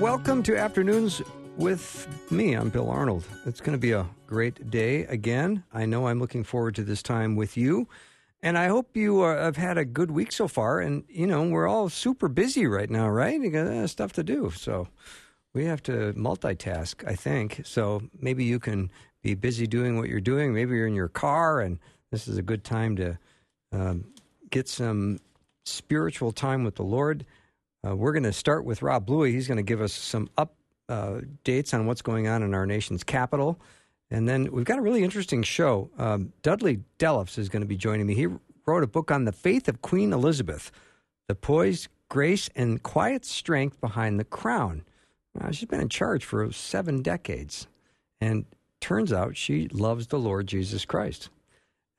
Welcome 0.00 0.42
to 0.42 0.54
Afternoons 0.58 1.22
with 1.56 2.06
me. 2.30 2.52
I'm 2.52 2.68
Bill 2.68 2.90
Arnold. 2.90 3.24
It's 3.46 3.60
going 3.60 3.72
to 3.72 3.78
be 3.78 3.92
a 3.92 4.06
great 4.26 4.70
day 4.70 5.04
again. 5.04 5.64
I 5.72 5.86
know 5.86 6.08
I'm 6.08 6.20
looking 6.20 6.44
forward 6.44 6.74
to 6.74 6.84
this 6.84 7.02
time 7.02 7.34
with 7.34 7.56
you. 7.56 7.88
And 8.42 8.58
I 8.58 8.66
hope 8.68 8.94
you 8.94 9.22
uh, 9.22 9.42
have 9.42 9.56
had 9.56 9.78
a 9.78 9.86
good 9.86 10.10
week 10.10 10.32
so 10.32 10.48
far. 10.48 10.80
And, 10.80 11.04
you 11.08 11.26
know, 11.26 11.48
we're 11.48 11.66
all 11.66 11.88
super 11.88 12.28
busy 12.28 12.66
right 12.66 12.90
now, 12.90 13.08
right? 13.08 13.40
You 13.40 13.50
got 13.50 13.66
uh, 13.68 13.86
stuff 13.86 14.12
to 14.14 14.22
do. 14.22 14.52
So 14.54 14.88
we 15.54 15.64
have 15.64 15.82
to 15.84 16.12
multitask, 16.12 17.08
I 17.08 17.14
think. 17.14 17.62
So 17.64 18.02
maybe 18.20 18.44
you 18.44 18.58
can 18.58 18.90
be 19.22 19.34
busy 19.34 19.66
doing 19.66 19.96
what 19.96 20.10
you're 20.10 20.20
doing. 20.20 20.52
Maybe 20.52 20.76
you're 20.76 20.86
in 20.86 20.94
your 20.94 21.08
car, 21.08 21.60
and 21.60 21.78
this 22.12 22.28
is 22.28 22.36
a 22.36 22.42
good 22.42 22.64
time 22.64 22.96
to 22.96 23.18
um, 23.72 24.04
get 24.50 24.68
some 24.68 25.20
spiritual 25.64 26.32
time 26.32 26.64
with 26.64 26.74
the 26.74 26.84
Lord. 26.84 27.24
Uh, 27.86 27.94
we're 27.94 28.12
going 28.12 28.22
to 28.22 28.32
start 28.32 28.64
with 28.64 28.82
Rob 28.82 29.06
Bluey. 29.06 29.32
He's 29.32 29.46
going 29.46 29.58
to 29.58 29.62
give 29.62 29.80
us 29.80 29.92
some 29.92 30.28
updates 30.38 31.74
on 31.74 31.86
what's 31.86 32.02
going 32.02 32.26
on 32.26 32.42
in 32.42 32.54
our 32.54 32.66
nation's 32.66 33.04
capital. 33.04 33.60
And 34.10 34.28
then 34.28 34.50
we've 34.50 34.64
got 34.64 34.78
a 34.78 34.82
really 34.82 35.04
interesting 35.04 35.42
show. 35.42 35.90
Um, 35.98 36.32
Dudley 36.42 36.80
Delffs 36.98 37.38
is 37.38 37.48
going 37.48 37.62
to 37.62 37.66
be 37.66 37.76
joining 37.76 38.06
me. 38.06 38.14
He 38.14 38.28
wrote 38.66 38.82
a 38.82 38.88
book 38.88 39.10
on 39.10 39.24
the 39.24 39.32
faith 39.32 39.68
of 39.68 39.82
Queen 39.82 40.12
Elizabeth, 40.12 40.72
the 41.28 41.34
poise, 41.34 41.88
grace, 42.08 42.48
and 42.56 42.82
quiet 42.82 43.24
strength 43.24 43.80
behind 43.80 44.18
the 44.18 44.24
crown. 44.24 44.82
Uh, 45.40 45.50
she's 45.50 45.68
been 45.68 45.80
in 45.80 45.88
charge 45.88 46.24
for 46.24 46.50
seven 46.52 47.02
decades. 47.02 47.66
And 48.20 48.46
turns 48.80 49.12
out 49.12 49.36
she 49.36 49.68
loves 49.68 50.06
the 50.06 50.18
Lord 50.18 50.46
Jesus 50.46 50.84
Christ. 50.84 51.28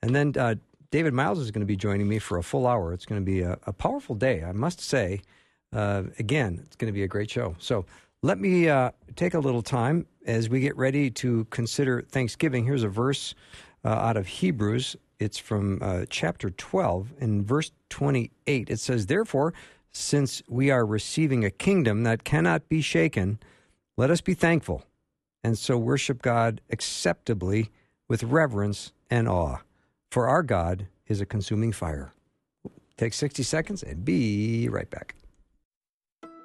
And 0.01 0.15
then 0.15 0.33
uh, 0.37 0.55
David 0.91 1.13
Miles 1.13 1.39
is 1.39 1.51
going 1.51 1.61
to 1.61 1.67
be 1.67 1.75
joining 1.75 2.07
me 2.07 2.19
for 2.19 2.37
a 2.37 2.43
full 2.43 2.67
hour. 2.67 2.93
It's 2.93 3.05
going 3.05 3.21
to 3.21 3.25
be 3.25 3.41
a, 3.41 3.57
a 3.63 3.73
powerful 3.73 4.15
day, 4.15 4.43
I 4.43 4.51
must 4.51 4.81
say. 4.81 5.21
Uh, 5.73 6.03
again, 6.19 6.59
it's 6.65 6.75
going 6.75 6.87
to 6.87 6.93
be 6.93 7.03
a 7.03 7.07
great 7.07 7.29
show. 7.29 7.55
So 7.59 7.85
let 8.21 8.39
me 8.39 8.69
uh, 8.69 8.91
take 9.15 9.33
a 9.33 9.39
little 9.39 9.61
time 9.61 10.05
as 10.25 10.49
we 10.49 10.59
get 10.59 10.75
ready 10.77 11.09
to 11.11 11.45
consider 11.45 12.01
Thanksgiving. 12.01 12.65
Here's 12.65 12.83
a 12.83 12.89
verse 12.89 13.35
uh, 13.85 13.89
out 13.89 14.17
of 14.17 14.27
Hebrews. 14.27 14.95
It's 15.19 15.37
from 15.37 15.79
uh, 15.81 16.05
chapter 16.09 16.49
12 16.49 17.13
in 17.19 17.43
verse 17.43 17.71
28. 17.89 18.69
It 18.69 18.79
says, 18.79 19.05
Therefore, 19.07 19.53
since 19.91 20.41
we 20.47 20.69
are 20.69 20.85
receiving 20.85 21.43
a 21.43 21.49
kingdom 21.49 22.03
that 22.03 22.23
cannot 22.23 22.69
be 22.69 22.81
shaken, 22.81 23.39
let 23.97 24.11
us 24.11 24.21
be 24.21 24.33
thankful 24.33 24.83
and 25.43 25.57
so 25.57 25.77
worship 25.77 26.21
God 26.21 26.61
acceptably 26.69 27.71
with 28.07 28.23
reverence 28.23 28.91
and 29.09 29.27
awe. 29.29 29.59
For 30.11 30.27
our 30.27 30.43
God 30.43 30.87
is 31.07 31.21
a 31.21 31.25
consuming 31.25 31.71
fire. 31.71 32.13
Take 32.97 33.13
60 33.13 33.43
seconds 33.43 33.81
and 33.83 34.03
be 34.03 34.67
right 34.69 34.89
back. 34.89 35.15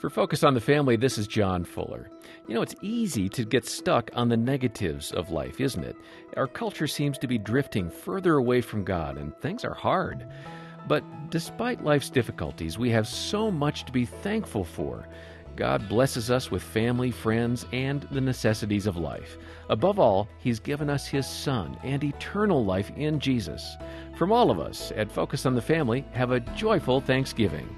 For 0.03 0.11
Focus 0.11 0.43
on 0.43 0.55
the 0.55 0.61
Family, 0.61 0.97
this 0.97 1.17
is 1.17 1.29
John 1.29 1.63
Fuller. 1.63 2.11
You 2.49 2.57
know, 2.57 2.63
it's 2.63 2.75
easy 2.83 3.29
to 3.29 3.45
get 3.45 3.65
stuck 3.65 4.11
on 4.15 4.29
the 4.29 4.37
negatives 4.37 5.13
of 5.13 5.31
life, 5.31 5.61
isn't 5.61 5.85
it? 5.85 5.95
Our 6.37 6.49
culture 6.49 6.89
seems 6.89 7.19
to 7.19 7.29
be 7.29 7.39
drifting 7.39 7.89
further 7.89 8.35
away 8.35 8.63
from 8.63 8.83
God, 8.83 9.17
and 9.17 9.33
things 9.37 9.65
are 9.65 9.75
hard. 9.75 10.27
But 10.89 11.05
despite 11.31 11.85
life's 11.85 12.11
difficulties, 12.11 12.81
we 12.81 12.91
have 12.91 13.07
so 13.07 13.49
much 13.49 13.85
to 13.85 13.93
be 13.93 14.05
thankful 14.05 14.65
for. 14.65 15.07
God 15.55 15.89
blesses 15.89 16.33
us 16.33 16.51
with 16.51 16.65
family, 16.65 17.13
friends, 17.13 17.65
and 17.71 18.03
the 18.11 18.21
necessities 18.21 18.89
of 18.89 18.97
life. 18.97 19.39
Above 19.69 20.01
all, 20.01 20.27
He's 20.41 20.59
given 20.59 20.91
us 20.91 21.07
His 21.07 21.29
Son 21.29 21.79
and 21.85 22.03
eternal 22.03 22.65
life 22.65 22.91
in 22.97 23.21
Jesus. 23.21 23.77
From 24.17 24.33
all 24.33 24.51
of 24.51 24.59
us 24.59 24.93
at 24.97 25.13
Focus 25.13 25.47
on 25.47 25.55
the 25.55 25.63
Family, 25.63 26.05
have 26.11 26.33
a 26.33 26.41
joyful 26.41 27.01
Thanksgiving. 27.01 27.69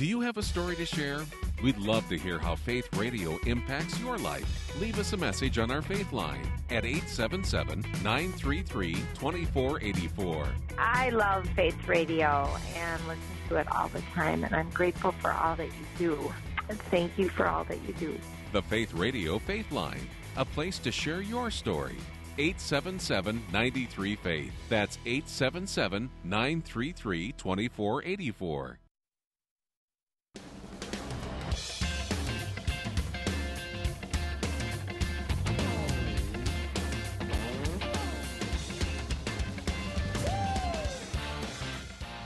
Do 0.00 0.06
you 0.06 0.22
have 0.22 0.38
a 0.38 0.42
story 0.42 0.76
to 0.76 0.86
share? 0.86 1.26
We'd 1.62 1.76
love 1.76 2.08
to 2.08 2.16
hear 2.16 2.38
how 2.38 2.56
Faith 2.56 2.88
Radio 2.96 3.38
impacts 3.44 4.00
your 4.00 4.16
life. 4.16 4.74
Leave 4.80 4.98
us 4.98 5.12
a 5.12 5.16
message 5.18 5.58
on 5.58 5.70
our 5.70 5.82
Faith 5.82 6.10
line 6.10 6.50
at 6.70 6.86
877 6.86 7.82
933 8.02 8.94
2484. 8.94 10.48
I 10.78 11.10
love 11.10 11.46
Faith 11.50 11.76
Radio 11.86 12.48
and 12.74 13.06
listen 13.06 13.22
to 13.50 13.56
it 13.56 13.70
all 13.70 13.88
the 13.88 14.00
time, 14.14 14.42
and 14.42 14.56
I'm 14.56 14.70
grateful 14.70 15.12
for 15.12 15.32
all 15.32 15.54
that 15.56 15.66
you 15.66 15.84
do. 15.98 16.32
And 16.70 16.80
thank 16.84 17.18
you 17.18 17.28
for 17.28 17.46
all 17.46 17.64
that 17.64 17.86
you 17.86 17.92
do. 17.92 18.18
The 18.52 18.62
Faith 18.62 18.94
Radio 18.94 19.38
Faith 19.38 19.70
Line, 19.70 20.08
a 20.38 20.46
place 20.46 20.78
to 20.78 20.90
share 20.90 21.20
your 21.20 21.50
story. 21.50 21.98
877 22.38 23.42
93 23.52 24.16
Faith. 24.16 24.52
That's 24.70 24.96
877 25.04 26.08
933 26.24 27.32
2484. 27.32 28.79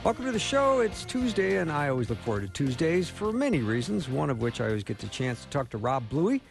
Welcome 0.05 0.25
to 0.25 0.31
the 0.31 0.37
show. 0.37 0.81
It's 0.81 1.03
Tuesday, 1.03 1.57
and 1.57 1.71
I 1.71 1.89
always 1.89 2.11
look 2.11 2.19
forward 2.19 2.41
to 2.41 2.47
Tuesdays 2.49 3.09
for 3.09 3.33
many 3.33 3.61
reasons, 3.61 4.07
one 4.07 4.29
of 4.29 4.39
which 4.39 4.61
I 4.61 4.67
always 4.67 4.83
get 4.83 4.99
the 4.99 5.07
chance 5.07 5.41
to 5.41 5.49
talk 5.49 5.71
to 5.71 5.79
Rob 5.79 6.07
Bluey. 6.09 6.43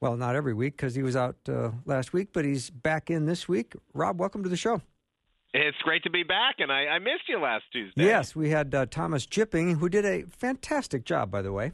Well, 0.00 0.16
not 0.16 0.34
every 0.34 0.54
week 0.54 0.78
because 0.78 0.94
he 0.94 1.02
was 1.02 1.14
out 1.14 1.36
uh, 1.46 1.72
last 1.84 2.14
week, 2.14 2.28
but 2.32 2.46
he's 2.46 2.70
back 2.70 3.10
in 3.10 3.26
this 3.26 3.46
week. 3.46 3.74
Rob, 3.92 4.18
welcome 4.18 4.42
to 4.42 4.48
the 4.48 4.56
show. 4.56 4.80
It's 5.52 5.76
great 5.82 6.02
to 6.04 6.10
be 6.10 6.22
back, 6.22 6.60
and 6.60 6.72
I, 6.72 6.86
I 6.86 6.98
missed 6.98 7.28
you 7.28 7.38
last 7.38 7.64
Tuesday. 7.74 8.06
Yes, 8.06 8.34
we 8.34 8.48
had 8.48 8.74
uh, 8.74 8.86
Thomas 8.86 9.26
Jipping, 9.26 9.76
who 9.80 9.90
did 9.90 10.06
a 10.06 10.22
fantastic 10.22 11.04
job, 11.04 11.30
by 11.30 11.42
the 11.42 11.52
way. 11.52 11.72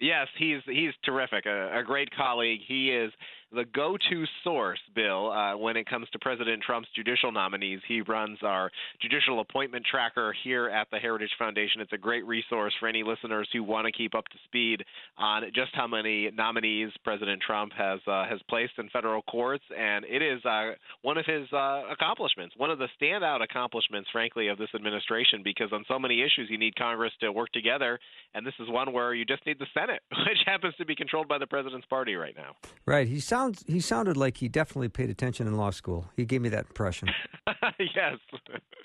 Yes, 0.00 0.26
he's 0.36 0.62
he's 0.66 0.90
terrific, 1.04 1.46
a, 1.46 1.78
a 1.78 1.84
great 1.84 2.08
colleague. 2.16 2.62
He 2.66 2.90
is 2.90 3.12
the 3.52 3.64
go-to 3.64 4.24
source, 4.44 4.80
Bill, 4.94 5.30
uh, 5.30 5.56
when 5.56 5.76
it 5.76 5.88
comes 5.88 6.08
to 6.10 6.18
President 6.18 6.62
Trump's 6.62 6.88
judicial 6.94 7.32
nominees. 7.32 7.80
He 7.88 8.02
runs 8.02 8.38
our 8.42 8.70
judicial 9.00 9.40
appointment 9.40 9.86
tracker 9.90 10.34
here 10.44 10.68
at 10.68 10.88
the 10.90 10.98
Heritage 10.98 11.30
Foundation. 11.38 11.80
It's 11.80 11.92
a 11.92 11.98
great 11.98 12.26
resource 12.26 12.74
for 12.78 12.88
any 12.88 13.02
listeners 13.02 13.48
who 13.52 13.62
want 13.62 13.86
to 13.86 13.92
keep 13.92 14.14
up 14.14 14.26
to 14.28 14.36
speed 14.44 14.84
on 15.16 15.44
just 15.54 15.70
how 15.74 15.86
many 15.86 16.30
nominees 16.30 16.90
President 17.04 17.40
Trump 17.44 17.72
has 17.72 18.00
uh, 18.06 18.26
has 18.28 18.40
placed 18.48 18.72
in 18.78 18.88
federal 18.90 19.22
courts, 19.22 19.64
and 19.76 20.04
it 20.04 20.22
is 20.22 20.44
uh, 20.44 20.72
one 21.02 21.16
of 21.16 21.24
his 21.24 21.50
uh, 21.52 21.82
accomplishments, 21.90 22.54
one 22.56 22.70
of 22.70 22.78
the 22.78 22.88
standout 23.00 23.42
accomplishments, 23.42 24.08
frankly, 24.12 24.48
of 24.48 24.58
this 24.58 24.68
administration. 24.74 25.40
Because 25.42 25.72
on 25.72 25.84
so 25.88 25.98
many 25.98 26.20
issues, 26.20 26.48
you 26.50 26.58
need 26.58 26.76
Congress 26.76 27.12
to 27.20 27.32
work 27.32 27.50
together, 27.52 27.98
and 28.34 28.46
this 28.46 28.54
is 28.60 28.68
one 28.68 28.92
where 28.92 29.14
you 29.14 29.24
just 29.24 29.44
need 29.46 29.58
the 29.58 29.66
Senate, 29.72 30.02
which 30.10 30.38
happens 30.44 30.74
to 30.76 30.84
be 30.84 30.94
controlled 30.94 31.28
by 31.28 31.38
the 31.38 31.46
president's 31.46 31.86
party 31.86 32.14
right 32.14 32.34
now. 32.36 32.54
Right. 32.84 33.08
He 33.08 33.20
sounds 33.38 33.64
he 33.66 33.80
sounded 33.80 34.16
like 34.16 34.36
he 34.36 34.48
definitely 34.48 34.88
paid 34.88 35.10
attention 35.10 35.46
in 35.46 35.56
law 35.56 35.70
school. 35.70 36.06
He 36.16 36.24
gave 36.24 36.42
me 36.42 36.48
that 36.50 36.66
impression. 36.66 37.08
yes. 37.78 38.16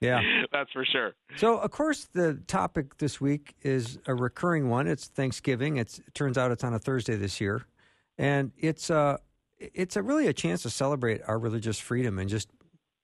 Yeah. 0.01 0.21
That's 0.51 0.71
for 0.71 0.85
sure. 0.85 1.13
So, 1.37 1.57
of 1.57 1.71
course, 1.71 2.07
the 2.13 2.35
topic 2.47 2.97
this 2.97 3.19
week 3.19 3.55
is 3.61 3.97
a 4.05 4.13
recurring 4.13 4.69
one. 4.69 4.87
It's 4.87 5.07
Thanksgiving. 5.07 5.77
It's, 5.77 5.99
it 5.99 6.13
turns 6.13 6.37
out 6.37 6.51
it's 6.51 6.63
on 6.63 6.73
a 6.73 6.79
Thursday 6.79 7.15
this 7.15 7.41
year, 7.41 7.65
and 8.17 8.51
it's 8.57 8.89
uh 8.89 9.17
it's 9.59 9.95
a 9.95 10.03
really 10.03 10.27
a 10.27 10.33
chance 10.33 10.63
to 10.63 10.69
celebrate 10.69 11.21
our 11.27 11.39
religious 11.39 11.79
freedom 11.79 12.19
and 12.19 12.29
just 12.29 12.49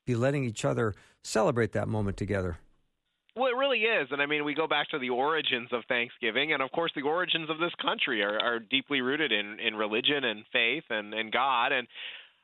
be 0.06 0.16
letting 0.16 0.44
each 0.44 0.66
other 0.66 0.94
celebrate 1.24 1.72
that 1.72 1.88
moment 1.88 2.18
together. 2.18 2.58
Well, 3.40 3.48
it 3.48 3.56
really 3.56 3.80
is. 3.80 4.10
And 4.12 4.22
I 4.22 4.26
mean, 4.26 4.44
we 4.44 4.54
go 4.54 4.68
back 4.68 4.90
to 4.90 5.00
the 5.00 5.12
origins 5.12 5.70
of 5.72 5.84
Thanksgiving. 5.88 6.52
And 6.52 6.62
of 6.62 6.74
course, 6.74 6.92
the 6.94 7.04
origins 7.04 7.50
of 7.50 7.58
this 7.58 7.72
country 7.82 8.22
are, 8.22 8.38
are 8.38 8.60
deeply 8.60 9.00
rooted 9.00 9.32
in, 9.32 9.62
in 9.62 9.76
religion 9.76 10.26
and 10.26 10.44
faith 10.52 10.84
and, 10.90 11.14
and 11.14 11.32
God. 11.32 11.72
And 11.72 11.88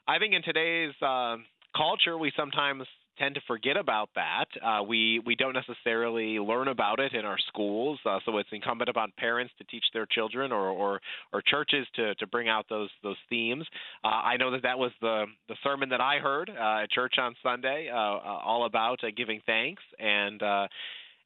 I 0.07 0.19
think 0.19 0.33
in 0.33 0.41
today's 0.41 0.93
uh, 1.01 1.35
culture, 1.75 2.17
we 2.17 2.31
sometimes 2.37 2.83
tend 3.17 3.35
to 3.35 3.41
forget 3.47 3.77
about 3.77 4.09
that. 4.15 4.45
Uh, 4.61 4.83
we 4.83 5.21
we 5.25 5.35
don't 5.35 5.53
necessarily 5.53 6.39
learn 6.39 6.67
about 6.67 6.99
it 6.99 7.13
in 7.13 7.25
our 7.25 7.37
schools, 7.47 7.99
uh, 8.05 8.19
so 8.25 8.37
it's 8.37 8.49
incumbent 8.51 8.89
upon 8.89 9.11
parents 9.17 9.53
to 9.57 9.63
teach 9.65 9.85
their 9.93 10.05
children 10.05 10.51
or 10.51 10.69
or, 10.69 11.01
or 11.33 11.41
churches 11.41 11.87
to, 11.95 12.15
to 12.15 12.27
bring 12.27 12.49
out 12.49 12.65
those 12.69 12.89
those 13.03 13.17
themes. 13.29 13.65
Uh, 14.03 14.07
I 14.07 14.37
know 14.37 14.51
that 14.51 14.63
that 14.63 14.77
was 14.77 14.91
the 15.01 15.25
the 15.47 15.55
sermon 15.63 15.89
that 15.89 16.01
I 16.01 16.19
heard 16.19 16.49
uh, 16.49 16.83
at 16.83 16.91
church 16.91 17.15
on 17.17 17.35
Sunday, 17.41 17.89
uh, 17.91 17.95
uh, 17.95 18.39
all 18.45 18.65
about 18.65 18.99
giving 19.15 19.41
thanks 19.45 19.83
and 19.99 20.41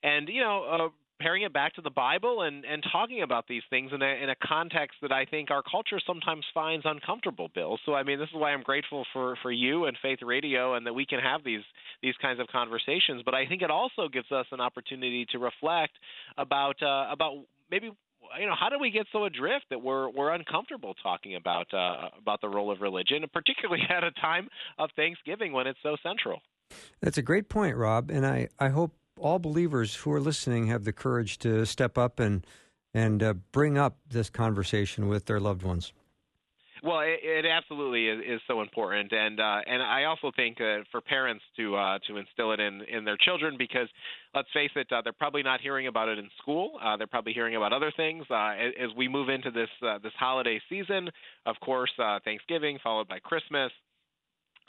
and 0.03 0.29
you 0.29 0.41
know 0.41 0.91
paring 1.19 1.43
it 1.43 1.53
back 1.53 1.73
to 1.75 1.81
the 1.81 1.89
Bible 1.89 2.41
and 2.41 2.65
and 2.65 2.83
talking 2.91 3.21
about 3.21 3.47
these 3.47 3.63
things 3.69 3.91
in 3.93 4.01
a 4.01 4.23
in 4.23 4.29
a 4.29 4.35
context 4.35 4.97
that 5.01 5.11
I 5.11 5.25
think 5.25 5.51
our 5.51 5.61
culture 5.61 5.99
sometimes 6.05 6.45
finds 6.53 6.85
uncomfortable, 6.85 7.49
Bill. 7.53 7.77
So 7.85 7.93
I 7.93 8.03
mean, 8.03 8.19
this 8.19 8.29
is 8.29 8.35
why 8.35 8.51
I'm 8.51 8.63
grateful 8.63 9.05
for 9.13 9.35
for 9.41 9.51
you 9.51 9.85
and 9.85 9.97
Faith 10.01 10.19
Radio 10.21 10.75
and 10.75 10.85
that 10.85 10.93
we 10.93 11.05
can 11.05 11.19
have 11.19 11.43
these 11.43 11.63
these 12.01 12.15
kinds 12.21 12.39
of 12.39 12.47
conversations. 12.47 13.21
But 13.23 13.33
I 13.33 13.45
think 13.45 13.61
it 13.61 13.71
also 13.71 14.07
gives 14.07 14.31
us 14.31 14.45
an 14.51 14.61
opportunity 14.61 15.25
to 15.31 15.39
reflect 15.39 15.93
about 16.37 16.81
uh, 16.81 17.07
about 17.11 17.33
maybe 17.69 17.91
you 18.39 18.45
know 18.45 18.55
how 18.59 18.69
do 18.69 18.77
we 18.79 18.91
get 18.91 19.07
so 19.11 19.25
adrift 19.25 19.65
that 19.69 19.81
we're 19.81 20.09
we're 20.09 20.31
uncomfortable 20.31 20.93
talking 21.01 21.35
about 21.35 21.73
uh, 21.73 22.09
about 22.17 22.41
the 22.41 22.49
role 22.49 22.71
of 22.71 22.81
religion, 22.81 23.23
particularly 23.33 23.83
at 23.89 24.03
a 24.03 24.11
time 24.11 24.49
of 24.77 24.89
Thanksgiving 24.95 25.53
when 25.53 25.67
it's 25.67 25.79
so 25.83 25.95
central. 26.03 26.41
That's 27.01 27.17
a 27.17 27.23
great 27.23 27.49
point, 27.49 27.75
Rob, 27.75 28.09
and 28.09 28.25
I 28.25 28.49
I 28.59 28.69
hope 28.69 28.93
all 29.19 29.39
believers 29.39 29.95
who 29.95 30.11
are 30.11 30.19
listening 30.19 30.67
have 30.67 30.83
the 30.83 30.93
courage 30.93 31.37
to 31.39 31.65
step 31.65 31.97
up 31.97 32.19
and 32.19 32.45
and 32.93 33.21
uh, 33.21 33.33
bring 33.51 33.77
up 33.77 33.97
this 34.09 34.29
conversation 34.29 35.07
with 35.07 35.25
their 35.25 35.39
loved 35.39 35.61
ones. 35.61 35.93
Well, 36.81 37.01
it, 37.01 37.19
it 37.21 37.45
absolutely 37.45 38.07
is, 38.07 38.35
is, 38.35 38.41
so 38.47 38.61
important, 38.61 39.11
and 39.11 39.39
uh, 39.39 39.59
and 39.67 39.83
I 39.83 40.05
also 40.05 40.31
think 40.33 40.61
uh, 40.61 40.83
for 40.91 41.01
parents 41.01 41.43
to 41.57 41.75
uh, 41.75 41.99
to 42.07 42.17
instill 42.17 42.53
it 42.53 42.61
in 42.61 42.81
in 42.83 43.03
their 43.03 43.17
children 43.17 43.55
because 43.57 43.89
let's 44.33 44.47
face 44.53 44.71
it, 44.75 44.87
uh, 44.91 45.01
they're 45.01 45.11
probably 45.11 45.43
not 45.43 45.59
hearing 45.59 45.87
about 45.87 46.07
it 46.07 46.17
in 46.17 46.29
school. 46.41 46.79
Uh, 46.81 46.95
they're 46.95 47.07
probably 47.07 47.33
hearing 47.33 47.57
about 47.57 47.73
other 47.73 47.91
things 47.95 48.25
uh, 48.29 48.53
as, 48.57 48.73
as, 48.79 48.89
we 48.95 49.09
move 49.09 49.27
into 49.27 49.51
this 49.51 49.69
this 50.01 50.13
holiday 50.17 50.61
season. 50.69 51.09
Of 51.45 51.57
course, 51.59 51.91
Thanksgiving 52.23 52.79
followed 52.81 53.09
by 53.09 53.19
Christmas. 53.19 53.71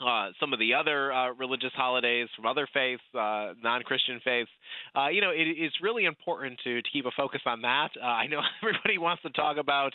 Uh, 0.05 0.29
some 0.39 0.51
of 0.53 0.59
the 0.59 0.73
other 0.73 1.13
uh, 1.13 1.31
religious 1.33 1.71
holidays 1.75 2.27
from 2.35 2.45
other 2.45 2.67
faiths, 2.73 3.03
uh, 3.13 3.53
non-Christian 3.61 4.19
faiths. 4.23 4.49
you 5.11 5.21
know, 5.21 5.29
it, 5.29 5.47
it's 5.57 5.75
really 5.81 6.05
important 6.05 6.59
to, 6.63 6.81
to 6.81 6.89
keep 6.91 7.05
a 7.05 7.11
focus 7.15 7.41
on 7.45 7.61
that. 7.61 7.89
I 8.01 8.27
know 8.27 8.41
everybody 8.63 8.97
wants 8.97 9.21
to 9.23 9.29
talk 9.29 9.57
about 9.57 9.93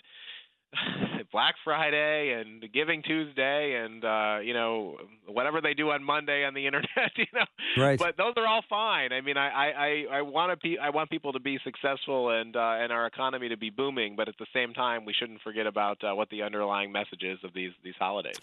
Black 1.32 1.55
Friday 1.64 2.32
and 2.32 2.64
Giving 2.73 3.02
Tuesday 3.02 3.82
and 3.82 4.05
uh 4.05 4.38
you 4.43 4.55
know 4.55 4.96
whatever 5.26 5.61
they 5.61 5.75
do 5.75 5.90
on 5.90 6.02
Monday 6.02 6.44
on 6.44 6.55
the 6.55 6.67
internet, 6.67 7.12
you 7.17 7.26
know. 7.34 7.44
Right. 7.76 7.99
But 7.99 8.17
those 8.17 8.34
are 8.37 8.46
all 8.46 8.62
fine. 8.69 9.12
I 9.12 9.20
mean, 9.20 9.37
I 9.37 9.49
I 9.49 10.05
I 10.19 10.23
want 10.23 10.52
to 10.52 10.56
be 10.56 10.78
I 10.78 10.90
want 10.90 11.11
people 11.11 11.32
to 11.32 11.40
be 11.40 11.58
successful 11.64 12.31
and 12.31 12.56
uh 12.56 12.76
and 12.78 12.93
our 12.93 13.06
economy 13.06 13.49
to 13.49 13.56
be 13.56 13.70
booming, 13.70 14.17
but 14.17 14.28
at 14.28 14.37
the 14.38 14.46
same 14.55 14.73
time, 14.73 15.05
we 15.05 15.12
shouldn't 15.12 15.43
forget 15.43 15.67
about 15.67 16.02
uh, 16.05 16.14
what 16.14 16.31
the 16.31 16.43
underlying 16.43 16.93
message 16.93 17.23
is 17.23 17.38
of 17.44 17.52
these 17.55 17.73
these 17.82 17.96
holidays. 17.99 18.37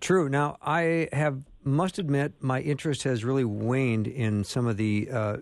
True. 0.00 0.28
Now, 0.28 0.56
I 0.62 1.08
have 1.12 1.42
must 1.64 1.98
admit 1.98 2.34
my 2.40 2.60
interest 2.60 3.02
has 3.02 3.24
really 3.24 3.44
waned 3.44 4.06
in 4.06 4.44
some 4.44 4.66
of 4.66 4.76
the 4.76 5.08
uh, 5.10 5.36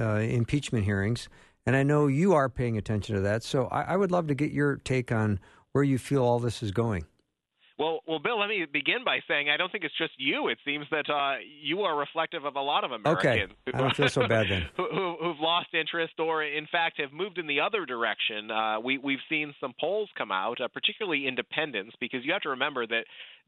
uh, 0.00 0.14
impeachment 0.16 0.84
hearings, 0.84 1.28
and 1.66 1.76
I 1.76 1.82
know 1.82 2.06
you 2.06 2.32
are 2.32 2.48
paying 2.48 2.78
attention 2.78 3.14
to 3.14 3.20
that. 3.22 3.42
So 3.42 3.66
I, 3.66 3.82
I 3.82 3.96
would 3.96 4.10
love 4.10 4.26
to 4.28 4.34
get 4.34 4.52
your 4.52 4.76
take 4.76 5.12
on 5.12 5.38
where 5.74 5.82
you 5.82 5.98
feel 5.98 6.22
all 6.22 6.38
this 6.38 6.62
is 6.62 6.70
going. 6.70 7.04
Well, 8.14 8.22
Bill, 8.22 8.38
let 8.38 8.48
me 8.48 8.64
begin 8.72 9.02
by 9.04 9.18
saying 9.26 9.50
I 9.50 9.56
don't 9.56 9.72
think 9.72 9.82
it's 9.82 9.98
just 9.98 10.12
you. 10.18 10.46
It 10.46 10.58
seems 10.64 10.86
that 10.92 11.10
uh, 11.10 11.38
you 11.60 11.80
are 11.80 11.98
reflective 11.98 12.44
of 12.44 12.54
a 12.54 12.60
lot 12.60 12.84
of 12.84 12.92
Americans. 12.92 13.50
Okay, 13.66 13.76
I 13.76 13.80
don't 13.80 13.96
feel 13.96 14.08
so 14.08 14.28
bad 14.28 14.46
then. 14.48 14.66
who, 14.76 15.16
have 15.20 15.40
lost 15.40 15.74
interest, 15.74 16.20
or 16.20 16.44
in 16.44 16.68
fact 16.70 17.00
have 17.00 17.12
moved 17.12 17.38
in 17.38 17.48
the 17.48 17.58
other 17.58 17.84
direction. 17.84 18.52
Uh, 18.52 18.78
we, 18.78 18.98
we've 18.98 19.18
seen 19.28 19.52
some 19.60 19.74
polls 19.80 20.08
come 20.16 20.30
out, 20.30 20.60
uh, 20.60 20.68
particularly 20.68 21.26
independents, 21.26 21.96
because 21.98 22.20
you 22.24 22.32
have 22.32 22.42
to 22.42 22.50
remember 22.50 22.86
that 22.86 23.02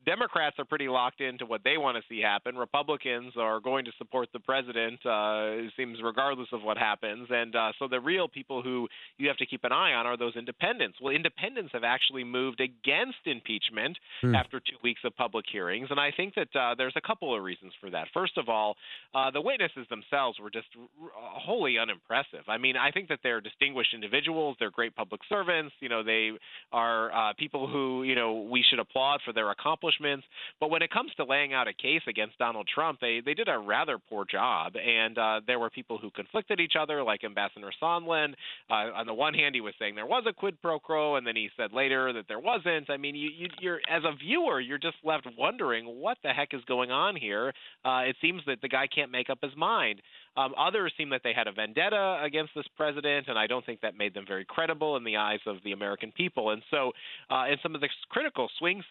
Democrats 0.07 0.57
are 0.59 0.65
pretty 0.65 0.89
locked 0.89 1.21
into 1.21 1.45
what 1.47 1.63
they 1.65 1.77
want 1.77 1.97
to 1.97 2.03
see 2.09 2.21
happen. 2.21 2.57
Republicans 2.57 3.33
are 3.37 3.59
going 3.59 3.85
to 3.85 3.91
support 3.99 4.29
the 4.33 4.39
president, 4.39 5.01
uh, 5.05 5.67
it 5.67 5.73
seems, 5.77 5.99
regardless 6.03 6.49
of 6.53 6.63
what 6.63 6.79
happens. 6.79 7.27
And 7.29 7.55
uh, 7.57 7.73
so 7.79 7.89
the 7.89 8.01
real 8.01 8.29
people 8.29 8.63
who 8.63 8.87
you 9.19 9.27
have 9.27 9.37
to 9.39 9.47
keep 9.47 9.65
an 9.65 9.73
eye 9.73 9.95
on 9.95 10.07
are 10.07 10.17
those 10.17 10.37
independents. 10.37 10.99
Well, 11.03 11.13
independents 11.13 11.71
have 11.73 11.83
actually 11.83 12.23
moved 12.23 12.61
against 12.61 13.19
impeachment 13.27 13.99
hmm. 14.21 14.35
after 14.35 14.56
two 14.61 14.77
weeks 14.83 15.01
of 15.05 15.17
public 15.17 15.45
hearings. 15.51 15.89
And 15.91 16.01
I 16.01 16.11
think 16.17 16.35
that 16.35 16.49
uh, 16.59 16.75
there's 16.77 16.95
a 16.97 17.01
couple 17.01 17.35
of 17.35 17.43
reasons 17.43 17.73
for 17.81 17.91
that. 17.91 18.09
First 18.13 18.39
of 18.39 18.49
all, 18.49 18.77
uh, 19.15 19.31
the 19.31 19.41
witnesses 19.41 19.87
themselves 19.91 20.39
were 20.41 20.51
just 20.51 20.69
wholly 21.15 21.79
unimpressive. 21.79 22.45
I 22.49 22.59
mean, 22.59 22.77
I 22.77 22.91
think 22.91 23.09
that 23.09 23.21
they're 23.23 23.41
distinguished 23.41 23.95
individuals, 23.95 24.57
they're 24.59 24.71
great 24.71 24.95
public 24.95 25.21
servants, 25.29 25.75
you 25.81 25.89
know, 25.89 26.03
they 26.03 26.31
are 26.73 27.13
uh, 27.13 27.33
people 27.39 27.67
who, 27.69 28.03
you 28.03 28.15
know, 28.15 28.47
we 28.51 28.65
should 28.69 28.79
applaud 28.79 29.21
for 29.25 29.33
their 29.33 29.51
accomplishments 29.51 29.77
accomplishments. 29.87 30.27
But 30.61 30.71
when 30.71 30.83
it 30.83 30.91
comes 30.91 31.13
to 31.17 31.25
laying 31.25 31.53
out 31.53 31.69
a 31.69 31.73
case 31.73 32.03
against 32.09 32.39
Donald 32.39 32.69
Trump, 32.73 33.01
they 33.01 33.21
they 33.25 33.35
did 33.35 33.49
a 33.49 33.59
rather 33.59 33.99
poor 33.99 34.25
job. 34.25 34.75
And 34.77 35.19
uh, 35.19 35.41
there 35.47 35.59
were 35.59 35.71
people 35.71 35.99
who 35.99 36.11
conflicted 36.11 36.61
each 36.61 36.75
other, 36.79 37.03
like 37.03 37.25
Ambassador 37.25 37.73
Sondland. 37.83 38.35
Uh, 38.71 38.93
on 38.95 39.07
the 39.07 39.15
one 39.15 39.35
hand, 39.35 39.55
he 39.55 39.61
was 39.61 39.75
saying 39.79 39.95
there 39.95 40.07
was 40.07 40.25
a 40.29 40.33
quid 40.33 40.61
pro 40.63 40.79
quo, 40.79 41.17
and 41.17 41.27
then 41.27 41.37
he 41.37 41.51
said 41.57 41.73
later 41.73 42.13
that 42.13 42.27
there 42.29 42.41
wasn't. 42.41 42.91
I 42.91 42.97
mean, 42.97 43.15
you, 43.15 43.31
you, 43.37 43.49
you're 43.61 43.81
as 43.91 44.03
a 44.05 44.15
viewer, 44.17 44.46
you're 44.61 44.79
just 44.79 44.97
left 45.05 45.27
wondering 45.37 45.85
what 45.87 46.19
the 46.23 46.31
heck 46.31 46.55
is 46.55 46.63
going 46.67 46.91
on 46.91 47.17
here. 47.17 47.53
Uh, 47.85 48.03
it 48.07 48.17
seems 48.21 48.43
that 48.47 48.61
the 48.63 48.69
guy 48.69 48.87
can't 48.87 49.11
make 49.11 49.31
up 49.31 49.39
his 49.43 49.57
mind. 49.57 50.01
Um, 50.37 50.55
others 50.59 50.93
seem 50.97 51.11
that 51.11 51.23
they 51.25 51.33
had 51.33 51.47
a 51.47 51.53
vendetta 51.53 52.21
against 52.23 52.53
this 52.55 52.67
president, 52.77 53.29
and 53.29 53.39
I 53.39 53.47
don't 53.47 53.65
think 53.65 53.81
that 53.81 53.97
made 53.97 54.15
them 54.15 54.25
very 54.27 54.45
credible 54.45 54.97
in 54.97 55.05
the 55.05 55.17
eyes 55.17 55.41
of 55.47 55.57
the 55.65 55.73
American 55.73 56.13
people. 56.13 56.51
And 56.51 56.63
so, 56.71 56.93
uh, 57.31 57.45
in 57.51 57.57
some 57.63 57.75
of 57.75 57.81
the 57.81 57.89
critical 58.09 58.49
swing 58.59 58.83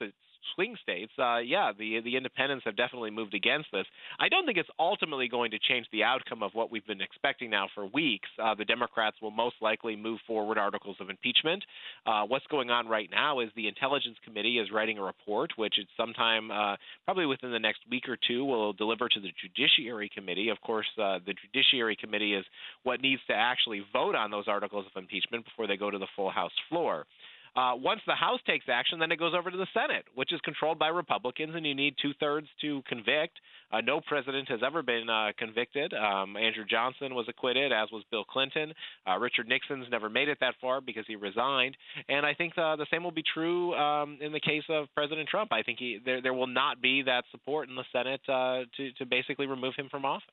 swing 0.53 0.75
states, 0.81 1.11
uh, 1.17 1.37
yeah, 1.37 1.71
the 1.77 2.01
the 2.01 2.15
independents 2.15 2.65
have 2.65 2.75
definitely 2.75 3.11
moved 3.11 3.33
against 3.33 3.67
this. 3.71 3.85
I 4.19 4.29
don't 4.29 4.45
think 4.45 4.57
it's 4.57 4.69
ultimately 4.79 5.27
going 5.27 5.51
to 5.51 5.59
change 5.59 5.87
the 5.91 6.03
outcome 6.03 6.43
of 6.43 6.51
what 6.53 6.71
we've 6.71 6.85
been 6.85 7.01
expecting 7.01 7.49
now 7.49 7.67
for 7.73 7.85
weeks. 7.85 8.29
Uh, 8.41 8.55
the 8.55 8.65
Democrats 8.65 9.17
will 9.21 9.31
most 9.31 9.55
likely 9.61 9.95
move 9.95 10.19
forward 10.27 10.57
articles 10.57 10.97
of 10.99 11.09
impeachment. 11.09 11.63
Uh, 12.05 12.23
what's 12.23 12.45
going 12.47 12.69
on 12.69 12.87
right 12.87 13.09
now 13.11 13.39
is 13.39 13.49
the 13.55 13.67
Intelligence 13.67 14.17
Committee 14.23 14.59
is 14.59 14.71
writing 14.71 14.97
a 14.97 15.03
report, 15.03 15.51
which 15.55 15.75
it's 15.77 15.89
sometime 15.97 16.51
uh, 16.51 16.75
probably 17.05 17.25
within 17.25 17.51
the 17.51 17.59
next 17.59 17.79
week 17.89 18.07
or 18.07 18.17
two 18.27 18.45
will 18.45 18.73
deliver 18.73 19.09
to 19.09 19.19
the 19.19 19.29
Judiciary 19.41 20.09
Committee. 20.13 20.49
Of 20.49 20.61
course, 20.61 20.87
uh, 20.97 21.19
the 21.25 21.33
Judiciary 21.33 21.95
Committee 21.95 22.33
is 22.33 22.45
what 22.83 23.01
needs 23.01 23.21
to 23.27 23.33
actually 23.33 23.83
vote 23.91 24.15
on 24.15 24.31
those 24.31 24.47
articles 24.47 24.85
of 24.85 25.01
impeachment 25.01 25.45
before 25.45 25.67
they 25.67 25.77
go 25.77 25.89
to 25.89 25.97
the 25.97 26.07
full 26.15 26.29
House 26.29 26.51
floor. 26.69 27.05
Uh, 27.55 27.71
once 27.75 28.01
the 28.05 28.15
House 28.15 28.39
takes 28.45 28.65
action, 28.67 28.99
then 28.99 29.11
it 29.11 29.17
goes 29.17 29.33
over 29.33 29.49
to 29.49 29.57
the 29.57 29.67
Senate, 29.73 30.05
which 30.13 30.33
is 30.33 30.41
controlled 30.41 30.77
by 30.77 30.87
Republicans, 30.89 31.53
and 31.55 31.65
you 31.65 31.73
need 31.73 31.95
two 32.01 32.11
thirds 32.19 32.47
to 32.61 32.81
convict. 32.87 33.39
Uh, 33.71 33.81
no 33.81 33.99
president 34.01 34.47
has 34.47 34.59
ever 34.65 34.83
been 34.83 35.09
uh, 35.09 35.31
convicted. 35.37 35.93
Um, 35.93 36.37
Andrew 36.37 36.65
Johnson 36.69 37.15
was 37.15 37.25
acquitted, 37.27 37.71
as 37.71 37.89
was 37.91 38.03
Bill 38.11 38.23
Clinton. 38.23 38.73
Uh, 39.07 39.17
Richard 39.17 39.47
Nixon's 39.47 39.87
never 39.89 40.09
made 40.09 40.29
it 40.29 40.37
that 40.41 40.55
far 40.61 40.81
because 40.81 41.05
he 41.07 41.15
resigned. 41.15 41.75
And 42.07 42.25
I 42.25 42.33
think 42.33 42.55
the, 42.55 42.75
the 42.77 42.85
same 42.91 43.03
will 43.03 43.11
be 43.11 43.23
true 43.33 43.73
um, 43.73 44.17
in 44.21 44.31
the 44.31 44.39
case 44.39 44.63
of 44.69 44.87
President 44.93 45.27
Trump. 45.27 45.51
I 45.51 45.63
think 45.63 45.79
he, 45.79 45.99
there, 46.03 46.21
there 46.21 46.33
will 46.33 46.47
not 46.47 46.81
be 46.81 47.01
that 47.03 47.23
support 47.31 47.69
in 47.69 47.75
the 47.75 47.85
Senate 47.91 48.21
uh, 48.29 48.63
to, 48.77 48.91
to 48.93 49.05
basically 49.05 49.47
remove 49.47 49.73
him 49.75 49.87
from 49.89 50.05
office. 50.05 50.27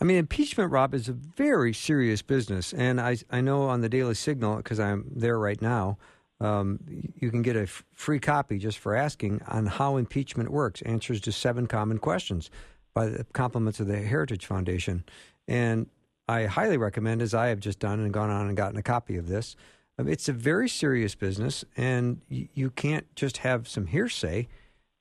I 0.00 0.04
mean, 0.04 0.18
impeachment, 0.18 0.70
Rob, 0.70 0.94
is 0.94 1.08
a 1.08 1.12
very 1.12 1.72
serious 1.72 2.22
business. 2.22 2.72
And 2.72 3.00
I, 3.00 3.16
I 3.30 3.40
know 3.40 3.62
on 3.62 3.80
the 3.80 3.88
Daily 3.88 4.14
Signal, 4.14 4.58
because 4.58 4.78
I'm 4.78 5.10
there 5.14 5.38
right 5.38 5.60
now, 5.60 5.98
um, 6.40 6.80
you 7.18 7.30
can 7.30 7.42
get 7.42 7.56
a 7.56 7.62
f- 7.62 7.84
free 7.92 8.20
copy 8.20 8.58
just 8.58 8.78
for 8.78 8.94
asking 8.94 9.40
on 9.48 9.66
how 9.66 9.96
impeachment 9.96 10.50
works. 10.50 10.82
Answers 10.82 11.20
to 11.22 11.32
seven 11.32 11.66
common 11.66 11.98
questions 11.98 12.50
by 12.94 13.06
the 13.06 13.24
compliments 13.32 13.80
of 13.80 13.86
the 13.86 13.98
Heritage 13.98 14.46
Foundation. 14.46 15.04
And 15.48 15.86
I 16.28 16.44
highly 16.46 16.76
recommend, 16.76 17.22
as 17.22 17.34
I 17.34 17.48
have 17.48 17.60
just 17.60 17.78
done 17.78 18.00
and 18.00 18.12
gone 18.12 18.30
on 18.30 18.48
and 18.48 18.56
gotten 18.56 18.78
a 18.78 18.82
copy 18.82 19.16
of 19.16 19.28
this. 19.28 19.56
Um, 19.98 20.08
it's 20.08 20.28
a 20.28 20.32
very 20.32 20.68
serious 20.68 21.14
business, 21.14 21.64
and 21.76 22.20
y- 22.30 22.48
you 22.52 22.70
can't 22.70 23.06
just 23.14 23.38
have 23.38 23.66
some 23.68 23.86
hearsay 23.86 24.48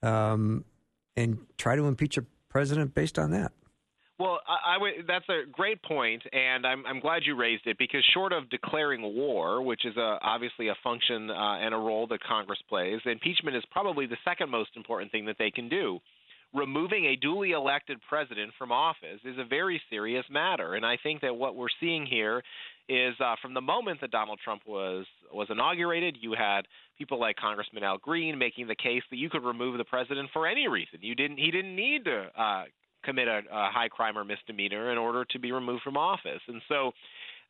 um, 0.02 0.64
and 1.18 1.40
try 1.58 1.76
to 1.76 1.88
impeach 1.88 2.18
a 2.18 2.26
president 2.48 2.94
based 2.94 3.20
on 3.20 3.32
that. 3.32 3.52
Well, 4.18 4.40
I, 4.48 4.78
I 4.78 4.92
that's 5.06 5.28
a 5.28 5.42
great 5.52 5.82
point, 5.84 6.24
and 6.32 6.66
I'm, 6.66 6.86
I'm 6.86 7.02
glad 7.02 7.24
you 7.26 7.36
raised 7.36 7.68
it 7.68 7.78
because 7.78 8.02
short 8.14 8.32
of 8.32 8.50
declaring 8.50 9.02
war, 9.02 9.62
which 9.62 9.86
is 9.86 9.98
a, 9.98 10.18
obviously 10.22 10.70
a 10.70 10.76
function 10.84 11.30
uh, 11.30 11.58
and 11.58 11.74
a 11.74 11.78
role 11.78 12.08
that 12.08 12.24
Congress 12.24 12.60
plays, 12.70 13.02
impeachment 13.06 13.58
is 13.58 13.64
probably 13.72 14.06
the 14.06 14.18
second 14.24 14.50
most 14.50 14.70
important 14.78 15.12
thing 15.12 15.26
that 15.26 15.36
they 15.38 15.52
can 15.52 15.68
do. 15.68 16.00
Removing 16.54 17.08
a 17.08 17.18
duly 17.18 17.52
elected 17.52 17.98
president 18.08 18.54
from 18.58 18.72
office 18.72 19.20
is 19.26 19.38
a 19.38 19.44
very 19.44 19.82
serious 19.90 20.24
matter, 20.32 20.76
and 20.76 20.86
I 20.86 20.98
think 21.04 21.20
that 21.20 21.36
what 21.36 21.58
we're 21.58 21.68
seeing 21.82 22.06
here 22.06 22.42
is 22.88 23.16
uh, 23.20 23.36
from 23.42 23.54
the 23.54 23.60
moment 23.62 24.00
that 24.00 24.12
Donald 24.12 24.40
Trump 24.42 24.62
was 24.66 25.06
was 25.34 25.48
inaugurated, 25.50 26.16
you 26.22 26.34
had 26.38 26.62
people 26.98 27.20
like 27.20 27.36
Congressman 27.36 27.84
Al 27.84 27.98
Green 27.98 28.38
making 28.38 28.68
the 28.68 28.76
case 28.76 29.04
that 29.10 29.18
you 29.18 29.30
could 29.30 29.44
remove 29.44 29.78
the 29.78 29.84
president 29.84 30.30
for 30.32 30.48
any 30.48 30.70
reason. 30.70 31.00
You 31.02 31.16
didn't 31.16 31.38
he 31.38 31.52
didn't 31.52 31.76
need 31.76 32.06
to 32.06 32.28
uh, 32.42 32.64
commit 33.06 33.28
a, 33.28 33.42
a 33.52 33.70
high 33.72 33.88
crime 33.88 34.18
or 34.18 34.24
misdemeanor 34.24 34.92
in 34.92 34.98
order 34.98 35.26
to 35.26 35.40
be 35.40 35.52
removed 35.52 35.84
from 35.84 35.98
office. 35.98 36.42
And 36.48 36.62
so 36.68 36.92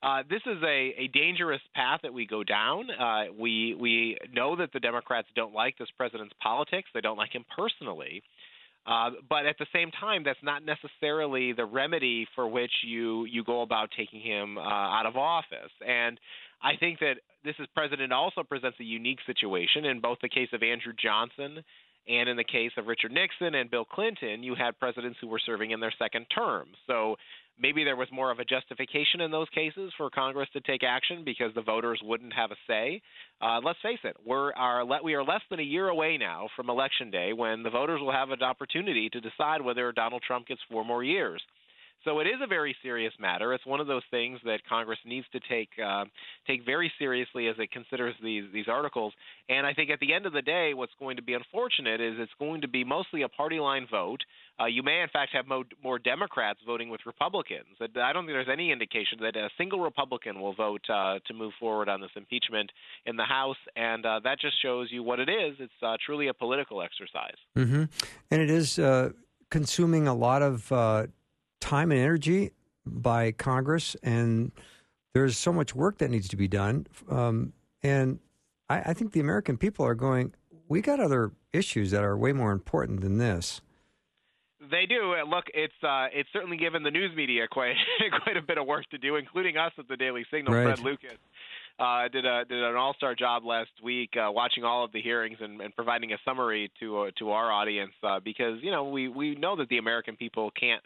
uh, 0.04 0.24
this 0.30 0.42
is 0.46 0.62
a, 0.64 0.94
a 0.98 1.08
dangerous 1.14 1.62
path 1.74 2.02
that 2.04 2.14
we 2.14 2.28
go 2.28 2.44
down. 2.44 2.88
Uh, 2.92 3.24
we 3.40 3.76
we 3.80 4.18
know 4.34 4.56
that 4.56 4.72
the 4.74 4.80
Democrats 4.80 5.28
don't 5.36 5.54
like 5.54 5.78
this 5.78 5.88
president's 5.98 6.34
politics. 6.42 6.90
They 6.94 7.02
don't 7.02 7.18
like 7.18 7.34
him 7.34 7.46
personally. 7.56 8.22
Uh, 8.86 9.10
but 9.28 9.48
at 9.48 9.58
the 9.58 9.66
same 9.74 9.90
time, 10.00 10.24
that's 10.24 10.44
not 10.44 10.62
necessarily 10.64 11.54
the 11.54 11.66
remedy 11.66 12.28
for 12.36 12.48
which 12.48 12.72
you 12.86 13.26
you 13.26 13.44
go 13.44 13.62
about 13.62 13.90
taking 13.98 14.22
him 14.22 14.58
uh, 14.58 14.62
out 14.62 15.08
of 15.08 15.16
office. 15.16 15.72
And 15.86 16.20
I 16.62 16.76
think 16.80 17.00
that 17.00 17.16
this 17.44 17.56
is 17.60 17.68
president 17.74 18.14
also 18.14 18.44
presents 18.44 18.78
a 18.80 18.84
unique 18.84 19.20
situation 19.26 19.86
in 19.86 20.02
both 20.02 20.20
the 20.22 20.30
case 20.30 20.50
of 20.54 20.62
Andrew 20.62 20.94
Johnson 21.02 21.64
and 22.08 22.30
in 22.30 22.38
the 22.38 22.44
case 22.44 22.72
of 22.78 22.88
Richard 22.88 23.12
Nixon 23.12 23.56
and 23.56 23.70
Bill 23.70 23.86
Clinton, 23.86 24.44
you 24.44 24.56
had 24.56 24.80
presidents 24.80 25.18
who 25.20 25.28
were 25.28 25.40
serving 25.44 25.72
in 25.72 25.80
their 25.80 25.94
second 25.98 26.26
term. 26.34 26.68
So 26.88 27.16
maybe 27.60 27.84
there 27.84 27.96
was 27.96 28.08
more 28.12 28.32
of 28.32 28.40
a 28.40 28.46
justification 28.46 29.22
in 29.22 29.32
those 29.32 29.48
cases 29.50 29.92
for 29.98 30.10
Congress 30.10 30.50
to 30.54 30.62
take 30.62 30.84
action 30.84 31.24
because 31.26 31.54
the 31.56 31.62
voters 31.62 32.00
wouldn't 32.04 32.34
have 32.34 32.52
a 32.52 32.56
say. 32.68 33.02
Uh, 33.42 33.60
let's 33.64 33.80
face 33.82 34.00
it, 34.04 34.16
we're 34.26 34.54
are 34.54 34.86
we 35.04 35.14
are 35.16 35.24
less 35.24 35.42
than 35.50 35.60
a 35.60 35.64
year 35.64 35.90
away 35.90 36.18
now 36.18 36.48
from 36.56 36.70
Election 36.70 37.10
Day 37.12 37.34
when 37.34 37.64
the 37.64 37.70
voters 37.70 38.02
will 38.02 38.12
have 38.12 38.30
an 38.30 38.44
opportunity 38.44 39.10
to 39.10 39.22
decide 39.22 39.62
whether 39.62 39.92
Donald 39.92 40.24
Trump 40.26 40.48
gets 40.48 40.62
four 40.70 40.86
more 40.86 41.04
years. 41.04 41.42
So 42.06 42.20
it 42.20 42.28
is 42.28 42.36
a 42.42 42.48
very 42.48 42.76
serious 42.84 43.14
matter. 43.20 43.54
It's 43.54 43.66
one 43.66 43.80
of 43.80 43.88
those 43.88 44.04
things 44.12 44.40
that 44.46 44.60
Congress 44.70 45.00
needs 45.06 45.26
to 45.34 45.40
take 45.50 45.70
uh, 45.84 46.06
take 46.48 46.64
very 46.64 46.92
seriously 47.00 47.48
as 47.48 47.56
it 47.58 47.72
considers 47.72 48.14
these 48.24 48.46
these 48.54 48.68
articles. 48.68 49.14
And 49.50 49.66
I 49.66 49.74
think 49.74 49.90
at 49.90 50.00
the 50.00 50.14
end 50.14 50.28
of 50.28 50.34
the 50.34 50.44
day, 50.44 50.74
what's 50.76 50.94
going 51.00 51.18
to 51.18 51.24
be 51.24 51.34
unfortunate 51.34 52.00
is 52.00 52.14
it's 52.20 52.32
going 52.40 52.62
to 52.62 52.68
be 52.68 52.84
mostly 52.84 53.24
a 53.24 53.28
party 53.28 53.60
line 53.60 53.88
vote. 53.90 54.22
Uh, 54.60 54.66
you 54.66 54.84
may 54.84 55.02
in 55.02 55.10
fact 55.10 55.34
have 55.34 55.48
mo- 55.48 55.64
more 55.84 56.00
Democrats 56.00 56.60
voting 56.66 56.90
with 56.90 57.02
Republicans. 57.06 57.76
I 57.82 58.14
don't 58.14 58.26
think 58.26 58.36
there's 58.36 58.48
any 58.52 58.72
indication 58.72 59.18
that 59.22 59.36
a 59.36 59.50
single 59.58 59.80
Republican 59.80 60.40
will 60.40 60.54
vote 60.54 60.88
uh, 60.90 61.20
to 61.26 61.34
move 61.34 61.54
forward 61.60 61.90
on 61.90 62.02
this 62.02 62.12
impeachment 62.16 62.72
in 63.06 63.16
the 63.18 63.24
House, 63.24 63.58
and 63.76 64.06
uh, 64.06 64.20
that 64.24 64.40
just 64.40 64.62
shows 64.62 64.90
you 64.92 65.02
what 65.02 65.20
it 65.20 65.28
is. 65.28 65.56
It's 65.60 65.74
uh, 65.82 65.98
truly 66.06 66.28
a 66.28 66.34
political 66.34 66.84
exercise. 66.84 67.36
Mm-hmm. 67.58 67.86
And 68.30 68.42
it 68.42 68.52
is 68.52 68.78
uh, 68.78 69.12
consuming 69.50 70.08
a 70.08 70.14
lot 70.14 70.42
of 70.42 70.72
time 71.66 71.92
and 71.92 72.00
energy 72.00 72.52
by 72.86 73.32
Congress, 73.32 73.96
and 74.04 74.52
there's 75.16 75.36
so 75.36 75.52
much 75.52 75.74
work 75.74 75.98
that 75.98 76.12
needs 76.12 76.28
to 76.28 76.38
be 76.38 76.48
done. 76.48 76.86
Um, 77.10 77.54
and 77.82 78.20
I, 78.70 78.82
I 78.82 78.94
think 78.94 79.14
the 79.14 79.20
American 79.20 79.58
people 79.58 79.84
are 79.84 79.96
going, 79.96 80.34
we 80.68 80.82
got 80.82 81.00
other 81.00 81.32
issues 81.54 81.90
that 81.92 82.04
are 82.04 82.16
way 82.16 82.34
more 82.34 82.52
important 82.52 83.02
than 83.02 83.18
this. 83.18 83.62
They 84.60 84.86
do. 84.86 85.14
Uh, 85.14 85.26
look, 85.28 85.46
it's 85.54 85.74
uh, 85.84 86.08
it's 86.12 86.30
certainly 86.34 86.58
given 86.58 86.84
the 86.84 86.92
news 86.92 87.16
media 87.16 87.48
quite 87.52 87.76
quite 88.24 88.38
a 88.38 88.42
bit 88.42 88.58
of 88.58 88.66
work 88.66 88.86
to 88.92 88.98
do, 88.98 89.16
including 89.16 89.58
us 89.58 89.72
at 89.78 89.88
the 89.88 89.98
Daily 89.98 90.26
Signal. 90.32 90.54
Right. 90.54 90.64
Fred 90.64 90.80
Lucas 90.80 91.20
uh, 91.78 92.08
did 92.08 92.26
a 92.26 92.46
did 92.46 92.64
an 92.64 92.76
all 92.76 92.94
star 92.96 93.14
job 93.16 93.46
last 93.46 93.72
week, 93.84 94.12
uh, 94.18 94.32
watching 94.32 94.64
all 94.64 94.84
of 94.84 94.92
the 94.92 95.02
hearings 95.02 95.38
and, 95.40 95.62
and 95.62 95.76
providing 95.76 96.14
a 96.14 96.18
summary 96.26 96.72
to 96.80 97.02
uh, 97.02 97.12
to 97.20 97.30
our 97.32 97.52
audience 97.52 97.92
uh, 98.02 98.20
because 98.20 98.58
you 98.62 98.72
know 98.72 98.86
we 98.86 99.08
we 99.08 99.36
know 99.36 99.56
that 99.56 99.70
the 99.70 99.78
American 99.78 100.16
people 100.16 100.52
can't 100.60 100.82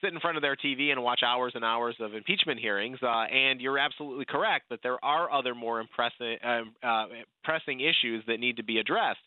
sit 0.00 0.12
in 0.12 0.20
front 0.20 0.36
of 0.36 0.42
their 0.42 0.56
TV 0.56 0.90
and 0.90 1.02
watch 1.02 1.20
hours 1.24 1.52
and 1.54 1.64
hours 1.64 1.96
of 2.00 2.14
impeachment 2.14 2.60
hearings. 2.60 2.98
Uh, 3.02 3.24
and 3.24 3.60
you're 3.60 3.78
absolutely 3.78 4.24
correct 4.24 4.66
that 4.70 4.80
there 4.82 5.02
are 5.04 5.30
other 5.30 5.54
more 5.54 5.80
uh, 5.82 6.86
uh, 6.86 7.04
pressing 7.44 7.80
issues 7.80 8.22
that 8.26 8.38
need 8.40 8.56
to 8.56 8.64
be 8.64 8.78
addressed. 8.78 9.20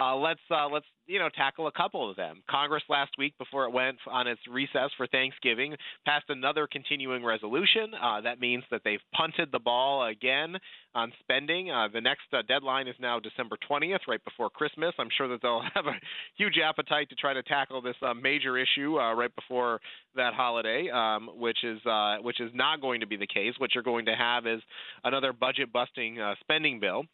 Uh, 0.00 0.14
let's 0.14 0.40
uh, 0.50 0.68
let's 0.68 0.86
you 1.06 1.18
know 1.18 1.28
tackle 1.34 1.66
a 1.66 1.72
couple 1.72 2.08
of 2.08 2.14
them. 2.14 2.40
Congress 2.48 2.84
last 2.88 3.10
week, 3.18 3.34
before 3.36 3.64
it 3.64 3.72
went 3.72 3.96
on 4.06 4.28
its 4.28 4.40
recess 4.48 4.90
for 4.96 5.08
Thanksgiving, 5.08 5.74
passed 6.06 6.26
another 6.28 6.68
continuing 6.70 7.24
resolution. 7.24 7.92
Uh, 8.00 8.20
that 8.20 8.38
means 8.38 8.62
that 8.70 8.82
they've 8.84 9.00
punted 9.12 9.50
the 9.50 9.58
ball 9.58 10.06
again 10.06 10.56
on 10.94 11.12
spending. 11.20 11.72
Uh, 11.72 11.88
the 11.92 12.00
next 12.00 12.22
uh, 12.32 12.42
deadline 12.46 12.86
is 12.86 12.94
now 13.00 13.18
December 13.18 13.56
20th, 13.68 14.00
right 14.06 14.22
before 14.24 14.50
Christmas. 14.50 14.94
I'm 14.98 15.08
sure 15.16 15.26
that 15.28 15.42
they'll 15.42 15.62
have 15.74 15.86
a 15.86 15.98
huge 16.36 16.58
appetite 16.62 17.08
to 17.10 17.16
try 17.16 17.34
to 17.34 17.42
tackle 17.42 17.82
this 17.82 17.96
uh, 18.00 18.14
major 18.14 18.56
issue 18.56 18.98
right 18.98 19.34
before 19.34 19.80
that 20.14 20.34
holiday, 20.34 20.88
um, 20.90 21.28
which 21.34 21.64
is 21.64 21.80
which 22.22 22.40
is 22.40 22.50
not 22.54 22.80
going 22.80 23.00
to 23.00 23.06
be 23.06 23.16
the 23.16 23.26
case. 23.26 23.54
What 23.58 23.74
you're 23.74 23.82
going 23.82 24.06
to 24.06 24.14
have 24.14 24.46
is 24.46 24.60
another 25.02 25.32
budget 25.32 25.72
busting 25.72 26.18
spending 26.40 26.78
bill. 26.78 27.04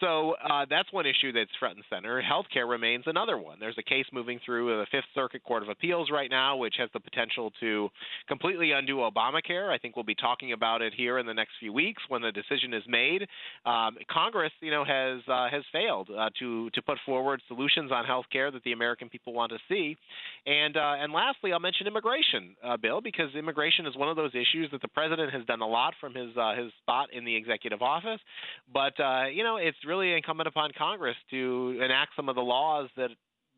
So 0.00 0.34
uh, 0.48 0.66
that's 0.68 0.92
one 0.92 1.06
issue 1.06 1.32
that's 1.32 1.50
front 1.58 1.76
and 1.76 1.84
center. 1.90 2.22
Healthcare 2.22 2.68
remains 2.68 3.04
another 3.06 3.38
one. 3.38 3.58
There's 3.58 3.78
a 3.78 3.82
case 3.82 4.06
moving 4.12 4.38
through 4.44 4.68
the 4.78 4.86
Fifth 4.90 5.06
Circuit 5.14 5.42
Court 5.42 5.62
of 5.62 5.68
Appeals 5.68 6.08
right 6.12 6.30
now, 6.30 6.56
which 6.56 6.74
has 6.78 6.88
the 6.92 7.00
potential 7.00 7.50
to 7.60 7.88
completely 8.28 8.72
undo 8.72 8.96
Obamacare. 8.96 9.70
I 9.70 9.78
think 9.78 9.96
we'll 9.96 10.04
be 10.04 10.14
talking 10.14 10.52
about 10.52 10.82
it 10.82 10.92
here 10.96 11.18
in 11.18 11.26
the 11.26 11.34
next 11.34 11.52
few 11.58 11.72
weeks 11.72 12.02
when 12.08 12.22
the 12.22 12.30
decision 12.30 12.72
is 12.72 12.82
made. 12.86 13.22
Um, 13.66 13.96
Congress, 14.10 14.52
you 14.60 14.70
know, 14.70 14.84
has 14.84 15.20
uh, 15.28 15.48
has 15.50 15.62
failed 15.72 16.08
uh, 16.16 16.30
to 16.38 16.70
to 16.70 16.82
put 16.82 16.98
forward 17.04 17.40
solutions 17.48 17.90
on 17.90 18.04
healthcare 18.04 18.52
that 18.52 18.62
the 18.64 18.72
American 18.72 19.08
people 19.08 19.32
want 19.32 19.52
to 19.52 19.58
see. 19.68 19.96
And 20.46 20.76
uh, 20.76 20.94
and 20.98 21.12
lastly, 21.12 21.52
I'll 21.52 21.60
mention 21.60 21.86
immigration, 21.86 22.54
uh, 22.64 22.76
Bill, 22.76 23.00
because 23.00 23.34
immigration 23.34 23.86
is 23.86 23.96
one 23.96 24.08
of 24.08 24.16
those 24.16 24.32
issues 24.34 24.70
that 24.72 24.82
the 24.82 24.88
president 24.88 25.32
has 25.32 25.44
done 25.46 25.60
a 25.60 25.68
lot 25.68 25.94
from 26.00 26.14
his 26.14 26.36
uh, 26.36 26.54
his 26.54 26.70
spot 26.82 27.08
in 27.12 27.24
the 27.24 27.34
executive 27.34 27.82
office, 27.82 28.20
but 28.72 28.92
you 29.32 29.42
know, 29.42 29.56
it's 29.56 29.76
really 29.88 30.12
incumbent 30.14 30.46
upon 30.46 30.70
Congress 30.76 31.16
to 31.30 31.80
enact 31.82 32.12
some 32.14 32.28
of 32.28 32.36
the 32.36 32.42
laws 32.42 32.88
that 32.96 33.10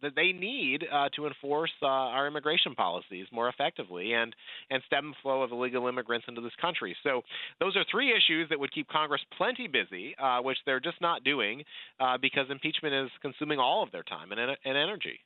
that 0.03 0.15
they 0.17 0.33
need 0.33 0.87
uh, 0.91 1.09
to 1.15 1.27
enforce 1.27 1.73
uh, 1.83 1.87
our 1.87 2.27
immigration 2.27 2.75
policies 2.75 3.27
more 3.33 3.49
effectively 3.49 4.15
and 4.15 4.35
and 4.71 4.83
stem 4.87 5.11
the 5.11 5.17
flow 5.23 5.43
of 5.43 5.53
illegal 5.53 5.89
immigrants 5.89 6.27
into 6.29 6.41
this 6.41 6.55
country. 6.61 6.97
So 7.03 7.23
those 7.59 7.77
are 7.77 7.85
three 7.91 8.11
issues 8.11 8.49
that 8.49 8.59
would 8.59 8.73
keep 8.73 8.89
Congress 8.89 9.21
plenty 9.37 9.69
busy, 9.69 10.15
uh, 10.17 10.41
which 10.41 10.57
they're 10.65 10.81
just 10.81 11.01
not 11.01 11.23
doing 11.23 11.65
uh, 11.99 12.17
because 12.17 12.47
impeachment 12.51 12.95
is 12.95 13.11
consuming 13.21 13.59
all 13.59 13.83
of 13.83 13.93
their 13.93 14.03
time 14.03 14.33
and, 14.33 14.41
and 14.41 14.77
energy. 14.77 15.21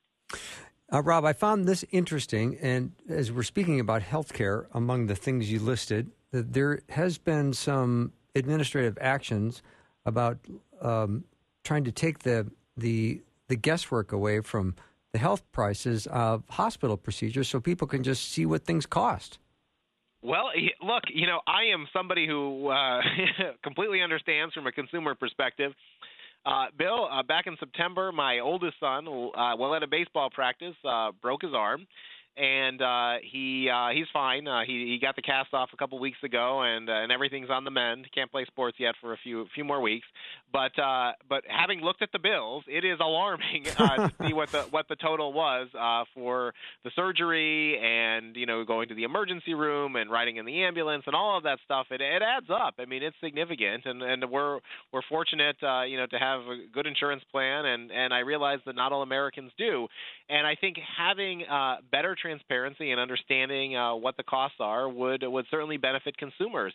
Uh, 0.92 1.02
Rob, 1.02 1.24
I 1.24 1.32
found 1.32 1.66
this 1.66 1.84
interesting, 1.92 2.58
and 2.60 2.92
as 3.08 3.32
we're 3.32 3.42
speaking 3.42 3.80
about 3.80 4.02
health 4.02 4.32
care, 4.32 4.66
among 4.72 5.06
the 5.06 5.16
things 5.16 5.50
you 5.50 5.58
listed, 5.58 6.10
that 6.30 6.52
there 6.52 6.80
has 6.90 7.16
been 7.16 7.52
some 7.52 8.12
administrative 8.34 8.98
actions 9.00 9.62
about 10.04 10.38
um, 10.84 11.24
trying 11.64 11.84
to 11.84 11.92
take 11.92 12.20
the 12.20 12.50
the 12.76 13.22
the 13.48 13.56
guesswork 13.56 14.12
away 14.12 14.40
from 14.40 14.74
the 15.12 15.18
health 15.18 15.42
prices 15.52 16.06
of 16.08 16.42
hospital 16.50 16.96
procedures, 16.96 17.48
so 17.48 17.60
people 17.60 17.86
can 17.86 18.02
just 18.02 18.30
see 18.30 18.46
what 18.46 18.64
things 18.64 18.86
cost. 18.86 19.38
Well, 20.22 20.46
look, 20.82 21.04
you 21.12 21.26
know, 21.26 21.40
I 21.46 21.64
am 21.72 21.86
somebody 21.92 22.26
who 22.26 22.68
uh, 22.68 23.00
completely 23.62 24.00
understands 24.00 24.54
from 24.54 24.66
a 24.66 24.72
consumer 24.72 25.14
perspective. 25.14 25.72
Uh, 26.46 26.66
Bill, 26.76 27.08
uh, 27.10 27.22
back 27.22 27.46
in 27.46 27.56
September, 27.60 28.10
my 28.10 28.38
oldest 28.38 28.74
son, 28.80 29.06
uh, 29.06 29.56
while 29.56 29.74
at 29.74 29.82
a 29.82 29.86
baseball 29.86 30.30
practice, 30.30 30.74
uh, 30.84 31.12
broke 31.22 31.42
his 31.42 31.52
arm 31.54 31.86
and 32.36 32.82
uh, 32.82 33.14
he 33.22 33.68
uh, 33.68 33.90
he's 33.94 34.06
fine. 34.12 34.48
Uh, 34.48 34.62
he 34.66 34.86
he 34.86 34.98
got 35.00 35.14
the 35.16 35.22
cast 35.22 35.54
off 35.54 35.70
a 35.72 35.76
couple 35.76 35.98
weeks 35.98 36.18
ago, 36.24 36.62
and 36.62 36.88
uh, 36.88 36.92
and 36.92 37.12
everything's 37.12 37.50
on 37.50 37.64
the 37.64 37.70
mend. 37.70 38.06
Can't 38.14 38.30
play 38.30 38.44
sports 38.46 38.76
yet 38.80 38.94
for 39.00 39.12
a 39.12 39.16
few 39.22 39.46
few 39.54 39.64
more 39.64 39.80
weeks, 39.80 40.06
but 40.52 40.76
uh, 40.78 41.12
but 41.28 41.44
having 41.48 41.80
looked 41.80 42.02
at 42.02 42.10
the 42.12 42.18
bills, 42.18 42.64
it 42.66 42.84
is 42.84 42.98
alarming 43.00 43.66
uh, 43.78 44.08
to 44.08 44.12
see 44.26 44.32
what 44.32 44.50
the 44.50 44.62
what 44.70 44.88
the 44.88 44.96
total 44.96 45.32
was 45.32 45.68
uh, 45.78 46.04
for 46.14 46.54
the 46.82 46.90
surgery 46.96 47.78
and 47.78 48.34
you 48.36 48.46
know 48.46 48.64
going 48.64 48.88
to 48.88 48.94
the 48.94 49.04
emergency 49.04 49.54
room 49.54 49.94
and 49.94 50.10
riding 50.10 50.36
in 50.36 50.44
the 50.44 50.64
ambulance 50.64 51.04
and 51.06 51.14
all 51.14 51.36
of 51.36 51.44
that 51.44 51.58
stuff. 51.64 51.86
It 51.90 52.00
it 52.00 52.22
adds 52.22 52.46
up. 52.50 52.74
I 52.78 52.84
mean, 52.84 53.02
it's 53.02 53.16
significant, 53.22 53.86
and 53.86 54.02
and 54.02 54.28
we're 54.28 54.58
we're 54.92 55.02
fortunate 55.08 55.56
uh, 55.62 55.82
you 55.82 55.96
know 55.96 56.06
to 56.06 56.18
have 56.18 56.40
a 56.40 56.66
good 56.72 56.86
insurance 56.86 57.22
plan, 57.30 57.64
and 57.66 57.92
and 57.92 58.12
I 58.12 58.20
realize 58.20 58.58
that 58.66 58.74
not 58.74 58.92
all 58.92 59.02
Americans 59.02 59.52
do, 59.56 59.86
and 60.28 60.46
I 60.46 60.56
think 60.56 60.78
having 60.96 61.44
uh, 61.44 61.76
better 61.92 62.16
transparency 62.24 62.90
and 62.90 62.98
understanding 62.98 63.76
uh, 63.76 63.94
what 63.94 64.16
the 64.16 64.22
costs 64.22 64.56
are 64.60 64.88
would 64.88 65.22
would 65.22 65.44
certainly 65.50 65.76
benefit 65.76 66.16
consumers. 66.16 66.72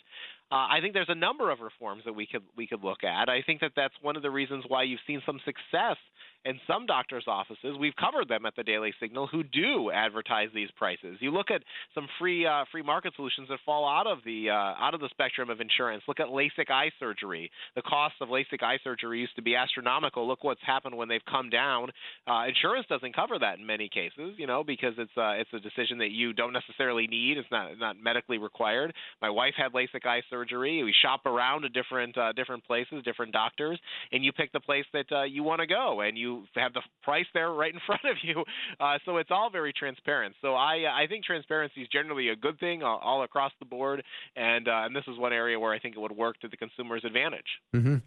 Uh, 0.52 0.56
I 0.70 0.78
think 0.82 0.94
there's 0.94 1.10
a 1.10 1.16
number 1.16 1.50
of 1.50 1.60
reforms 1.60 2.04
that 2.06 2.14
we 2.14 2.28
could 2.28 2.44
we 2.56 2.68
could 2.68 2.84
look 2.84 3.04
at. 3.04 3.30
I 3.30 3.42
think 3.42 3.62
that 3.62 3.72
that's 3.76 3.94
one 4.02 4.16
of 4.16 4.22
the 4.22 4.30
reasons 4.30 4.64
why 4.68 4.84
you've 4.84 5.00
seen 5.08 5.22
some 5.26 5.40
success 5.44 5.98
in 6.46 6.60
some 6.68 6.86
doctors' 6.86 7.26
offices. 7.28 7.78
We've 7.80 7.96
covered 7.96 8.28
them 8.28 8.46
at 8.46 8.56
the 8.56 8.64
Daily 8.64 8.94
Signal 9.00 9.28
who 9.28 9.44
do 9.44 9.92
advertise 9.92 10.50
these 10.54 10.70
prices. 10.78 11.18
You 11.20 11.32
look 11.32 11.52
at 11.52 11.62
some 11.96 12.08
free 12.20 12.46
uh, 12.46 12.66
free 12.72 12.82
market 12.82 13.14
solutions 13.16 13.48
that 13.50 13.60
fall 13.66 13.88
out 13.88 14.08
of 14.08 14.20
the 14.26 14.50
uh, 14.50 14.54
out 14.54 14.94
of 14.94 15.00
the 15.00 15.10
spectrum 15.12 15.50
of 15.50 15.62
insurance. 15.62 16.04
Look 16.08 16.20
at 16.20 16.28
LASIK 16.28 16.70
eye 16.70 16.92
surgery. 17.00 17.52
The 17.76 17.82
cost 17.82 18.16
of 18.22 18.30
LASIK 18.30 18.64
eye 18.64 18.80
surgery 18.84 19.20
used 19.20 19.36
to 19.36 19.42
be 19.42 19.56
astronomical. 19.56 20.28
Look 20.28 20.44
what's 20.44 20.62
happened 20.66 20.96
when 20.98 21.08
they've 21.08 21.26
come 21.30 21.50
down. 21.50 21.90
Uh, 22.28 22.46
insurance 22.48 22.88
doesn't 22.90 23.16
cover 23.16 23.38
that 23.40 23.60
in 23.60 23.66
many 23.66 23.90
cases, 23.90 24.36
you 24.38 24.48
know, 24.48 24.64
because 24.64 24.94
it's 24.98 25.12
it's 25.16 25.54
a 25.54 25.60
decision 25.60 26.00
that 26.00 26.12
you 26.12 26.34
don't 26.34 26.54
necessarily 26.54 27.08
need. 27.08 27.38
It's 27.38 27.52
not 27.52 27.78
not 27.78 27.96
medically 28.02 28.38
required. 28.38 28.94
My 29.22 29.30
wife 29.30 29.54
had 29.58 29.74
LASIK 29.74 30.06
eye 30.06 30.22
surgery 30.30 30.40
surgery. 30.40 30.84
We 30.84 30.94
shop 31.02 31.26
around 31.26 31.62
to 31.64 31.70
different 31.70 32.18
uh, 32.18 32.32
different 32.34 32.66
places, 32.66 33.04
different 33.04 33.34
doctors, 33.34 33.80
and 34.12 34.24
you 34.24 34.32
pick 34.32 34.52
the 34.52 34.60
place 34.60 34.86
that 34.94 35.06
uh, 35.12 35.24
you 35.24 35.44
want 35.44 35.62
to 35.62 35.68
go, 35.68 36.02
and 36.02 36.18
you 36.18 36.29
have 36.56 36.74
the 36.74 36.82
price 37.04 37.26
there 37.34 37.52
right 37.52 37.74
in 37.74 37.80
front 37.86 38.02
of 38.06 38.18
you. 38.24 38.44
Uh, 38.80 38.98
so 39.06 39.18
it's 39.18 39.32
all 39.32 39.50
very 39.50 39.74
transparent. 39.74 40.36
So 40.42 40.56
I 40.56 41.04
I 41.04 41.08
think 41.08 41.26
transparency 41.26 41.82
is 41.82 41.88
generally 41.90 42.30
a 42.30 42.36
good 42.36 42.60
thing 42.60 42.84
all, 42.84 43.00
all 43.04 43.24
across 43.24 43.52
the 43.60 43.66
board, 43.66 44.04
and 44.36 44.68
uh, 44.68 44.86
and 44.86 44.96
this 44.96 45.04
is 45.08 45.18
one 45.18 45.34
area 45.34 45.60
where 45.60 45.74
I 45.74 45.80
think 45.80 45.96
it 45.96 46.00
would 46.00 46.12
work 46.12 46.40
to 46.42 46.48
the 46.48 46.58
consumer's 46.58 47.04
advantage. 47.06 47.48
Mm-hmm. 47.76 47.98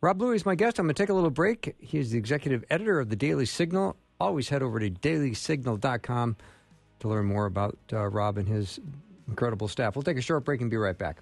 Rob 0.00 0.18
Bluey 0.18 0.36
is 0.36 0.46
my 0.46 0.54
guest. 0.54 0.78
I'm 0.78 0.86
going 0.86 0.94
to 0.94 1.02
take 1.02 1.10
a 1.10 1.14
little 1.14 1.30
break. 1.30 1.74
He's 1.78 2.10
the 2.10 2.18
executive 2.18 2.64
editor 2.70 3.00
of 3.00 3.08
the 3.08 3.16
Daily 3.16 3.46
Signal. 3.46 3.96
always 4.20 4.48
head 4.48 4.62
over 4.62 4.80
to 4.80 4.90
dailysignal.com 4.90 6.36
to 7.00 7.08
learn 7.08 7.26
more 7.26 7.46
about 7.46 7.78
uh, 7.92 8.06
Rob 8.06 8.38
and 8.38 8.48
his 8.48 8.80
incredible 9.28 9.68
staff. 9.68 9.94
We'll 9.94 10.02
take 10.02 10.18
a 10.18 10.22
short 10.22 10.44
break 10.44 10.60
and 10.60 10.70
be 10.70 10.76
right 10.76 10.96
back. 10.96 11.18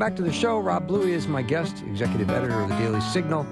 Back 0.00 0.16
to 0.16 0.22
the 0.22 0.32
show. 0.32 0.58
Rob 0.58 0.86
Bluey 0.86 1.12
is 1.12 1.28
my 1.28 1.42
guest, 1.42 1.82
executive 1.86 2.30
editor 2.30 2.62
of 2.62 2.70
the 2.70 2.76
Daily 2.76 3.02
Signal. 3.02 3.46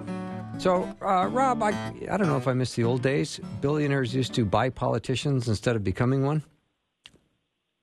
So, 0.56 0.84
uh, 1.02 1.26
Rob, 1.26 1.62
I, 1.62 1.68
I 2.10 2.16
don't 2.16 2.26
know 2.26 2.38
if 2.38 2.48
I 2.48 2.54
miss 2.54 2.72
the 2.72 2.84
old 2.84 3.02
days. 3.02 3.38
Billionaires 3.60 4.14
used 4.14 4.32
to 4.32 4.46
buy 4.46 4.70
politicians 4.70 5.46
instead 5.46 5.76
of 5.76 5.84
becoming 5.84 6.24
one. 6.24 6.42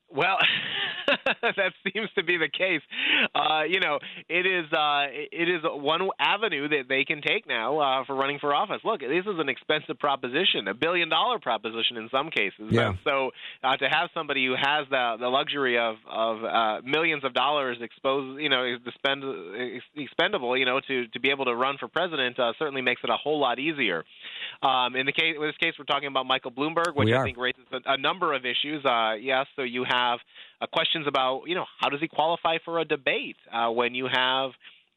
Well, 0.10 0.40
that 1.42 1.74
seems 1.84 2.10
to 2.16 2.24
be 2.24 2.38
the 2.38 2.50
case. 2.50 2.82
Uh, 3.34 3.64
you 3.68 3.80
know, 3.80 4.00
it 4.30 4.46
is 4.46 4.72
uh, 4.72 5.06
it 5.10 5.50
is 5.50 5.62
one 5.64 6.10
avenue 6.20 6.68
that 6.70 6.84
they 6.88 7.04
can 7.04 7.22
take 7.22 7.48
now 7.48 7.80
uh, 7.80 8.06
for 8.06 8.16
running 8.16 8.40
for 8.40 8.54
office. 8.54 8.82
Look, 8.84 9.02
this 9.02 9.26
is 9.26 9.40
an 9.40 9.50
expensive 9.50 10.00
proposition, 10.00 10.68
a 10.68 10.74
billion 10.74 11.10
dollar 11.10 11.40
proposition 11.40 11.98
in 11.98 12.10
some 12.10 12.30
cases. 12.30 12.70
Yeah. 12.70 12.94
So 13.04 13.32
uh, 13.64 13.78
to 13.78 13.86
have 13.90 14.10
somebody 14.14 14.46
who 14.46 14.54
has 14.54 14.88
the 14.90 15.18
the 15.20 15.28
luxury 15.28 15.78
of 15.78 15.96
of 16.10 16.44
uh, 16.44 16.82
millions 16.86 17.24
of 17.24 17.34
dollars 17.34 17.78
exposed, 17.82 18.42
you 18.42 18.50
know, 18.50 18.78
spend 18.96 19.24
expendable, 19.96 20.58
you 20.58 20.66
know, 20.66 20.80
to 20.88 21.08
to 21.08 21.20
be 21.20 21.32
able 21.32 21.46
to 21.46 21.56
run 21.56 21.78
for 21.80 21.88
president 21.88 22.40
uh, 22.40 22.54
certainly 22.60 22.82
makes 22.82 23.02
it 23.04 23.10
a 23.10 23.18
whole 23.18 23.40
lot 23.40 23.60
easier. 23.60 24.04
Um, 24.62 24.96
in 24.96 25.06
the 25.06 25.12
case 25.12 25.36
in 25.36 25.42
this 25.42 25.58
case, 25.58 25.74
we're 25.78 25.86
talking 25.86 26.08
about 26.08 26.26
Michael 26.26 26.52
Bloomberg, 26.52 26.96
which 26.96 27.12
I 27.12 27.24
think 27.24 27.38
raises 27.38 27.66
a, 27.72 27.94
a 27.94 27.98
number 27.98 28.34
of 28.34 28.46
issues. 28.46 28.84
Uh, 28.86 29.14
yes, 29.20 29.48
so 29.56 29.64
you 29.64 29.84
have 29.84 30.20
uh, 30.62 30.68
questions 30.68 31.08
about, 31.08 31.44
you 31.48 31.56
know, 31.56 31.66
how 31.80 31.90
does 31.90 32.00
he 32.00 32.08
qualify 32.08 32.58
for 32.64 32.80
a 32.80 32.86
debate 32.86 33.38
uh, 33.52 33.70
when 33.70 33.96
you 33.96 34.08
have 34.12 34.52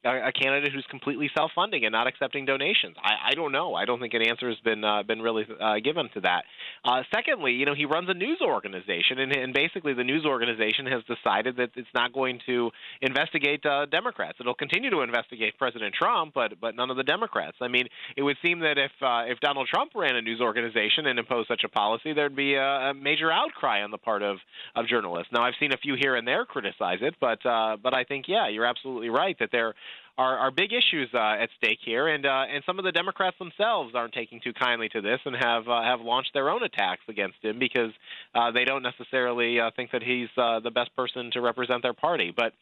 a, 0.04 0.32
candidate 0.32 0.72
who's 0.72 0.86
completely 0.88 1.30
self-funding 1.36 1.84
and 1.84 1.92
not 1.92 2.06
accepting 2.06 2.44
donations? 2.44 2.96
I, 3.02 3.30
I 3.30 3.34
don't 3.34 3.52
know. 3.52 3.74
I 3.74 3.84
don't 3.84 4.00
think 4.00 4.14
an 4.14 4.22
answer 4.22 4.48
has 4.48 4.58
been 4.60 4.84
uh, 4.84 5.02
been 5.02 5.20
really 5.20 5.46
uh, 5.60 5.80
given 5.82 6.08
to 6.14 6.20
that. 6.20 6.44
Uh, 6.84 7.02
secondly, 7.12 7.52
you 7.52 7.66
know, 7.66 7.74
he 7.74 7.84
runs 7.84 8.08
a 8.08 8.14
news 8.14 8.38
organization, 8.40 9.18
and, 9.18 9.32
and 9.34 9.52
basically 9.52 9.94
the 9.94 10.04
news 10.04 10.24
organization 10.24 10.86
has 10.86 11.02
decided 11.04 11.56
that 11.56 11.70
it's 11.74 11.88
not 11.94 12.12
going 12.12 12.40
to 12.46 12.70
investigate 13.00 13.64
uh, 13.66 13.86
Democrats. 13.86 14.38
It'll 14.40 14.54
continue 14.54 14.90
to 14.90 15.00
investigate 15.00 15.58
President 15.58 15.94
Trump, 15.94 16.34
but 16.34 16.60
but 16.60 16.76
none 16.76 16.90
of 16.90 16.96
the 16.96 17.04
Democrats. 17.04 17.56
I 17.60 17.68
mean, 17.68 17.88
it 18.16 18.22
would 18.22 18.36
seem 18.44 18.60
that 18.60 18.78
if 18.78 18.92
uh, 19.02 19.24
if 19.26 19.40
Donald 19.40 19.68
Trump 19.68 19.92
ran 19.94 20.16
a 20.16 20.22
news 20.22 20.40
organization 20.40 21.06
and 21.06 21.18
imposed 21.18 21.48
such 21.48 21.64
a 21.64 21.68
policy, 21.68 22.12
there'd 22.12 22.36
be 22.36 22.54
a, 22.54 22.90
a 22.90 22.94
major 22.94 23.30
outcry 23.30 23.82
on 23.82 23.90
the 23.90 23.98
part 23.98 24.22
of 24.22 24.38
of 24.76 24.86
journalists. 24.86 25.32
Now, 25.32 25.42
I've 25.42 25.54
seen 25.58 25.72
a 25.72 25.78
few 25.78 25.96
here 25.98 26.14
and 26.14 26.26
there 26.26 26.44
criticize 26.44 26.98
it, 27.00 27.16
but 27.20 27.44
uh, 27.44 27.76
but 27.82 27.94
I 27.94 28.04
think 28.04 28.26
yeah, 28.28 28.48
you're 28.48 28.66
absolutely 28.66 29.08
right 29.08 29.36
that 29.40 29.50
there 29.50 29.74
are, 30.18 30.36
are 30.36 30.50
big 30.50 30.72
issues 30.72 31.08
uh, 31.14 31.36
at 31.40 31.48
stake 31.56 31.78
here, 31.84 32.08
and 32.08 32.26
uh, 32.26 32.44
and 32.52 32.64
some 32.66 32.78
of 32.80 32.84
the 32.84 32.90
Democrats 32.90 33.36
themselves 33.38 33.94
aren't 33.94 34.12
taking 34.12 34.40
too 34.40 34.52
kindly 34.52 34.88
to 34.88 35.00
this 35.00 35.20
and 35.24 35.36
have 35.36 35.68
uh, 35.68 35.80
have 35.80 36.00
launched 36.00 36.30
their 36.34 36.50
own 36.50 36.64
attacks 36.64 37.02
against 37.08 37.36
him 37.40 37.58
because 37.60 37.92
uh, 38.34 38.50
they 38.50 38.64
don't 38.64 38.82
necessarily 38.82 39.60
uh, 39.60 39.70
think 39.76 39.92
that 39.92 40.02
he's 40.02 40.28
uh, 40.36 40.58
the 40.58 40.72
best 40.72 40.94
person 40.96 41.30
to 41.32 41.40
represent 41.40 41.82
their 41.82 41.94
party. 41.94 42.34
But 42.36 42.52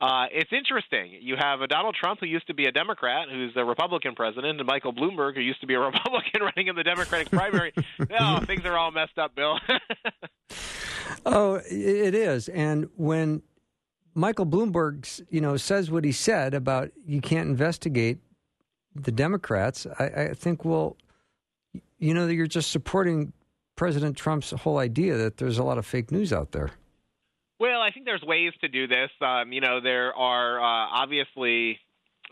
uh, 0.00 0.26
it's 0.32 0.52
interesting. 0.52 1.12
You 1.20 1.36
have 1.38 1.60
a 1.60 1.68
Donald 1.68 1.94
Trump 1.94 2.18
who 2.18 2.26
used 2.26 2.48
to 2.48 2.54
be 2.54 2.66
a 2.66 2.72
Democrat, 2.72 3.28
who's 3.30 3.52
a 3.54 3.64
Republican 3.64 4.16
president, 4.16 4.58
and 4.58 4.66
Michael 4.66 4.92
Bloomberg, 4.92 5.36
who 5.36 5.40
used 5.40 5.60
to 5.60 5.68
be 5.68 5.74
a 5.74 5.80
Republican 5.94 6.42
running 6.42 6.66
in 6.66 6.74
the 6.74 6.82
Democratic 6.82 7.30
primary. 7.30 7.72
oh, 8.20 8.40
things 8.40 8.64
are 8.64 8.76
all 8.76 8.90
messed 8.90 9.18
up, 9.18 9.34
Bill. 9.36 9.58
Oh, 11.26 11.60
it 11.64 12.14
is. 12.14 12.48
And 12.48 12.88
when 12.96 13.42
Michael 14.14 14.46
Bloomberg, 14.46 15.22
you 15.30 15.40
know, 15.40 15.56
says 15.56 15.90
what 15.90 16.04
he 16.04 16.12
said 16.12 16.54
about 16.54 16.90
you 17.06 17.20
can't 17.20 17.48
investigate 17.48 18.18
the 18.94 19.12
Democrats, 19.12 19.86
I, 19.98 20.04
I 20.04 20.34
think, 20.34 20.64
well, 20.64 20.96
you 21.98 22.14
know, 22.14 22.26
that 22.26 22.34
you're 22.34 22.46
just 22.46 22.70
supporting 22.70 23.32
President 23.76 24.16
Trump's 24.16 24.50
whole 24.50 24.78
idea 24.78 25.16
that 25.16 25.38
there's 25.38 25.58
a 25.58 25.64
lot 25.64 25.78
of 25.78 25.86
fake 25.86 26.12
news 26.12 26.32
out 26.32 26.52
there. 26.52 26.70
Well, 27.58 27.80
I 27.80 27.90
think 27.90 28.04
there's 28.04 28.22
ways 28.22 28.52
to 28.60 28.68
do 28.68 28.86
this. 28.86 29.10
Um, 29.20 29.52
you 29.52 29.60
know, 29.60 29.80
there 29.80 30.14
are 30.14 30.60
uh, 30.60 30.88
obviously 30.92 31.78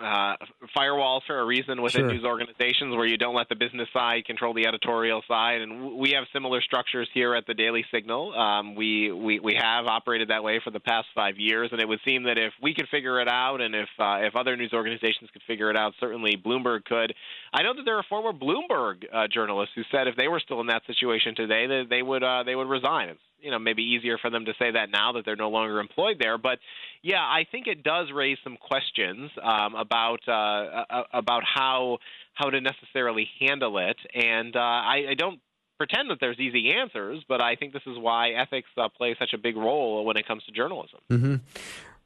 uh, 0.03 0.37
firewalls 0.77 1.21
for 1.27 1.39
a 1.39 1.45
reason 1.45 1.81
within 1.81 2.03
Sure. 2.03 2.13
news 2.13 2.25
organizations 2.25 2.97
where 2.97 3.07
you 3.07 3.17
don't 3.17 3.35
let 3.35 3.49
the 3.49 3.55
business 3.55 3.89
side 3.93 4.25
control 4.25 4.53
the 4.55 4.67
editorial 4.67 5.23
side, 5.29 5.61
and 5.61 5.73
w- 5.81 5.97
we 5.97 6.11
have 6.11 6.25
similar 6.33 6.61
structures 6.61 7.09
here 7.15 7.35
at 7.35 7.47
the 7.47 7.55
Daily 7.55 7.85
Signal. 7.93 8.35
Um, 8.39 8.75
we, 8.75 9.13
we 9.13 9.39
we 9.39 9.55
have 9.55 9.87
operated 9.87 10.29
that 10.29 10.43
way 10.43 10.61
for 10.65 10.71
the 10.71 10.81
past 10.81 11.07
five 11.15 11.39
years, 11.39 11.69
and 11.73 11.81
it 11.81 11.87
would 11.89 12.01
seem 12.05 12.25
that 12.25 12.39
if 12.39 12.53
we 12.61 12.75
could 12.75 12.89
figure 12.89 13.21
it 13.21 13.29
out, 13.29 13.61
and 13.61 13.75
if 13.75 13.89
uh, 13.99 14.19
if 14.23 14.35
other 14.37 14.57
news 14.57 14.73
organizations 14.73 15.31
could 15.33 15.43
figure 15.47 15.71
it 15.71 15.77
out, 15.77 15.95
certainly 16.01 16.37
Bloomberg 16.37 16.85
could. 16.85 17.15
I 17.53 17.63
know 17.63 17.75
that 17.75 17.85
there 17.85 17.97
are 17.97 18.05
former 18.09 18.33
Bloomberg 18.33 19.05
uh, 19.13 19.29
journalists 19.33 19.75
who 19.77 19.83
said 19.93 20.09
if 20.09 20.17
they 20.17 20.29
were 20.29 20.41
still 20.41 20.61
in 20.61 20.67
that 20.69 20.83
situation 20.87 21.35
today, 21.35 21.67
that 21.67 21.87
they 21.89 22.03
would 22.03 22.23
uh, 22.23 22.43
they 22.45 22.55
would 22.57 22.69
resign. 22.69 23.09
It's 23.11 23.21
you 23.43 23.51
know 23.51 23.59
maybe 23.59 23.83
easier 23.83 24.19
for 24.19 24.31
them 24.31 24.45
to 24.47 24.53
say 24.59 24.71
that 24.71 24.91
now 24.91 25.13
that 25.13 25.25
they're 25.25 25.37
no 25.37 25.51
longer 25.51 25.81
employed 25.81 26.17
there, 26.21 26.39
but 26.39 26.59
yeah, 27.03 27.21
I 27.21 27.47
think 27.51 27.67
it 27.67 27.83
does 27.83 28.09
raise 28.15 28.39
some 28.45 28.57
questions 28.57 29.31
um, 29.43 29.75
about 29.75 30.27
uh, 30.29 31.05
about 31.13 31.43
how 31.45 31.99
how 32.35 32.51
to 32.51 32.61
necessarily 32.61 33.29
handle 33.41 33.79
it, 33.79 33.97
and 34.15 34.57
uh, 34.57 34.61
I, 34.61 35.05
I 35.11 35.15
don't 35.15 35.41
pretend 35.79 36.11
that 36.11 36.19
there's 36.21 36.39
easy 36.39 36.73
answers, 36.73 37.25
but 37.29 37.43
I 37.43 37.57
think 37.57 37.73
this 37.73 37.83
is 37.87 37.99
why 37.99 38.31
ethics 38.31 38.69
uh, 38.77 38.89
play 38.89 39.17
such 39.19 39.33
a 39.33 39.39
big 39.39 39.57
role 39.57 40.05
when 40.05 40.17
it 40.17 40.27
comes 40.27 40.45
to 40.45 40.53
journalism. 40.53 41.01
hmm 41.09 41.37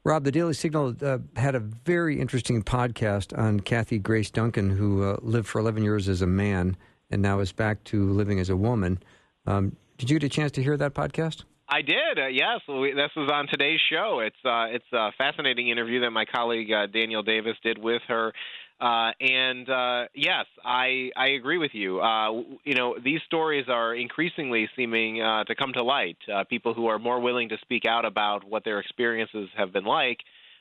Rob, 0.03 0.23
the 0.23 0.31
Daily 0.31 0.53
Signal 0.53 0.95
uh, 1.01 1.17
had 1.35 1.53
a 1.53 1.59
very 1.59 2.21
interesting 2.21 2.63
podcast 2.63 3.37
on 3.37 3.59
Kathy 3.59 3.99
Grace 3.99 4.31
Duncan, 4.31 4.69
who 4.69 5.03
uh, 5.03 5.17
lived 5.21 5.47
for 5.47 5.59
11 5.59 5.83
years 5.83 6.07
as 6.07 6.21
a 6.21 6.27
man 6.27 6.77
and 7.09 7.21
now 7.21 7.39
is 7.39 7.51
back 7.51 7.83
to 7.85 8.09
living 8.11 8.39
as 8.39 8.49
a 8.49 8.55
woman. 8.55 8.99
Um, 9.45 9.75
did 9.97 10.09
you 10.09 10.19
get 10.19 10.25
a 10.25 10.29
chance 10.29 10.51
to 10.53 10.63
hear 10.63 10.77
that 10.77 10.93
podcast? 10.93 11.43
I 11.69 11.81
did. 11.81 12.17
Uh, 12.17 12.27
yes, 12.27 12.61
we, 12.67 12.93
this 12.93 13.11
was 13.15 13.29
on 13.31 13.47
today's 13.47 13.79
show. 13.89 14.21
It's 14.25 14.37
uh, 14.45 14.67
it's 14.69 14.85
a 14.93 15.11
fascinating 15.17 15.69
interview 15.69 16.01
that 16.01 16.11
my 16.11 16.25
colleague 16.25 16.71
uh, 16.71 16.87
Daniel 16.87 17.23
Davis 17.23 17.55
did 17.61 17.77
with 17.77 18.01
her. 18.07 18.31
Uh, 18.79 19.11
and 19.19 19.69
uh, 19.69 20.05
yes, 20.15 20.45
I 20.63 21.09
I 21.17 21.29
agree 21.29 21.57
with 21.57 21.71
you. 21.73 21.99
Uh, 21.99 22.43
you 22.63 22.75
know, 22.75 22.95
these 23.03 23.19
stories 23.25 23.65
are 23.67 23.93
increasingly 23.93 24.69
seeming 24.75 25.15
to 25.15 25.55
come 25.55 25.73
to 25.73 25.83
light. 25.83 26.17
People 26.49 26.73
who 26.73 26.87
are 26.87 26.99
more 26.99 27.19
willing 27.19 27.49
to 27.49 27.57
speak 27.61 27.85
out 27.85 28.05
about 28.05 28.43
what 28.45 28.63
their 28.63 28.79
experiences 28.79 29.49
have 29.57 29.73
been 29.73 29.85
like. 29.85 30.19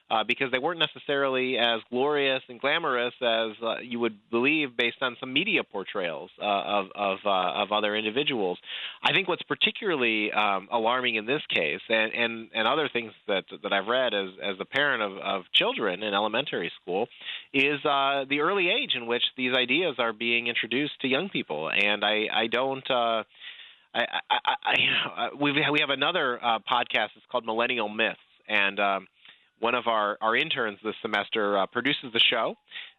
Uh, 0.09 0.23
because 0.23 0.53
they 0.53 0.61
weren't 0.61 0.79
necessarily 0.79 1.59
as 1.59 1.81
glorious 1.90 2.40
and 2.49 2.61
glamorous 2.61 3.12
as 3.21 3.51
uh, 3.61 3.81
you 3.83 3.99
would 3.99 4.16
believe 4.31 4.77
based 4.77 4.99
on 5.01 5.16
some 5.19 5.33
media 5.33 5.64
portrayals 5.64 6.31
uh, 6.40 6.45
of 6.45 6.87
of, 6.95 7.19
uh, 7.27 7.62
of 7.62 7.73
other 7.73 7.97
individuals. 7.97 8.57
I 9.03 9.12
think 9.12 9.27
what's 9.27 9.42
particularly 9.42 10.31
um, 10.31 10.69
alarming 10.71 11.16
in 11.16 11.27
this 11.27 11.42
case, 11.49 11.81
and, 11.88 12.12
and, 12.14 12.49
and 12.55 12.69
other 12.69 12.88
things 12.88 13.11
that 13.27 13.47
that 13.64 13.73
I've 13.73 13.88
read 13.88 14.14
as 14.14 14.29
as 14.40 14.55
a 14.61 14.64
parent 14.64 15.03
of, 15.03 15.19
of 15.19 15.42
children 15.53 16.05
in 16.05 16.14
elementary 16.14 16.71
school, 16.81 17.09
is 17.53 17.85
uh, 17.85 18.27
the 18.29 18.42
early 18.42 18.69
age 18.69 18.95
in 18.95 19.09
which 19.09 19.25
these 19.37 19.55
ideas 19.57 19.97
are 19.99 20.12
being 20.12 20.47
introduced 20.47 21.01
to 21.01 21.09
young 21.09 21.31
people. 21.31 21.69
And 21.69 22.05
I 22.05 22.29
I 22.33 22.47
don't. 22.47 22.88
Uh, 22.88 23.25
I, 23.92 24.05
I, 24.31 24.55
I, 24.64 25.29
we 25.40 25.51
we 25.53 25.81
have 25.81 25.90
another 25.90 26.38
podcast. 26.71 27.09
It's 27.16 27.27
called 27.29 27.45
Millennial 27.45 27.88
Myths, 27.88 28.21
and 28.47 28.79
um, 28.79 29.09
one 29.61 29.75
of 29.75 29.87
our, 29.87 30.19
our 30.21 30.37
interns 30.37 30.79
this 30.85 30.95
semester 31.03 31.59
uh, 31.59 31.66
produces 31.66 32.12
the 32.12 32.21
show. 32.31 32.55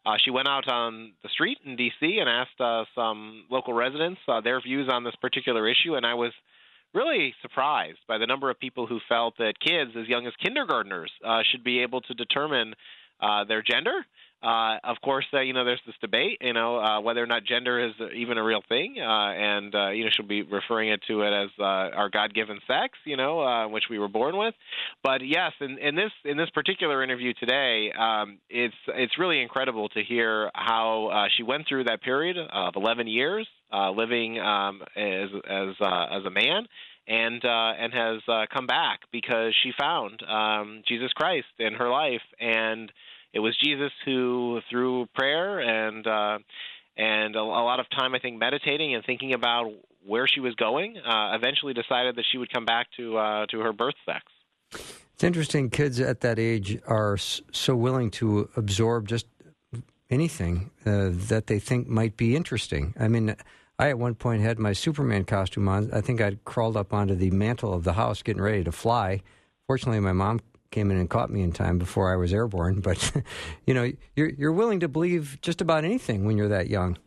Uh, 0.05 0.15
she 0.23 0.31
went 0.31 0.47
out 0.47 0.67
on 0.67 1.13
the 1.23 1.29
street 1.29 1.57
in 1.65 1.75
D.C. 1.75 2.17
and 2.19 2.29
asked 2.29 2.59
uh, 2.59 2.85
some 2.95 3.43
local 3.49 3.73
residents 3.73 4.19
uh, 4.27 4.41
their 4.41 4.61
views 4.61 4.89
on 4.91 5.03
this 5.03 5.15
particular 5.21 5.67
issue, 5.67 5.95
and 5.95 6.05
I 6.05 6.13
was 6.13 6.31
really 6.93 7.33
surprised 7.41 7.99
by 8.07 8.17
the 8.17 8.25
number 8.25 8.49
of 8.49 8.59
people 8.59 8.87
who 8.87 8.99
felt 9.07 9.37
that 9.37 9.59
kids 9.59 9.91
as 9.99 10.07
young 10.07 10.25
as 10.25 10.33
kindergartners 10.41 11.11
uh, 11.25 11.41
should 11.51 11.63
be 11.63 11.79
able 11.79 12.01
to 12.01 12.13
determine 12.13 12.73
uh, 13.19 13.43
their 13.43 13.61
gender. 13.61 14.05
Uh, 14.41 14.77
of 14.83 14.97
course, 15.03 15.25
uh, 15.33 15.39
you 15.39 15.53
know 15.53 15.65
there's 15.65 15.81
this 15.85 15.95
debate, 15.99 16.37
you 16.41 16.53
know, 16.53 16.77
uh, 16.77 17.01
whether 17.01 17.23
or 17.23 17.25
not 17.25 17.43
gender 17.43 17.87
is 17.87 17.93
even 18.15 18.37
a 18.37 18.43
real 18.43 18.61
thing, 18.69 18.95
uh, 18.99 19.03
and 19.03 19.73
uh, 19.73 19.89
you 19.89 20.03
know 20.03 20.11
she'll 20.11 20.27
be 20.27 20.43
referring 20.43 20.89
it 20.89 21.01
to 21.07 21.21
it 21.23 21.33
as 21.33 21.49
uh, 21.59 21.63
our 21.63 22.09
God-given 22.09 22.59
sex, 22.67 22.93
you 23.03 23.17
know, 23.17 23.39
uh, 23.41 23.67
which 23.67 23.85
we 23.89 23.97
were 23.97 24.07
born 24.07 24.37
with. 24.37 24.53
But 25.03 25.25
yes, 25.25 25.53
in, 25.59 25.79
in 25.79 25.95
this 25.95 26.11
in 26.23 26.37
this 26.37 26.51
particular 26.51 27.03
interview 27.03 27.33
today, 27.33 27.91
um, 27.97 28.37
it's 28.47 28.75
it's 28.89 29.17
really 29.17 29.41
incredible 29.41 29.89
to 29.89 30.03
hear 30.03 30.51
how 30.53 31.07
uh, 31.07 31.27
she 31.35 31.41
went 31.41 31.67
through 31.67 31.85
that 31.85 32.03
period 32.03 32.37
of 32.37 32.75
11 32.75 33.07
years 33.07 33.47
uh, 33.73 33.91
living 33.91 34.39
um, 34.39 34.81
as 34.95 35.29
as 35.49 35.75
uh, 35.81 36.05
as 36.11 36.25
a 36.25 36.31
man 36.31 36.67
and 37.07 37.43
uh, 37.43 37.73
and 37.79 37.93
has 37.93 38.21
uh, 38.27 38.45
come 38.53 38.67
back 38.67 38.99
because 39.11 39.53
she 39.63 39.71
found 39.79 40.21
um, 40.23 40.83
Jesus 40.87 41.11
Christ 41.13 41.47
in 41.59 41.73
her 41.73 41.89
life 41.89 42.21
and 42.39 42.91
it 43.33 43.39
was 43.39 43.55
Jesus 43.63 43.91
who, 44.05 44.59
through 44.69 45.07
prayer 45.15 45.59
and 45.59 46.05
uh, 46.05 46.39
and 46.97 47.35
a, 47.35 47.39
a 47.39 47.41
lot 47.41 47.79
of 47.79 47.85
time, 47.89 48.15
I 48.15 48.19
think, 48.19 48.39
meditating 48.39 48.95
and 48.95 49.05
thinking 49.05 49.33
about 49.33 49.71
where 50.05 50.27
she 50.27 50.39
was 50.39 50.55
going, 50.55 50.97
uh, 50.97 51.35
eventually 51.35 51.73
decided 51.73 52.15
that 52.15 52.25
she 52.31 52.37
would 52.37 52.51
come 52.51 52.65
back 52.65 52.87
to 52.97 53.17
uh, 53.17 53.45
to 53.47 53.59
her 53.59 53.73
birth 53.73 53.95
sex. 54.05 54.23
It's 55.13 55.23
interesting. 55.23 55.69
Kids 55.69 55.99
at 55.99 56.21
that 56.21 56.37
age 56.37 56.79
are 56.87 57.17
so 57.17 57.75
willing 57.75 58.11
to 58.11 58.49
absorb 58.55 59.07
just 59.07 59.25
anything 60.09 60.71
uh, 60.85 61.09
that 61.11 61.47
they 61.47 61.59
think 61.59 61.87
might 61.87 62.17
be 62.17 62.35
interesting. 62.35 62.93
I 62.99 63.07
mean, 63.07 63.35
I 63.79 63.89
at 63.89 63.99
one 63.99 64.15
point 64.15 64.41
had 64.41 64.59
my 64.59 64.73
Superman 64.73 65.25
costume 65.25 65.67
on. 65.67 65.91
I 65.93 66.01
think 66.01 66.21
I'd 66.21 66.43
crawled 66.45 66.77
up 66.77 66.93
onto 66.93 67.15
the 67.15 67.31
mantle 67.31 67.73
of 67.73 67.83
the 67.83 67.93
house 67.93 68.21
getting 68.21 68.41
ready 68.41 68.63
to 68.63 68.71
fly. 68.71 69.21
Fortunately, 69.67 69.99
my 69.99 70.13
mom 70.13 70.39
came 70.71 70.91
in 70.91 70.97
and 70.97 71.09
caught 71.09 71.29
me 71.29 71.41
in 71.41 71.51
time 71.51 71.77
before 71.77 72.11
I 72.11 72.15
was 72.15 72.33
airborne. 72.33 72.81
But 72.81 73.11
you 73.65 73.73
know, 73.73 73.91
you're 74.15 74.29
you're 74.29 74.51
willing 74.51 74.79
to 74.81 74.87
believe 74.87 75.39
just 75.41 75.61
about 75.61 75.83
anything 75.85 76.25
when 76.25 76.37
you're 76.37 76.49
that 76.49 76.67
young. 76.67 76.97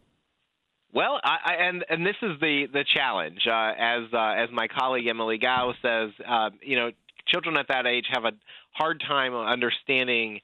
Well, 0.92 1.20
I, 1.22 1.54
and 1.60 1.84
and 1.88 2.04
this 2.04 2.16
is 2.22 2.40
the 2.40 2.66
the 2.72 2.84
challenge. 2.94 3.46
Uh, 3.46 3.72
as 3.78 4.12
uh, 4.12 4.34
as 4.36 4.48
my 4.52 4.66
colleague 4.66 5.06
Emilie 5.06 5.38
Kao 5.38 5.72
says, 5.82 6.10
uh, 6.26 6.50
you 6.62 6.76
know, 6.76 6.90
children 7.28 7.56
at 7.56 7.68
that 7.68 7.86
age 7.86 8.06
have 8.12 8.24
a 8.24 8.32
hard 8.72 9.02
time 9.06 9.34
understanding, 9.34 10.40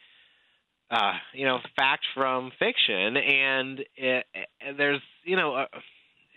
uh, 0.91 1.15
you 1.33 1.47
know, 1.47 1.59
fact 1.77 2.05
from 2.15 2.53
fiction, 2.59 3.17
and 3.17 3.81
it, 3.97 4.27
there's 4.77 5.03
you 5.25 5.37
know. 5.37 5.55
Uh, 5.55 5.67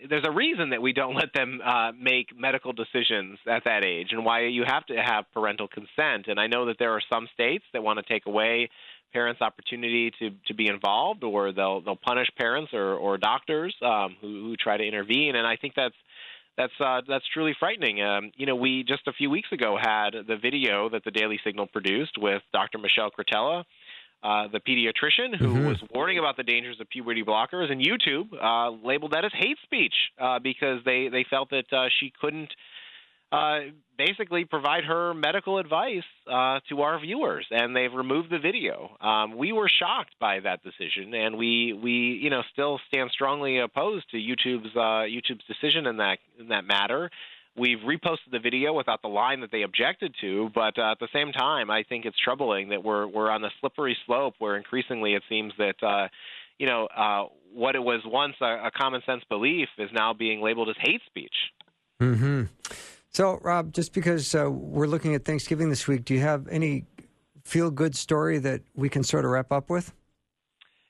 there's 0.08 0.24
a 0.26 0.30
reason 0.30 0.70
that 0.70 0.82
we 0.82 0.92
don't 0.92 1.14
let 1.22 1.32
them 1.32 1.60
uh, 1.64 1.92
make 1.92 2.38
medical 2.38 2.72
decisions 2.72 3.38
at 3.46 3.64
that 3.64 3.84
age, 3.84 4.08
and 4.12 4.24
why 4.24 4.46
you 4.46 4.64
have 4.66 4.86
to 4.86 4.94
have 4.96 5.24
parental 5.32 5.68
consent. 5.68 6.26
And 6.28 6.38
I 6.38 6.46
know 6.46 6.66
that 6.66 6.78
there 6.78 6.92
are 6.92 7.02
some 7.12 7.28
states 7.34 7.64
that 7.72 7.82
want 7.82 7.98
to 7.98 8.02
take 8.02 8.26
away 8.26 8.70
parents' 9.12 9.40
opportunity 9.40 10.12
to 10.18 10.30
to 10.46 10.54
be 10.54 10.68
involved, 10.68 11.24
or 11.24 11.52
they'll 11.52 11.80
they'll 11.80 11.96
punish 11.96 12.28
parents 12.38 12.72
or 12.72 12.94
or 12.94 13.18
doctors 13.18 13.74
um, 13.82 14.16
who 14.20 14.44
who 14.44 14.56
try 14.56 14.76
to 14.76 14.84
intervene. 14.84 15.36
And 15.36 15.46
I 15.46 15.56
think 15.56 15.74
that's 15.74 15.94
that's 16.56 16.72
uh, 16.80 17.00
that's 17.08 17.24
truly 17.32 17.54
frightening. 17.58 18.02
Um, 18.02 18.32
you 18.36 18.46
know, 18.46 18.56
we 18.56 18.84
just 18.84 19.06
a 19.06 19.12
few 19.12 19.30
weeks 19.30 19.50
ago 19.52 19.78
had 19.80 20.10
the 20.26 20.36
video 20.36 20.88
that 20.90 21.04
the 21.04 21.10
Daily 21.10 21.40
Signal 21.44 21.66
produced 21.66 22.18
with 22.18 22.42
Dr. 22.52 22.78
Michelle 22.78 23.10
Cretella, 23.10 23.64
uh, 24.22 24.48
the 24.48 24.60
pediatrician, 24.60 25.36
who 25.38 25.54
mm-hmm. 25.54 25.66
was 25.66 25.78
warning 25.94 26.18
about 26.18 26.36
the 26.36 26.42
dangers 26.42 26.78
of 26.80 26.88
puberty 26.90 27.22
blockers, 27.22 27.70
and 27.70 27.80
YouTube 27.80 28.28
uh, 28.40 28.70
labeled 28.86 29.12
that 29.12 29.24
as 29.24 29.32
hate 29.34 29.56
speech 29.62 29.94
uh, 30.20 30.38
because 30.38 30.80
they 30.84 31.08
they 31.08 31.24
felt 31.28 31.50
that 31.50 31.72
uh, 31.72 31.88
she 31.98 32.12
couldn't 32.20 32.50
uh, 33.32 33.60
basically 33.96 34.44
provide 34.44 34.84
her 34.84 35.14
medical 35.14 35.58
advice 35.58 36.02
uh, 36.26 36.58
to 36.68 36.82
our 36.82 36.98
viewers, 36.98 37.46
and 37.50 37.76
they've 37.76 37.92
removed 37.92 38.28
the 38.28 38.38
video. 38.38 38.96
Um, 39.00 39.36
we 39.36 39.52
were 39.52 39.68
shocked 39.68 40.14
by 40.18 40.40
that 40.40 40.62
decision, 40.64 41.14
and 41.14 41.38
we 41.38 41.72
we 41.72 42.18
you 42.22 42.28
know 42.28 42.42
still 42.52 42.80
stand 42.88 43.10
strongly 43.12 43.58
opposed 43.58 44.10
to 44.10 44.16
YouTube's 44.16 44.74
uh, 44.74 45.06
YouTube's 45.06 45.44
decision 45.46 45.86
in 45.86 45.98
that 45.98 46.18
in 46.38 46.48
that 46.48 46.64
matter. 46.64 47.10
We've 47.60 47.78
reposted 47.80 48.32
the 48.32 48.38
video 48.38 48.72
without 48.72 49.02
the 49.02 49.08
line 49.08 49.42
that 49.42 49.50
they 49.52 49.62
objected 49.62 50.14
to, 50.22 50.48
but 50.54 50.78
uh, 50.78 50.92
at 50.92 50.98
the 50.98 51.08
same 51.12 51.30
time, 51.30 51.70
I 51.70 51.82
think 51.82 52.06
it's 52.06 52.16
troubling 52.18 52.70
that 52.70 52.82
we're 52.82 53.06
we're 53.06 53.30
on 53.30 53.42
the 53.42 53.50
slippery 53.60 53.94
slope 54.06 54.32
where 54.38 54.56
increasingly 54.56 55.12
it 55.12 55.22
seems 55.28 55.52
that 55.58 55.74
uh, 55.82 56.08
you 56.58 56.66
know 56.66 56.88
uh, 56.96 57.24
what 57.52 57.74
it 57.74 57.80
was 57.80 58.00
once 58.06 58.34
a, 58.40 58.68
a 58.68 58.70
common 58.70 59.02
sense 59.04 59.22
belief 59.28 59.68
is 59.76 59.90
now 59.92 60.14
being 60.14 60.40
labeled 60.40 60.70
as 60.70 60.76
hate 60.78 61.02
speech. 61.06 61.34
Hmm. 62.00 62.44
So, 63.10 63.38
Rob, 63.42 63.74
just 63.74 63.92
because 63.92 64.34
uh, 64.34 64.50
we're 64.50 64.86
looking 64.86 65.14
at 65.14 65.26
Thanksgiving 65.26 65.68
this 65.68 65.86
week, 65.86 66.06
do 66.06 66.14
you 66.14 66.20
have 66.20 66.48
any 66.48 66.86
feel 67.44 67.70
good 67.70 67.94
story 67.94 68.38
that 68.38 68.62
we 68.74 68.88
can 68.88 69.02
sort 69.02 69.26
of 69.26 69.32
wrap 69.32 69.52
up 69.52 69.68
with? 69.68 69.92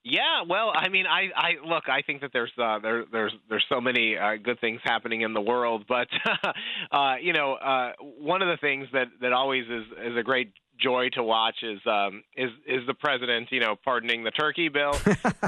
Yeah, 0.03 0.43
well, 0.49 0.73
I 0.75 0.89
mean, 0.89 1.07
I, 1.07 1.29
I 1.37 1.51
look. 1.67 1.85
I 1.91 2.01
think 2.01 2.23
that 2.23 2.31
there's 2.33 2.51
uh, 2.57 2.79
there, 2.79 3.05
there's 3.13 3.33
there's 3.51 3.65
so 3.69 3.83
many 3.83 4.17
uh, 4.17 4.37
good 4.43 4.59
things 4.59 4.81
happening 4.83 5.21
in 5.21 5.35
the 5.35 5.43
world, 5.43 5.85
but 5.87 6.09
uh, 6.91 7.17
you 7.21 7.35
know, 7.35 7.55
uh, 7.55 7.93
one 8.01 8.41
of 8.41 8.49
the 8.49 8.57
things 8.63 8.87
that 8.95 9.09
that 9.21 9.35
always 9.35 9.65
is 9.67 9.85
is 10.07 10.17
a 10.17 10.23
great 10.23 10.55
joy 10.81 11.09
to 11.11 11.23
watch 11.23 11.57
is 11.62 11.81
um, 11.87 12.23
is 12.37 12.51
is 12.66 12.87
the 12.87 12.95
president, 12.95 13.49
you 13.51 13.61
know, 13.61 13.77
pardoning 13.85 14.25
the 14.25 14.31
turkey 14.31 14.69
bill. 14.69 14.95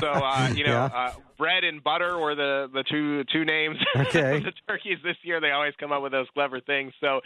so 0.00 0.08
uh, 0.08 0.52
you 0.54 0.64
know, 0.64 0.72
yeah. 0.72 0.84
uh, 0.84 1.12
bread 1.38 1.64
and 1.64 1.82
butter 1.82 2.18
were 2.18 2.34
the 2.34 2.68
the 2.72 2.84
two 2.84 3.24
two 3.32 3.44
names 3.44 3.76
okay. 3.96 4.40
the 4.40 4.52
turkeys 4.68 4.98
this 5.02 5.16
year. 5.22 5.40
They 5.40 5.50
always 5.50 5.74
come 5.78 5.92
up 5.92 6.02
with 6.02 6.12
those 6.12 6.28
clever 6.34 6.60
things. 6.60 6.92
So, 7.00 7.20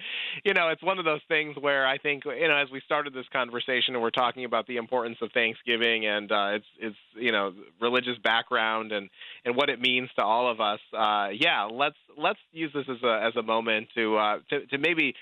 you 0.44 0.54
know, 0.54 0.68
it's 0.68 0.82
one 0.82 0.98
of 0.98 1.04
those 1.04 1.20
things 1.28 1.56
where 1.60 1.86
I 1.86 1.98
think 1.98 2.24
you 2.24 2.48
know, 2.48 2.56
as 2.56 2.70
we 2.70 2.80
started 2.84 3.12
this 3.12 3.26
conversation 3.32 3.94
and 3.94 4.02
we're 4.02 4.10
talking 4.10 4.44
about 4.44 4.66
the 4.66 4.76
importance 4.76 5.18
of 5.20 5.30
Thanksgiving 5.32 6.06
and 6.06 6.30
uh, 6.32 6.48
it's 6.54 6.66
it's 6.78 6.96
you 7.14 7.32
know 7.32 7.52
religious 7.80 8.18
background 8.22 8.92
and 8.92 9.10
and 9.44 9.56
what 9.56 9.68
it 9.68 9.80
means 9.80 10.08
to 10.18 10.24
all 10.24 10.50
of 10.50 10.60
us. 10.60 10.80
Uh, 10.96 11.28
yeah, 11.32 11.68
let's 11.70 11.96
let's 12.16 12.40
use 12.52 12.72
this 12.74 12.86
as 12.88 13.02
a 13.02 13.26
as 13.26 13.36
a 13.36 13.42
moment 13.42 13.88
to 13.96 14.16
uh, 14.16 14.38
to 14.50 14.66
to 14.66 14.78
maybe 14.78 15.14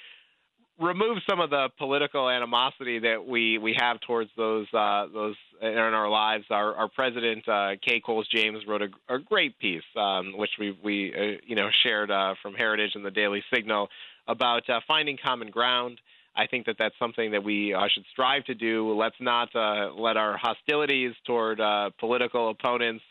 remove 0.81 1.19
some 1.29 1.41
of 1.41 1.51
the 1.51 1.69
political 1.79 2.29
animosity 2.29 2.99
that 3.01 3.25
we 3.25 3.59
we 3.59 3.77
have 3.79 4.01
towards 4.01 4.31
those 4.37 4.67
uh, 4.75 5.07
those 5.13 5.37
in 5.61 5.77
our 5.77 6.09
lives. 6.09 6.45
Our 6.51 6.75
our 6.75 6.89
president 6.89 7.49
uh, 7.49 7.71
Kay 7.83 8.01
Coles 8.01 8.29
James 8.35 8.65
wrote 8.67 8.83
a, 8.83 9.15
a 9.15 9.19
great 9.19 9.59
piece, 9.59 9.83
um, 9.97 10.37
which 10.37 10.51
we 10.59 10.77
we 10.83 11.15
uh, 11.15 11.41
you 11.47 11.57
know 11.57 11.69
shared 11.83 12.11
uh, 12.11 12.35
from 12.43 12.55
Heritage 12.55 12.93
and 12.95 13.05
the 13.05 13.11
Daily 13.11 13.43
Signal 13.53 13.89
about 14.27 14.69
uh, 14.69 14.81
finding 14.87 15.17
common 15.23 15.51
ground. 15.51 16.01
I 16.37 16.49
think 16.49 16.67
that 16.67 16.75
that's 16.81 16.97
something 16.99 17.31
that 17.31 17.45
we 17.45 17.73
uh, 17.73 17.87
should 17.95 18.03
strive 18.11 18.45
to 18.47 18.57
do. 18.57 18.93
Let's 18.99 19.15
not 19.21 19.51
let 19.55 20.17
our 20.17 20.37
hostilities 20.37 21.13
toward 21.25 21.61
political 22.01 22.51
opponents 22.51 23.05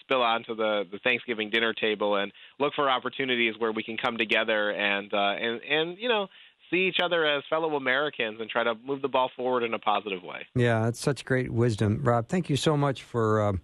spill 0.00 0.22
onto 0.22 0.56
the, 0.56 0.82
the 0.90 0.98
Thanksgiving 1.04 1.50
dinner 1.50 1.72
table, 1.72 2.16
and 2.16 2.32
look 2.58 2.74
for 2.74 2.90
opportunities 2.90 3.54
where 3.58 3.70
we 3.70 3.84
can 3.84 3.96
come 3.96 4.18
together 4.18 4.72
and 4.72 5.12
and 5.12 5.60
and 5.62 5.98
you 5.98 6.08
know 6.08 6.26
see 6.70 6.88
each 6.88 6.98
other 7.02 7.26
as 7.26 7.42
fellow 7.48 7.76
Americans 7.76 8.38
and 8.40 8.48
try 8.50 8.64
to 8.64 8.74
move 8.84 9.02
the 9.02 9.08
ball 9.08 9.30
forward 9.36 9.62
in 9.62 9.74
a 9.74 9.78
positive 9.78 10.22
way. 10.22 10.46
Yeah, 10.54 10.82
that's 10.82 11.00
such 11.00 11.24
great 11.24 11.50
wisdom, 11.50 12.00
Rob. 12.02 12.28
Thank 12.28 12.50
you 12.50 12.56
so 12.56 12.76
much 12.76 13.02
for. 13.02 13.42
Um, 13.42 13.60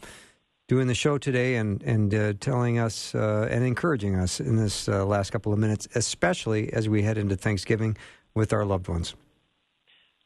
doing 0.71 0.87
the 0.87 0.95
show 0.95 1.19
today 1.19 1.57
and 1.57 1.83
and 1.83 2.15
uh, 2.15 2.33
telling 2.39 2.79
us 2.79 3.13
uh, 3.17 3.49
and 3.51 3.65
encouraging 3.65 4.15
us 4.15 4.39
in 4.39 4.55
this 4.55 4.89
uh, 4.89 5.05
last 5.05 5.31
couple 5.31 5.53
of 5.53 5.59
minutes, 5.59 5.89
especially 5.97 6.73
as 6.73 6.89
we 6.89 7.03
head 7.03 7.19
into 7.19 7.35
Thanksgiving 7.35 7.97
with 8.35 8.53
our 8.53 8.65
loved 8.65 8.87
ones. 8.87 9.17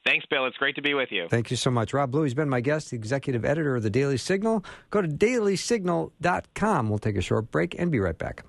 Thanks, 0.05 0.27
Bill. 0.27 0.45
It's 0.45 0.59
great 0.59 0.77
to 0.77 0.83
be 0.83 0.93
with 0.93 1.11
you. 1.11 1.29
Thank 1.31 1.51
you 1.51 1.57
so 1.57 1.71
much. 1.71 1.95
Rob 1.95 2.11
Bluey 2.11 2.27
has 2.27 2.35
been 2.35 2.51
my 2.51 2.61
guest, 2.61 2.91
the 2.91 2.97
executive 2.97 3.43
editor 3.43 3.75
of 3.75 3.83
the 3.83 3.89
Daily 3.89 4.19
Signal. 4.19 4.63
Go 4.91 5.01
to 5.01 5.09
dailysignal.com. 5.09 6.91
We'll 6.91 6.99
take 6.99 7.17
a 7.17 7.23
short 7.23 7.51
break 7.51 7.75
and 7.79 7.91
be 7.91 7.99
right 7.99 8.19
back. 8.19 8.45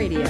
Radio. 0.00 0.24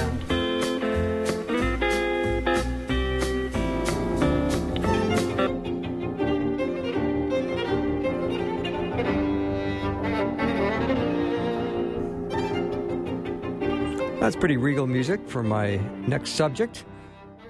That's 14.19 14.35
pretty 14.35 14.57
regal 14.57 14.87
music 14.87 15.21
for 15.25 15.41
my 15.41 15.77
next 16.05 16.31
subject. 16.31 16.83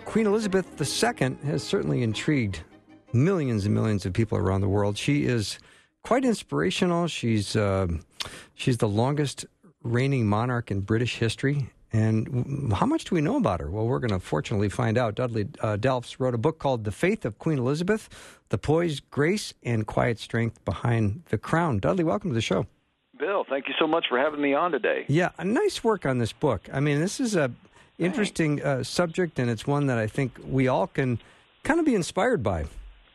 Queen 0.06 0.28
Elizabeth 0.28 0.80
II 0.80 1.38
has 1.44 1.64
certainly 1.64 2.04
intrigued 2.04 2.60
millions 3.14 3.66
and 3.66 3.74
millions 3.74 4.06
of 4.06 4.14
people 4.14 4.38
around 4.38 4.62
the 4.62 4.70
world. 4.70 4.96
She 4.96 5.26
is 5.26 5.58
quite 6.04 6.24
inspirational. 6.24 7.08
She's 7.08 7.56
uh, 7.56 7.88
she's 8.54 8.78
the 8.78 8.88
longest 8.88 9.48
reigning 9.82 10.28
monarch 10.28 10.70
in 10.70 10.82
British 10.82 11.16
history. 11.16 11.72
And 11.94 12.72
how 12.74 12.86
much 12.86 13.06
do 13.06 13.16
we 13.16 13.22
know 13.22 13.36
about 13.36 13.60
her? 13.60 13.70
Well, 13.70 13.86
we're 13.86 14.00
going 14.00 14.12
to 14.12 14.20
fortunately 14.20 14.70
find 14.70 14.98
out. 14.98 15.16
Dudley 15.16 15.48
uh, 15.60 15.76
Delffs 15.76 16.20
wrote 16.20 16.34
a 16.34 16.38
book 16.38 16.58
called 16.58 16.86
The 16.86 16.92
Faith 16.92 17.26
of 17.26 17.38
Queen 17.38 17.58
Elizabeth 17.58 18.08
The 18.50 18.58
Poise, 18.58 19.02
Grace, 19.02 19.54
and 19.64 19.86
Quiet 19.86 20.18
Strength 20.18 20.64
Behind 20.64 21.24
the 21.30 21.38
Crown. 21.38 21.80
Dudley, 21.80 22.06
welcome 22.06 22.30
to 22.30 22.34
the 22.34 22.42
show. 22.42 22.66
Bill, 23.20 23.46
thank 23.50 23.68
you 23.68 23.74
so 23.78 23.88
much 23.88 24.06
for 24.08 24.18
having 24.18 24.42
me 24.42 24.54
on 24.54 24.72
today. 24.72 25.04
Yeah, 25.08 25.30
a 25.38 25.44
nice 25.44 25.84
work 25.84 26.06
on 26.06 26.18
this 26.18 26.32
book. 26.32 26.70
I 26.72 26.80
mean, 26.80 27.00
this 27.00 27.20
is 27.20 27.36
a 27.36 27.52
interesting 28.00 28.64
uh, 28.64 28.84
subject, 28.84 29.38
and 29.38 29.50
it's 29.50 29.68
one 29.68 29.88
that 29.88 29.98
I 29.98 30.08
think 30.08 30.40
we 30.48 30.70
all 30.70 30.88
can 30.88 31.20
kind 31.64 31.80
of 31.80 31.86
be 31.86 31.94
inspired 31.94 32.42
by. 32.42 32.66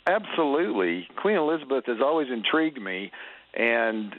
Absolutely. 0.06 1.08
Queen 1.16 1.36
Elizabeth 1.36 1.84
has 1.86 1.98
always 2.00 2.28
intrigued 2.30 2.80
me, 2.80 3.10
and 3.54 4.14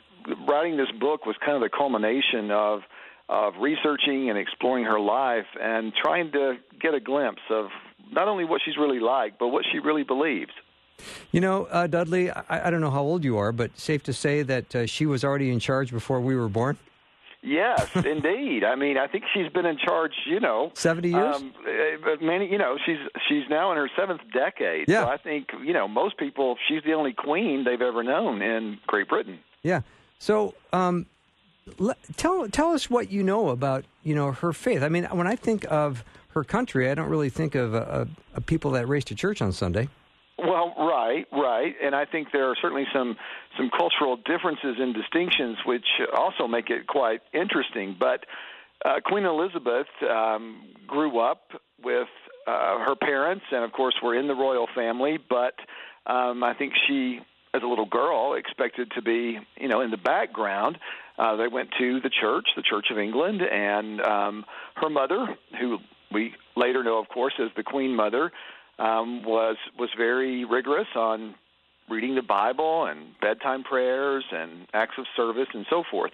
writing 0.48 0.78
this 0.78 0.91
book 1.00 1.26
was 1.28 1.36
kind 1.46 1.56
of 1.56 1.62
the 1.62 1.70
culmination 1.70 2.50
of– 2.50 2.82
of 3.29 3.53
researching 3.59 4.29
and 4.29 4.37
exploring 4.37 4.85
her 4.85 4.99
life 4.99 5.45
and 5.61 5.93
trying 5.93 6.31
to 6.31 6.55
get 6.79 6.93
a 6.93 6.99
glimpse 6.99 7.41
of 7.49 7.67
not 8.11 8.27
only 8.27 8.45
what 8.45 8.61
she's 8.63 8.77
really 8.77 8.99
like, 8.99 9.37
but 9.37 9.49
what 9.49 9.65
she 9.71 9.79
really 9.79 10.03
believes. 10.03 10.51
You 11.31 11.41
know, 11.41 11.65
uh, 11.65 11.87
Dudley, 11.87 12.31
I, 12.31 12.67
I, 12.67 12.69
don't 12.71 12.81
know 12.81 12.89
how 12.89 13.03
old 13.03 13.23
you 13.23 13.37
are, 13.37 13.51
but 13.51 13.77
safe 13.77 14.01
to 14.03 14.13
say 14.13 14.41
that 14.43 14.75
uh, 14.75 14.85
she 14.87 15.05
was 15.05 15.23
already 15.23 15.51
in 15.51 15.59
charge 15.59 15.91
before 15.91 16.19
we 16.21 16.35
were 16.35 16.49
born? 16.49 16.77
Yes, 17.43 17.87
indeed. 17.95 18.63
I 18.63 18.75
mean, 18.75 18.97
I 18.97 19.07
think 19.07 19.25
she's 19.33 19.51
been 19.51 19.65
in 19.65 19.77
charge. 19.77 20.13
You 20.25 20.39
know, 20.39 20.71
seventy 20.73 21.09
years. 21.09 21.35
Um, 21.35 21.53
but 22.03 22.21
many, 22.21 22.51
you 22.51 22.57
know, 22.57 22.77
she's 22.83 22.97
she's 23.29 23.43
now 23.49 23.71
in 23.71 23.77
her 23.77 23.89
seventh 23.95 24.21
decade. 24.33 24.89
Yeah. 24.89 25.03
So 25.03 25.09
I 25.09 25.17
think 25.17 25.49
you 25.63 25.73
know 25.73 25.87
most 25.87 26.17
people. 26.17 26.57
She's 26.67 26.83
the 26.83 26.93
only 26.93 27.13
queen 27.13 27.63
they've 27.63 27.81
ever 27.81 28.03
known 28.03 28.41
in 28.41 28.79
Great 28.87 29.07
Britain. 29.07 29.39
Yeah. 29.63 29.81
So, 30.19 30.55
um, 30.73 31.05
tell 32.15 32.47
tell 32.49 32.73
us 32.73 32.89
what 32.89 33.12
you 33.12 33.23
know 33.23 33.49
about 33.49 33.86
you 34.03 34.15
know 34.15 34.32
her 34.32 34.53
faith. 34.53 34.84
I 34.84 34.89
mean, 34.89 35.06
when 35.06 35.27
I 35.27 35.36
think 35.36 35.65
of 35.69 36.03
her 36.30 36.43
country, 36.43 36.89
I 36.89 36.95
don't 36.95 37.10
really 37.10 37.30
think 37.30 37.56
of 37.56 38.10
people 38.45 38.71
that 38.71 38.88
race 38.88 39.06
to 39.06 39.15
church 39.15 39.41
on 39.41 39.51
Sunday. 39.51 39.89
Well, 40.38 40.75
right, 40.77 41.25
right, 41.32 41.73
and 41.82 41.95
I 41.95 42.06
think 42.06 42.27
there 42.32 42.47
are 42.49 42.56
certainly 42.62 42.86
some 42.93 43.17
some 43.58 43.71
cultural 43.75 44.17
differences 44.17 44.75
and 44.80 44.93
distinctions 44.93 45.58
which 45.65 45.86
also 46.15 46.47
make 46.47 46.69
it 46.69 46.86
quite 46.86 47.21
interesting. 47.34 47.95
But 47.99 48.25
uh, 48.86 48.99
Queen 49.03 49.25
Elizabeth 49.25 49.88
um, 50.08 50.62
grew 50.86 51.19
up 51.19 51.41
with 51.84 52.08
uh, 52.45 52.86
her 52.86 52.95
parents, 52.95 53.45
and 53.51 53.63
of 53.63 53.71
course, 53.71 53.95
were 54.03 54.15
in 54.15 54.27
the 54.27 54.36
royal 54.36 54.67
family. 54.75 55.17
But 55.17 55.56
um, 56.06 56.43
I 56.43 56.53
think 56.53 56.73
she, 56.88 57.19
as 57.53 57.63
a 57.63 57.67
little 57.67 57.88
girl, 57.88 58.36
expected 58.36 58.91
to 58.95 59.01
be, 59.01 59.39
you 59.60 59.67
know, 59.67 59.82
in 59.82 59.89
the 59.89 59.97
background. 59.97 60.77
Uh, 61.17 61.36
they 61.36 61.47
went 61.47 61.69
to 61.80 61.99
the 61.99 62.10
church, 62.10 62.49
the 62.56 62.62
Church 62.62 62.88
of 62.91 62.97
England, 62.97 63.41
and 63.41 64.01
um, 64.01 64.45
her 64.75 64.89
mother, 64.89 65.36
who 65.60 65.80
we 66.12 66.34
later 66.56 66.84
know, 66.84 66.99
of 66.99 67.10
course, 67.10 67.34
as 67.39 67.49
the 67.56 67.63
Queen 67.63 67.95
Mother 67.95 68.32
um, 68.80 69.23
was 69.23 69.58
was 69.77 69.89
very 69.97 70.45
rigorous 70.45 70.88
on 70.95 71.36
reading 71.89 72.15
the 72.15 72.21
Bible 72.21 72.86
and 72.86 73.19
bedtime 73.19 73.63
prayers 73.63 74.25
and 74.32 74.67
acts 74.73 74.95
of 74.97 75.06
service 75.15 75.47
and 75.53 75.65
so 75.69 75.84
forth. 75.89 76.12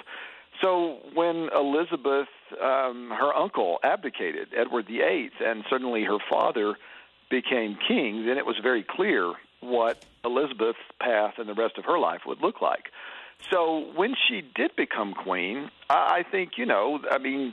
So 0.62 1.00
when 1.14 1.50
Elizabeth, 1.56 2.28
um, 2.62 3.12
her 3.18 3.34
uncle, 3.36 3.80
abdicated, 3.84 4.50
Edward 4.56 4.86
VIII, 4.88 5.32
and 5.44 5.64
suddenly 5.70 6.04
her 6.04 6.20
father 6.30 6.76
became 7.30 7.78
king, 7.88 8.26
then 8.28 8.38
it 8.38 8.46
was 8.46 8.56
very 8.62 8.84
clear 8.88 9.34
what 9.62 10.06
Elizabeth's 10.24 10.78
path 11.00 11.34
and 11.38 11.50
the 11.50 11.54
rest 11.54 11.78
of 11.78 11.86
her 11.86 11.98
life 11.98 12.22
would 12.28 12.42
look 12.42 12.62
like. 12.62 12.90
So 13.52 13.92
when 13.96 14.16
she 14.28 14.42
did 14.56 14.76
become 14.76 15.14
queen, 15.14 15.70
I 15.90 16.24
think, 16.30 16.52
you 16.58 16.66
know, 16.66 17.00
I 17.12 17.18
mean, 17.18 17.52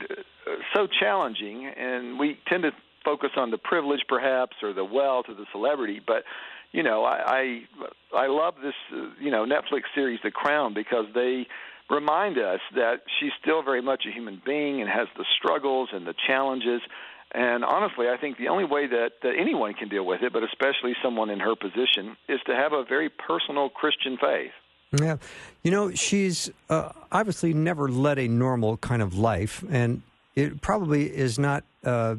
so 0.73 0.87
challenging, 0.87 1.65
and 1.67 2.17
we 2.17 2.39
tend 2.47 2.63
to 2.63 2.71
focus 3.03 3.31
on 3.35 3.51
the 3.51 3.57
privilege 3.57 4.01
perhaps 4.07 4.57
or 4.61 4.73
the 4.73 4.85
wealth 4.85 5.25
or 5.27 5.33
the 5.33 5.45
celebrity, 5.51 6.01
but 6.05 6.23
you 6.71 6.83
know, 6.83 7.03
I 7.03 7.65
I, 8.13 8.23
I 8.23 8.27
love 8.27 8.55
this 8.63 8.73
you 9.19 9.31
know 9.31 9.45
Netflix 9.45 9.83
series 9.93 10.19
The 10.23 10.31
Crown 10.31 10.73
because 10.73 11.05
they 11.13 11.47
remind 11.89 12.37
us 12.37 12.61
that 12.75 13.01
she's 13.19 13.31
still 13.41 13.61
very 13.61 13.81
much 13.81 14.03
a 14.07 14.11
human 14.11 14.41
being 14.45 14.81
and 14.81 14.89
has 14.89 15.07
the 15.17 15.25
struggles 15.37 15.89
and 15.91 16.07
the 16.07 16.13
challenges. 16.27 16.81
And 17.33 17.63
honestly, 17.63 18.07
I 18.09 18.17
think 18.17 18.37
the 18.37 18.49
only 18.49 18.65
way 18.65 18.87
that, 18.87 19.11
that 19.23 19.33
anyone 19.39 19.73
can 19.73 19.87
deal 19.87 20.05
with 20.05 20.21
it, 20.21 20.33
but 20.33 20.43
especially 20.43 20.93
someone 21.01 21.29
in 21.29 21.39
her 21.39 21.55
position, 21.55 22.17
is 22.27 22.39
to 22.45 22.55
have 22.55 22.73
a 22.73 22.83
very 22.83 23.09
personal 23.09 23.69
Christian 23.69 24.17
faith. 24.17 24.51
Yeah. 24.91 25.17
You 25.63 25.71
know, 25.71 25.91
she's 25.93 26.49
uh, 26.69 26.89
obviously 27.11 27.53
never 27.53 27.87
led 27.87 28.19
a 28.19 28.27
normal 28.27 28.77
kind 28.77 29.01
of 29.01 29.17
life, 29.17 29.63
and 29.69 30.01
it 30.35 30.61
probably 30.61 31.15
is 31.15 31.39
not 31.39 31.63
uh, 31.83 32.15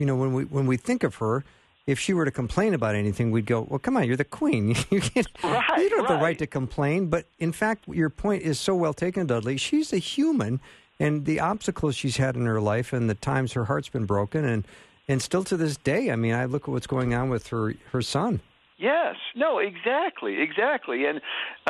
you 0.00 0.06
know, 0.06 0.16
when 0.16 0.32
we 0.32 0.44
when 0.44 0.66
we 0.66 0.76
think 0.76 1.04
of 1.04 1.16
her, 1.16 1.44
if 1.86 2.00
she 2.00 2.14
were 2.14 2.24
to 2.24 2.30
complain 2.30 2.74
about 2.74 2.94
anything, 2.94 3.30
we'd 3.30 3.46
go, 3.46 3.66
"Well, 3.68 3.78
come 3.78 3.96
on, 3.96 4.06
you're 4.06 4.16
the 4.16 4.24
queen. 4.24 4.74
you 4.90 5.00
can't, 5.00 5.28
right, 5.44 5.78
you 5.78 5.90
don't 5.90 6.00
have 6.00 6.10
right. 6.10 6.18
the 6.18 6.24
right 6.24 6.38
to 6.38 6.46
complain." 6.46 7.06
But 7.06 7.26
in 7.38 7.52
fact, 7.52 7.86
your 7.86 8.10
point 8.10 8.42
is 8.42 8.58
so 8.58 8.74
well 8.74 8.94
taken, 8.94 9.26
Dudley. 9.26 9.58
She's 9.58 9.92
a 9.92 9.98
human, 9.98 10.58
and 10.98 11.26
the 11.26 11.38
obstacles 11.38 11.94
she's 11.94 12.16
had 12.16 12.34
in 12.34 12.46
her 12.46 12.60
life, 12.60 12.92
and 12.94 13.08
the 13.08 13.14
times 13.14 13.52
her 13.52 13.66
heart's 13.66 13.90
been 13.90 14.06
broken, 14.06 14.44
and 14.44 14.64
and 15.06 15.20
still 15.20 15.44
to 15.44 15.56
this 15.56 15.76
day, 15.76 16.10
I 16.10 16.16
mean, 16.16 16.34
I 16.34 16.46
look 16.46 16.62
at 16.62 16.68
what's 16.68 16.86
going 16.86 17.12
on 17.14 17.28
with 17.28 17.48
her 17.48 17.74
her 17.92 18.02
son. 18.02 18.40
Yes, 18.80 19.16
no, 19.36 19.58
exactly, 19.58 20.40
exactly, 20.40 21.04
and 21.04 21.20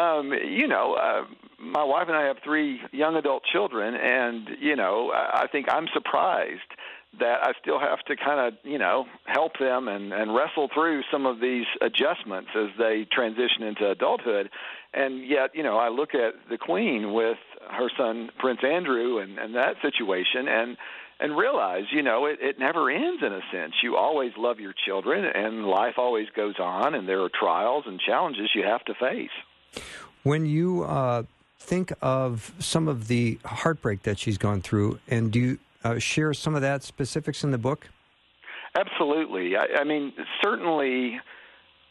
um, 0.01 0.33
you 0.33 0.69
know, 0.69 0.95
uh, 0.95 1.25
my 1.59 1.83
wife 1.83 2.07
and 2.07 2.17
I 2.17 2.23
have 2.23 2.37
three 2.45 2.81
young 2.93 3.17
adult 3.17 3.43
children, 3.43 3.97
and 3.97 4.49
you 4.61 4.77
know, 4.77 5.11
I, 5.11 5.43
I 5.43 5.47
think 5.49 5.67
I'm 5.69 5.89
surprised 5.93 6.61
that 7.19 7.43
I 7.43 7.53
still 7.61 7.81
have 7.81 7.99
to 8.05 8.15
kind 8.15 8.39
of, 8.39 8.55
you 8.63 8.79
know, 8.79 9.07
help 9.25 9.59
them 9.59 9.89
and, 9.89 10.13
and 10.13 10.33
wrestle 10.33 10.69
through 10.73 11.03
some 11.11 11.27
of 11.27 11.41
these 11.41 11.67
adjustments 11.81 12.51
as 12.55 12.69
they 12.79 13.05
transition 13.11 13.65
into 13.65 13.91
adulthood. 13.91 14.49
And 14.95 15.27
yet, 15.27 15.51
you 15.53 15.65
know, 15.65 15.77
I 15.77 15.89
look 15.89 16.15
at 16.15 16.35
the 16.49 16.57
Queen 16.57 17.13
with 17.13 17.39
her 17.69 17.91
son 17.99 18.31
Prince 18.39 18.61
Andrew 18.65 19.19
and, 19.19 19.39
and 19.39 19.57
that 19.57 19.75
situation 19.83 20.47
and 20.47 20.77
and 21.21 21.37
realize, 21.37 21.85
you 21.93 22.03
know, 22.03 22.27
it, 22.27 22.39
it 22.41 22.59
never 22.59 22.91
ends 22.91 23.23
in 23.23 23.33
a 23.33 23.41
sense. 23.53 23.75
You 23.83 23.97
always 23.97 24.33
love 24.37 24.59
your 24.59 24.75
children 24.87 25.25
and 25.25 25.67
life 25.67 25.95
always 25.99 26.29
goes 26.35 26.55
on 26.59 26.95
and 26.95 27.09
there 27.09 27.23
are 27.23 27.29
trials 27.29 27.85
and 27.87 28.01
challenges 28.01 28.51
you 28.55 28.65
have 28.65 28.85
to 28.87 28.95
face. 28.95 29.83
When 30.23 30.47
you 30.47 30.85
uh, 30.85 31.25
think 31.59 31.93
of 32.03 32.53
some 32.59 32.89
of 32.89 33.09
the 33.09 33.39
heartbreak 33.45 34.03
that 34.03 34.19
she's 34.19 34.39
gone 34.39 34.61
through, 34.63 34.99
and 35.09 35.31
do 35.31 35.39
you 35.41 35.59
uh, 35.85 35.99
share 35.99 36.35
some 36.35 36.55
of 36.55 36.63
that 36.63 36.83
specifics 36.83 37.45
in 37.45 37.51
the 37.51 37.59
book? 37.59 37.89
Absolutely. 38.75 39.57
I, 39.57 39.81
I 39.81 39.85
mean, 39.85 40.13
certainly 40.43 41.21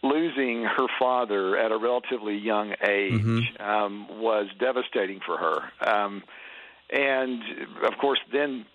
losing 0.01 0.63
her 0.63 0.87
father 0.97 1.57
at 1.57 1.71
a 1.71 1.77
relatively 1.77 2.37
young 2.37 2.73
age 2.87 3.13
mm-hmm. 3.13 3.61
um, 3.61 4.07
was 4.21 4.47
devastating 4.59 5.19
for 5.25 5.37
her. 5.37 5.71
Um, 5.87 6.23
and 6.89 7.41
of 7.83 7.97
course, 7.99 8.19
then 8.31 8.65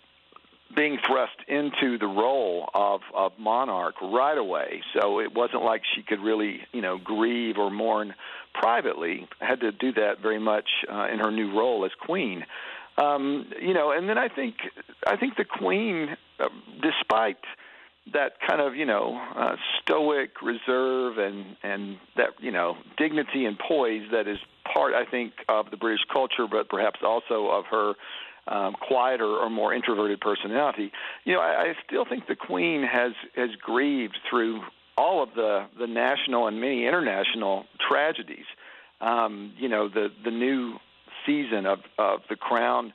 being 0.74 0.98
thrust 1.06 1.36
into 1.46 1.98
the 1.98 2.06
role 2.06 2.68
of, 2.74 3.00
of 3.14 3.32
monarch 3.38 3.94
right 4.02 4.36
away. 4.36 4.82
So 4.98 5.20
it 5.20 5.34
wasn't 5.34 5.62
like 5.62 5.82
she 5.94 6.02
could 6.02 6.20
really, 6.20 6.60
you 6.72 6.80
know, 6.80 6.98
grieve 6.98 7.58
or 7.58 7.70
mourn 7.70 8.14
privately. 8.54 9.28
Had 9.40 9.60
to 9.60 9.72
do 9.72 9.92
that 9.92 10.20
very 10.20 10.40
much 10.40 10.68
uh, 10.90 11.08
in 11.12 11.18
her 11.18 11.30
new 11.30 11.56
role 11.56 11.84
as 11.84 11.92
queen. 12.00 12.44
Um, 12.96 13.50
you 13.60 13.74
know, 13.74 13.90
and 13.90 14.08
then 14.08 14.18
I 14.18 14.28
think 14.28 14.54
I 15.06 15.16
think 15.16 15.36
the 15.36 15.44
Queen, 15.44 16.16
uh, 16.38 16.48
despite 16.80 17.38
that 18.12 18.34
kind 18.46 18.60
of 18.60 18.76
you 18.76 18.84
know 18.84 19.20
uh, 19.34 19.56
stoic 19.82 20.42
reserve 20.42 21.18
and 21.18 21.56
and 21.62 21.96
that 22.16 22.30
you 22.38 22.52
know 22.52 22.76
dignity 22.96 23.46
and 23.46 23.58
poise 23.58 24.02
that 24.12 24.28
is 24.28 24.38
part 24.72 24.94
I 24.94 25.10
think 25.10 25.32
of 25.48 25.70
the 25.70 25.76
British 25.76 26.04
culture, 26.12 26.46
but 26.48 26.68
perhaps 26.68 27.00
also 27.04 27.48
of 27.48 27.64
her 27.66 27.94
um, 28.48 28.74
quieter 28.74 29.26
or 29.26 29.48
more 29.50 29.72
introverted 29.72 30.20
personality. 30.20 30.92
You 31.24 31.34
know, 31.34 31.40
I, 31.40 31.62
I 31.62 31.74
still 31.86 32.04
think 32.04 32.26
the 32.26 32.36
Queen 32.36 32.82
has 32.82 33.12
has 33.36 33.50
grieved 33.60 34.18
through 34.28 34.62
all 34.96 35.22
of 35.22 35.30
the 35.34 35.66
the 35.78 35.86
national 35.86 36.46
and 36.46 36.60
many 36.60 36.86
international 36.86 37.64
tragedies. 37.88 38.46
Um, 39.00 39.52
you 39.58 39.68
know, 39.68 39.88
the 39.88 40.08
the 40.24 40.30
new 40.30 40.74
season 41.26 41.66
of, 41.66 41.80
of 41.98 42.20
The 42.28 42.36
Crown 42.36 42.92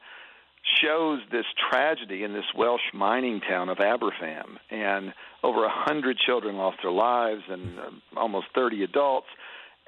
shows 0.82 1.20
this 1.32 1.46
tragedy 1.72 2.24
in 2.24 2.34
this 2.34 2.46
Welsh 2.56 2.94
mining 2.94 3.42
town 3.42 3.70
of 3.70 3.78
Aberfan, 3.78 4.58
and 4.70 5.14
over 5.44 5.64
a 5.66 5.72
hundred 5.72 6.18
children 6.18 6.58
lost 6.58 6.78
their 6.84 6.92
lives, 6.92 7.44
and 7.50 7.80
uh, 7.80 8.20
almost 8.20 8.48
thirty 8.54 8.84
adults, 8.84 9.28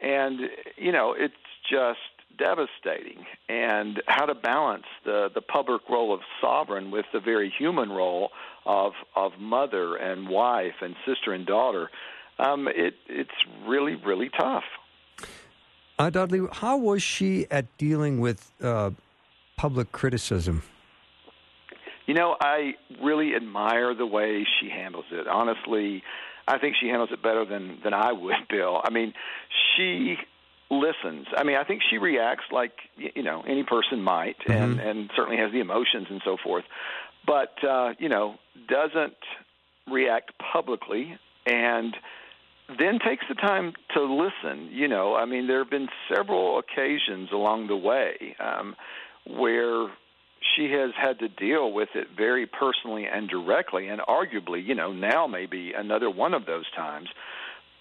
and 0.01 0.39
you 0.77 0.91
know 0.91 1.13
it's 1.17 1.33
just 1.69 1.99
devastating. 2.37 3.25
And 3.49 4.01
how 4.07 4.25
to 4.25 4.35
balance 4.35 4.85
the 5.05 5.29
the 5.33 5.41
public 5.41 5.81
role 5.89 6.13
of 6.13 6.21
sovereign 6.39 6.91
with 6.91 7.05
the 7.13 7.19
very 7.19 7.53
human 7.57 7.89
role 7.89 8.29
of 8.65 8.93
of 9.15 9.33
mother 9.39 9.95
and 9.95 10.29
wife 10.29 10.75
and 10.81 10.95
sister 11.05 11.33
and 11.33 11.45
daughter, 11.45 11.89
um, 12.39 12.67
it 12.67 12.95
it's 13.07 13.31
really 13.67 13.95
really 13.95 14.29
tough. 14.29 14.63
Uh, 15.99 16.09
Dudley, 16.09 16.41
how 16.51 16.77
was 16.77 17.03
she 17.03 17.45
at 17.51 17.77
dealing 17.77 18.19
with 18.19 18.51
uh, 18.61 18.89
public 19.55 19.91
criticism? 19.91 20.63
You 22.07 22.15
know, 22.15 22.35
I 22.41 22.73
really 23.01 23.35
admire 23.35 23.93
the 23.93 24.07
way 24.07 24.45
she 24.59 24.69
handles 24.69 25.05
it. 25.11 25.27
Honestly, 25.27 26.03
I 26.47 26.57
think 26.57 26.75
she 26.79 26.87
handles 26.87 27.11
it 27.11 27.21
better 27.21 27.45
than 27.45 27.79
than 27.83 27.93
I 27.93 28.11
would, 28.11 28.35
Bill. 28.49 28.81
I 28.83 28.89
mean, 28.89 29.13
she 29.75 30.17
listens. 30.71 31.27
I 31.35 31.43
mean, 31.43 31.57
I 31.57 31.63
think 31.65 31.81
she 31.87 31.97
reacts 31.97 32.45
like 32.51 32.71
you 32.95 33.21
know 33.21 33.43
any 33.45 33.63
person 33.63 34.01
might, 34.01 34.39
mm-hmm. 34.39 34.51
and 34.51 34.79
and 34.79 35.11
certainly 35.15 35.37
has 35.37 35.51
the 35.51 35.59
emotions 35.59 36.07
and 36.09 36.21
so 36.25 36.37
forth. 36.41 36.63
But 37.27 37.63
uh, 37.63 37.93
you 37.99 38.09
know, 38.09 38.35
doesn't 38.67 39.17
react 39.91 40.31
publicly 40.53 41.17
and 41.45 41.95
then 42.79 42.99
takes 43.05 43.25
the 43.27 43.35
time 43.35 43.73
to 43.95 44.03
listen. 44.03 44.69
You 44.71 44.87
know, 44.87 45.15
I 45.15 45.25
mean, 45.25 45.47
there 45.47 45.59
have 45.59 45.69
been 45.69 45.89
several 46.13 46.59
occasions 46.59 47.29
along 47.31 47.67
the 47.67 47.75
way 47.75 48.35
um, 48.39 48.75
where 49.27 49.87
she 50.55 50.71
has 50.71 50.91
had 50.99 51.19
to 51.19 51.27
deal 51.27 51.71
with 51.71 51.89
it 51.95 52.07
very 52.15 52.47
personally 52.47 53.05
and 53.05 53.29
directly, 53.29 53.87
and 53.87 54.01
arguably, 54.01 54.65
you 54.65 54.73
know, 54.73 54.91
now 54.91 55.27
maybe 55.27 55.73
another 55.75 56.09
one 56.09 56.33
of 56.33 56.45
those 56.45 56.69
times. 56.75 57.09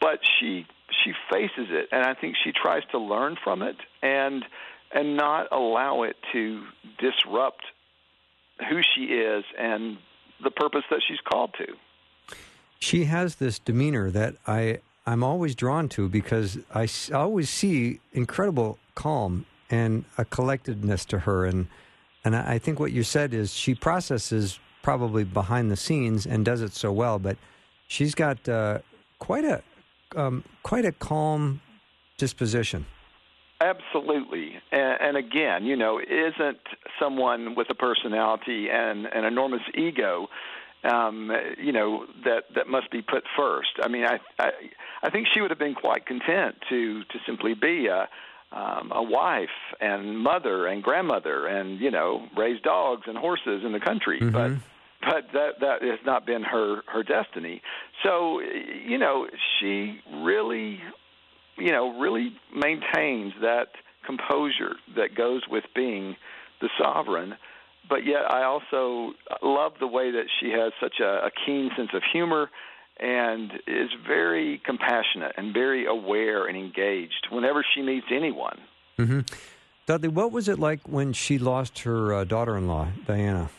But 0.01 0.21
she 0.39 0.67
she 1.05 1.13
faces 1.31 1.69
it, 1.71 1.89
and 1.93 2.05
I 2.05 2.15
think 2.15 2.37
she 2.43 2.53
tries 2.53 2.83
to 2.93 2.99
learn 2.99 3.37
from 3.43 3.63
it 3.63 3.77
and 4.03 4.45
and 4.93 5.17
not 5.17 5.47
allow 5.53 6.03
it 6.03 6.17
to 6.33 6.65
disrupt 6.99 7.63
who 8.69 8.81
she 8.83 9.03
is 9.05 9.45
and 9.57 9.99
the 10.43 10.51
purpose 10.51 10.83
that 10.91 11.01
she's 11.07 11.21
called 11.21 11.55
to. 11.59 11.75
She 12.81 13.05
has 13.05 13.37
this 13.37 13.59
demeanor 13.59 14.11
that 14.11 14.35
I 14.47 14.81
I'm 15.07 15.23
always 15.23 15.55
drawn 15.55 15.89
to 15.91 16.09
because 16.09 16.59
I 16.75 16.89
always 17.15 17.51
see 17.51 18.01
incredible 18.13 18.79
calm 18.95 19.47
and 19.71 20.05
a 20.19 20.25
collectedness 20.25 21.05
to 21.07 21.21
her 21.21 21.45
and 21.47 21.69
and 22.25 22.37
I 22.37 22.59
think 22.59 22.79
what 22.79 22.93
you 22.93 23.03
said 23.03 23.33
is 23.33 23.55
she 23.55 23.75
processes 23.75 24.59
probably 24.83 25.25
behind 25.25 25.71
the 25.71 25.77
scenes 25.77 26.27
and 26.27 26.45
does 26.45 26.61
it 26.61 26.73
so 26.73 26.93
well, 26.93 27.19
but 27.19 27.39
she's 27.89 28.15
got 28.15 28.47
uh, 28.47 28.79
quite 29.19 29.45
a 29.45 29.63
um, 30.17 30.45
quite 30.63 30.85
a 30.85 30.93
calm 30.93 31.61
disposition. 32.19 32.87
Absolutely, 33.61 34.55
and, 34.73 35.01
and, 35.01 35.17
again, 35.19 35.65
you 35.67 35.77
know, 35.77 36.01
isn't 36.01 36.61
someone 36.99 37.55
with 37.55 37.69
a 37.69 37.75
personality 37.75 38.69
and 38.71 39.05
an 39.07 39.25
enormous 39.25 39.61
ego, 39.75 40.29
um, 40.83 41.31
you 41.59 41.73
know, 41.73 42.07
that 42.25 42.45
that 42.55 42.69
must 42.69 42.91
be 42.91 43.03
put 43.03 43.25
first. 43.37 43.73
I 43.83 43.89
mean, 43.89 44.07
I, 44.07 44.19
I 44.39 44.51
I 45.03 45.11
think 45.11 45.27
she 45.33 45.43
would 45.43 45.51
have 45.51 45.59
been 45.59 45.75
quite 45.75 46.07
content 46.07 46.57
to 46.71 47.05
to 47.05 47.19
simply 47.27 47.53
be 47.53 47.87
a 47.89 48.09
um, 48.53 48.91
a 48.93 49.03
wife 49.03 49.49
and 49.81 50.19
mother 50.19 50.67
and 50.67 50.83
grandmother 50.83 51.47
and 51.47 51.81
you 51.81 51.91
know 51.91 52.27
raise 52.37 52.61
dogs 52.63 53.03
and 53.07 53.17
horses 53.17 53.63
in 53.65 53.73
the 53.73 53.81
country, 53.81 54.21
mm-hmm. 54.21 54.31
but 54.31 54.53
but 55.01 55.25
that 55.33 55.61
that 55.61 55.83
has 55.83 55.99
not 56.05 56.27
been 56.27 56.43
her 56.43 56.83
her 56.87 57.03
destiny. 57.03 57.63
So 58.05 58.41
you 58.41 58.99
know 58.99 59.27
she 59.59 60.01
really 60.23 60.81
you 61.57 61.73
know 61.73 61.99
really 61.99 62.33
maintains 62.55 63.33
that 63.41 63.69
composure 64.05 64.77
that 64.97 65.15
goes 65.15 65.43
with 65.49 65.65
being 65.75 66.17
the 66.61 66.69
sovereign. 66.79 67.35
But 67.89 68.07
yet, 68.07 68.31
I 68.31 68.45
also 68.45 69.15
love 69.43 69.73
the 69.81 69.87
way 69.87 70.13
that 70.13 70.27
she 70.39 70.51
has 70.51 70.73
such 70.81 71.01
a, 71.01 71.27
a 71.27 71.31
keen 71.45 71.71
sense 71.77 71.91
of 71.93 72.03
humor 72.13 72.49
and 73.01 73.53
is 73.67 73.89
very 74.07 74.61
compassionate 74.65 75.33
and 75.37 75.53
very 75.55 75.87
aware 75.87 76.47
and 76.47 76.57
engaged 76.57 77.29
whenever 77.31 77.65
she 77.75 77.83
meets 77.83 78.07
anyone. 78.13 78.59
Mm-hmm. 78.99 79.21
Dudley, 79.87 80.09
what 80.09 80.31
was 80.31 80.49
it 80.49 80.59
like 80.59 80.87
when 80.87 81.13
she 81.13 81.39
lost 81.39 81.81
her 81.81 82.13
uh, 82.13 82.25
daughter-in-law, 82.25 82.89
Diana? 83.07 83.51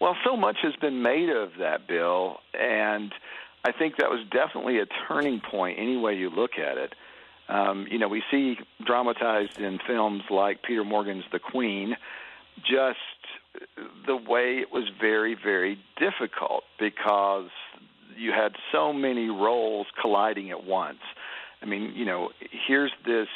Well, 0.00 0.16
so 0.24 0.36
much 0.36 0.58
has 0.62 0.74
been 0.76 1.02
made 1.02 1.30
of 1.30 1.52
that, 1.58 1.88
Bill, 1.88 2.38
and 2.58 3.12
I 3.64 3.72
think 3.72 3.96
that 3.96 4.10
was 4.10 4.20
definitely 4.30 4.78
a 4.78 4.86
turning 5.08 5.40
point 5.40 5.78
any 5.78 5.96
way 5.96 6.14
you 6.14 6.30
look 6.30 6.58
at 6.58 6.76
it. 6.76 6.94
Um, 7.48 7.86
you 7.90 7.98
know, 7.98 8.08
we 8.08 8.22
see 8.30 8.58
dramatized 8.84 9.58
in 9.58 9.78
films 9.86 10.22
like 10.30 10.62
Peter 10.62 10.84
Morgan's 10.84 11.24
The 11.32 11.38
Queen, 11.38 11.96
just 12.58 12.98
the 14.06 14.16
way 14.16 14.58
it 14.58 14.70
was 14.72 14.84
very, 15.00 15.34
very 15.34 15.78
difficult 15.98 16.64
because 16.78 17.48
you 18.16 18.32
had 18.32 18.52
so 18.72 18.92
many 18.92 19.28
roles 19.28 19.86
colliding 20.00 20.50
at 20.50 20.64
once. 20.64 21.00
I 21.62 21.66
mean, 21.66 21.92
you 21.94 22.04
know, 22.04 22.30
here's 22.66 22.92
this 23.06 23.28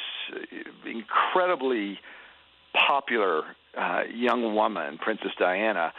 incredibly 0.85 1.99
popular 2.73 3.43
uh, 3.77 4.03
young 4.13 4.55
woman, 4.55 4.97
Princess 4.97 5.31
Diana, 5.39 5.93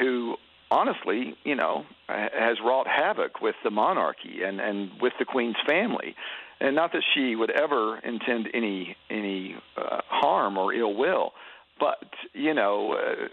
who 0.00 0.36
honestly, 0.70 1.34
you 1.44 1.54
know, 1.54 1.84
has 2.08 2.58
wrought 2.64 2.86
havoc 2.86 3.40
with 3.40 3.54
the 3.64 3.70
monarchy 3.70 4.42
and 4.44 4.60
and 4.60 4.90
with 5.00 5.12
the 5.18 5.24
queen's 5.24 5.56
family. 5.66 6.14
And 6.60 6.74
not 6.74 6.92
that 6.92 7.02
she 7.14 7.36
would 7.36 7.50
ever 7.50 7.98
intend 7.98 8.48
any 8.52 8.96
any 9.10 9.56
uh, 9.76 10.00
harm 10.08 10.58
or 10.58 10.72
ill 10.74 10.94
will, 10.94 11.32
but 11.78 12.08
you 12.32 12.54
know, 12.54 12.92
uh, 12.94 13.28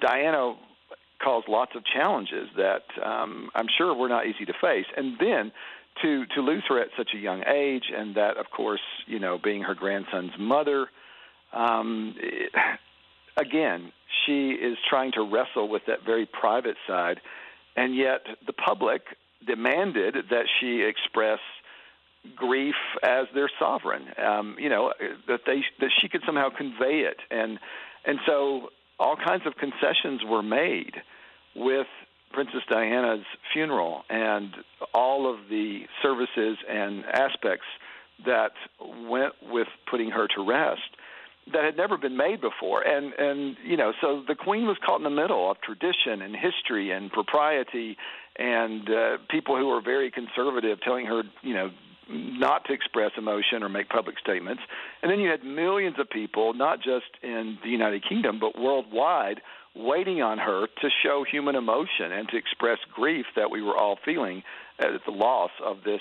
Diana 0.00 0.54
caused 1.22 1.48
lots 1.48 1.72
of 1.74 1.82
challenges 1.84 2.48
that 2.56 2.84
um, 3.04 3.50
I'm 3.54 3.66
sure 3.76 3.92
were 3.94 4.08
not 4.08 4.26
easy 4.26 4.44
to 4.44 4.52
face. 4.60 4.86
And 4.96 5.18
then 5.18 5.52
to 6.02 6.26
to 6.26 6.40
lose 6.40 6.62
her 6.68 6.80
at 6.80 6.88
such 6.96 7.10
a 7.14 7.18
young 7.18 7.42
age, 7.46 7.90
and 7.96 8.14
that, 8.14 8.36
of 8.36 8.46
course, 8.50 8.80
you 9.06 9.18
know, 9.18 9.38
being 9.42 9.62
her 9.62 9.74
grandson's 9.74 10.32
mother. 10.38 10.88
Um, 11.52 12.14
it, 12.18 12.52
again, 13.38 13.92
she 14.26 14.50
is 14.50 14.76
trying 14.88 15.12
to 15.12 15.22
wrestle 15.22 15.68
with 15.68 15.82
that 15.86 16.04
very 16.04 16.26
private 16.26 16.76
side, 16.86 17.20
and 17.76 17.96
yet 17.96 18.22
the 18.46 18.52
public 18.52 19.02
demanded 19.46 20.16
that 20.30 20.46
she 20.60 20.82
express 20.82 21.38
grief 22.34 22.74
as 23.02 23.26
their 23.34 23.48
sovereign. 23.58 24.06
Um, 24.22 24.56
you 24.58 24.68
know 24.68 24.92
that 25.28 25.40
they 25.46 25.62
that 25.80 25.90
she 26.00 26.08
could 26.08 26.22
somehow 26.26 26.50
convey 26.50 27.00
it, 27.00 27.18
and 27.30 27.58
and 28.04 28.18
so 28.26 28.70
all 28.98 29.16
kinds 29.16 29.46
of 29.46 29.54
concessions 29.56 30.22
were 30.26 30.42
made 30.42 30.94
with 31.54 31.86
Princess 32.32 32.62
Diana's 32.68 33.24
funeral 33.52 34.02
and 34.10 34.54
all 34.92 35.32
of 35.32 35.48
the 35.48 35.82
services 36.02 36.58
and 36.68 37.04
aspects 37.04 37.66
that 38.26 38.52
went 39.08 39.34
with 39.42 39.68
putting 39.90 40.10
her 40.10 40.26
to 40.36 40.46
rest 40.46 40.90
that 41.52 41.64
had 41.64 41.76
never 41.76 41.96
been 41.96 42.16
made 42.16 42.40
before 42.40 42.82
and 42.82 43.12
and 43.14 43.56
you 43.64 43.76
know 43.76 43.92
so 44.00 44.22
the 44.26 44.34
queen 44.34 44.66
was 44.66 44.76
caught 44.84 44.98
in 44.98 45.04
the 45.04 45.10
middle 45.10 45.50
of 45.50 45.60
tradition 45.60 46.22
and 46.22 46.34
history 46.36 46.90
and 46.90 47.10
propriety 47.10 47.96
and 48.36 48.88
uh, 48.90 49.18
people 49.30 49.56
who 49.56 49.66
were 49.66 49.80
very 49.80 50.10
conservative 50.10 50.80
telling 50.82 51.06
her 51.06 51.22
you 51.42 51.54
know 51.54 51.70
not 52.10 52.64
to 52.66 52.72
express 52.72 53.12
emotion 53.16 53.62
or 53.62 53.68
make 53.68 53.88
public 53.88 54.18
statements. 54.18 54.62
And 55.02 55.10
then 55.10 55.20
you 55.20 55.30
had 55.30 55.44
millions 55.44 55.96
of 55.98 56.08
people, 56.08 56.54
not 56.54 56.78
just 56.78 57.04
in 57.22 57.58
the 57.62 57.68
United 57.68 58.02
Kingdom, 58.08 58.38
but 58.40 58.58
worldwide, 58.58 59.40
waiting 59.74 60.22
on 60.22 60.38
her 60.38 60.66
to 60.66 60.88
show 61.02 61.24
human 61.30 61.54
emotion 61.54 62.12
and 62.12 62.28
to 62.30 62.36
express 62.36 62.78
grief 62.92 63.26
that 63.36 63.50
we 63.50 63.62
were 63.62 63.76
all 63.76 63.98
feeling 64.04 64.42
at 64.78 64.88
the 65.04 65.12
loss 65.12 65.50
of 65.64 65.78
this 65.84 66.00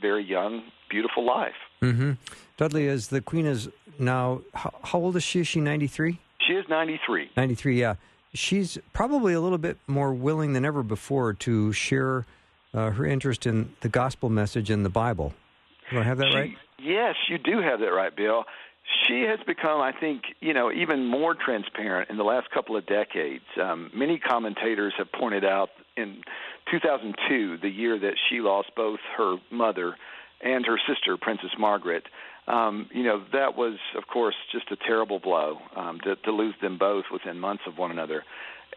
very 0.00 0.24
young, 0.24 0.62
beautiful 0.90 1.24
life. 1.24 1.54
Mm-hmm. 1.84 2.12
Dudley, 2.56 2.88
as 2.88 3.08
the 3.08 3.20
Queen 3.20 3.46
is 3.46 3.68
now, 3.98 4.42
how, 4.54 4.72
how 4.82 4.98
old 4.98 5.16
is 5.16 5.22
she? 5.22 5.40
Is 5.40 5.48
she 5.48 5.60
93? 5.60 6.18
She 6.46 6.54
is 6.54 6.64
93. 6.68 7.30
93, 7.36 7.80
yeah. 7.80 7.94
She's 8.32 8.78
probably 8.92 9.32
a 9.32 9.40
little 9.40 9.58
bit 9.58 9.78
more 9.86 10.12
willing 10.12 10.52
than 10.52 10.64
ever 10.64 10.82
before 10.82 11.32
to 11.34 11.72
share 11.72 12.26
uh, 12.72 12.90
her 12.90 13.06
interest 13.06 13.46
in 13.46 13.72
the 13.80 13.88
gospel 13.88 14.28
message 14.28 14.70
in 14.70 14.82
the 14.82 14.88
Bible. 14.88 15.32
Do 15.90 16.00
I 16.00 16.02
have 16.02 16.18
that 16.18 16.32
she, 16.32 16.36
right? 16.36 16.56
Yes, 16.82 17.14
you 17.28 17.38
do 17.38 17.60
have 17.60 17.80
that 17.80 17.92
right, 17.92 18.14
Bill. 18.14 18.44
She 19.06 19.22
has 19.22 19.38
become, 19.46 19.80
I 19.80 19.92
think, 19.92 20.22
you 20.40 20.52
know, 20.52 20.70
even 20.70 21.06
more 21.06 21.34
transparent 21.34 22.10
in 22.10 22.18
the 22.18 22.24
last 22.24 22.50
couple 22.50 22.76
of 22.76 22.84
decades. 22.86 23.44
Um, 23.60 23.90
many 23.94 24.18
commentators 24.18 24.92
have 24.98 25.10
pointed 25.12 25.44
out 25.44 25.70
in 25.96 26.22
2002, 26.70 27.58
the 27.58 27.68
year 27.68 27.98
that 27.98 28.14
she 28.28 28.40
lost 28.40 28.70
both 28.76 29.00
her 29.16 29.36
mother 29.50 29.96
and 30.44 30.64
her 30.66 30.78
sister, 30.86 31.16
Princess 31.16 31.50
Margaret. 31.58 32.04
Um, 32.46 32.88
you 32.92 33.02
know, 33.02 33.24
that 33.32 33.56
was, 33.56 33.78
of 33.96 34.06
course, 34.06 34.36
just 34.52 34.70
a 34.70 34.76
terrible 34.76 35.18
blow 35.18 35.58
um, 35.74 35.98
to, 36.00 36.14
to 36.16 36.30
lose 36.30 36.54
them 36.60 36.76
both 36.78 37.06
within 37.10 37.40
months 37.40 37.64
of 37.66 37.78
one 37.78 37.90
another. 37.90 38.22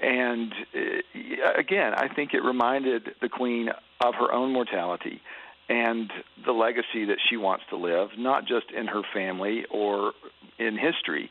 And 0.02 0.54
uh, 0.74 1.54
again, 1.58 1.94
I 1.94 2.08
think 2.08 2.34
it 2.34 2.44
reminded 2.44 3.16
the 3.22 3.30
Queen 3.30 3.70
of 4.00 4.16
her 4.16 4.32
own 4.32 4.54
mortality 4.54 5.22
and 5.70 6.10
the 6.46 6.54
legacy 6.54 7.04
that 7.06 7.18
she 7.30 7.36
wants 7.36 7.66
to 7.70 7.76
live, 7.76 8.12
not 8.18 8.46
just 8.46 8.72
in 8.72 8.88
her 8.88 9.02
family 9.14 9.66
or 9.70 10.14
in 10.58 10.78
history, 10.78 11.30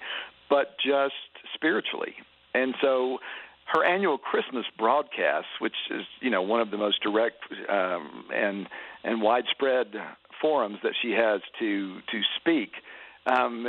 but 0.50 0.76
just 0.78 1.14
spiritually. 1.54 2.14
And 2.52 2.74
so 2.82 3.18
her 3.66 3.84
annual 3.84 4.18
Christmas 4.18 4.64
broadcast, 4.78 5.46
which 5.60 5.74
is 5.90 6.02
you 6.20 6.30
know 6.30 6.42
one 6.42 6.60
of 6.60 6.70
the 6.70 6.78
most 6.78 7.02
direct 7.02 7.42
um, 7.68 8.26
and 8.34 8.68
and 9.04 9.22
widespread 9.22 9.92
forums 10.40 10.78
that 10.82 10.92
she 11.02 11.12
has 11.12 11.40
to 11.58 12.00
to 12.12 12.20
speak, 12.40 12.70
um, 13.26 13.66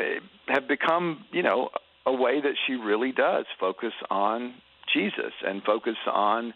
have 0.47 0.67
become 0.67 1.25
you 1.31 1.43
know 1.43 1.69
a 2.05 2.13
way 2.13 2.39
that 2.39 2.53
she 2.65 2.73
really 2.73 3.11
does 3.11 3.45
focus 3.59 3.93
on 4.09 4.53
Jesus 4.93 5.33
and 5.45 5.61
focus 5.63 5.97
on 6.11 6.53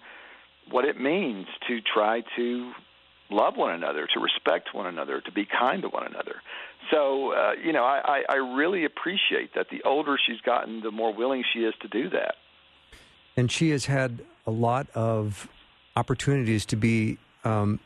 what 0.69 0.85
it 0.85 0.99
means 0.99 1.47
to 1.67 1.79
try 1.81 2.21
to 2.37 2.71
love 3.29 3.55
one 3.55 3.73
another, 3.73 4.07
to 4.13 4.19
respect 4.19 4.69
one 4.73 4.87
another, 4.87 5.21
to 5.21 5.31
be 5.31 5.45
kind 5.45 5.81
to 5.81 5.89
one 5.89 6.05
another. 6.05 6.35
So, 6.91 7.33
uh, 7.33 7.51
you 7.63 7.73
know, 7.73 7.83
I, 7.83 8.23
I 8.29 8.35
really 8.35 8.85
appreciate 8.85 9.55
that 9.55 9.67
the 9.71 9.81
older 9.83 10.17
she's 10.25 10.41
gotten, 10.41 10.81
the 10.81 10.91
more 10.91 11.13
willing 11.13 11.43
she 11.53 11.59
is 11.59 11.73
to 11.81 11.87
do 11.87 12.09
that. 12.09 12.35
And 13.37 13.51
she 13.51 13.69
has 13.71 13.85
had 13.85 14.19
a 14.45 14.51
lot 14.51 14.87
of 14.93 15.47
opportunities 15.95 16.65
to 16.67 16.75
be 16.75 17.17
um, 17.43 17.79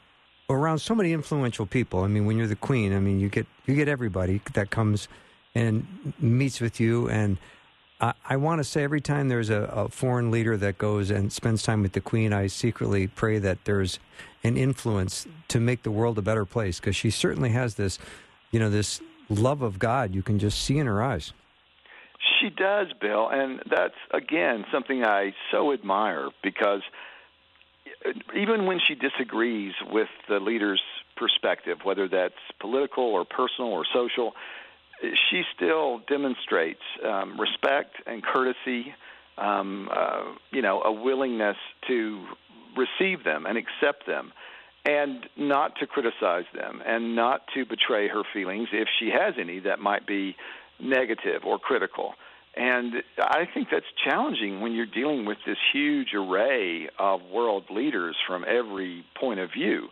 around 0.49 0.79
so 0.79 0.95
many 0.95 1.13
influential 1.13 1.65
people. 1.65 2.03
I 2.03 2.07
mean, 2.07 2.25
when 2.25 2.37
you're 2.37 2.47
the 2.47 2.55
queen, 2.55 2.93
I 2.93 2.99
mean, 2.99 3.19
you 3.19 3.29
get 3.29 3.47
you 3.65 3.75
get 3.75 3.87
everybody 3.87 4.41
that 4.53 4.69
comes 4.69 5.07
and 5.53 6.13
meets 6.19 6.59
with 6.59 6.79
you 6.79 7.09
and 7.09 7.37
I, 7.99 8.13
I 8.27 8.35
want 8.37 8.59
to 8.59 8.63
say 8.63 8.83
every 8.83 9.01
time 9.01 9.29
there's 9.29 9.49
a, 9.49 9.63
a, 9.63 9.89
foreign 9.89 10.31
leader 10.31 10.57
that 10.57 10.77
goes 10.77 11.09
and 11.11 11.31
spends 11.31 11.63
time 11.63 11.81
with 11.81 11.93
the 11.93 12.01
Queen, 12.01 12.33
I 12.33 12.47
secretly 12.47 13.07
pray 13.07 13.39
that 13.39 13.63
there's 13.65 13.99
an 14.43 14.57
influence 14.57 15.27
to 15.47 15.59
make 15.59 15.83
the 15.83 15.91
world 15.91 16.17
a 16.17 16.21
better 16.21 16.45
place 16.45 16.79
because 16.79 16.95
she 16.95 17.09
certainly 17.09 17.49
has 17.51 17.75
this, 17.75 17.97
you 18.51 18.59
know, 18.59 18.69
this 18.69 19.01
love 19.29 19.61
of 19.61 19.79
God 19.79 20.13
you 20.13 20.21
can 20.21 20.39
just 20.39 20.61
see 20.61 20.77
in 20.77 20.87
her 20.87 21.01
eyes. 21.01 21.33
She 22.45 22.51
does, 22.51 22.87
Bill, 23.01 23.27
and 23.27 23.59
that's 23.67 23.95
again 24.11 24.65
something 24.71 25.03
I 25.03 25.33
so 25.51 25.73
admire 25.73 26.29
because 26.43 26.81
even 28.35 28.67
when 28.67 28.79
she 28.79 28.93
disagrees 28.93 29.73
with 29.89 30.09
the 30.29 30.39
leader's 30.39 30.81
perspective, 31.17 31.79
whether 31.83 32.07
that's 32.07 32.35
political 32.59 33.03
or 33.03 33.25
personal 33.25 33.71
or 33.71 33.83
social, 33.91 34.33
she 35.01 35.41
still 35.55 36.01
demonstrates 36.07 36.81
um, 37.03 37.39
respect 37.39 37.95
and 38.05 38.23
courtesy, 38.23 38.93
um, 39.39 39.89
uh, 39.91 40.25
you 40.51 40.61
know, 40.61 40.83
a 40.83 40.91
willingness 40.91 41.57
to 41.87 42.27
receive 42.77 43.23
them 43.23 43.47
and 43.47 43.57
accept 43.57 44.05
them, 44.05 44.33
and 44.85 45.25
not 45.35 45.77
to 45.77 45.87
criticize 45.87 46.45
them, 46.53 46.83
and 46.85 47.15
not 47.15 47.41
to 47.55 47.65
betray 47.65 48.07
her 48.07 48.21
feelings 48.33 48.67
if 48.71 48.87
she 48.99 49.09
has 49.09 49.33
any 49.39 49.61
that 49.61 49.79
might 49.79 50.05
be 50.05 50.35
negative 50.79 51.41
or 51.43 51.57
critical. 51.57 52.13
And 52.55 53.03
I 53.19 53.45
think 53.53 53.67
that's 53.69 53.85
challenging 54.03 54.61
when 54.61 54.71
you're 54.71 54.85
dealing 54.85 55.25
with 55.25 55.39
this 55.45 55.57
huge 55.73 56.13
array 56.13 56.89
of 56.97 57.21
world 57.23 57.65
leaders 57.69 58.15
from 58.27 58.45
every 58.47 59.05
point 59.19 59.39
of 59.39 59.51
view. 59.51 59.89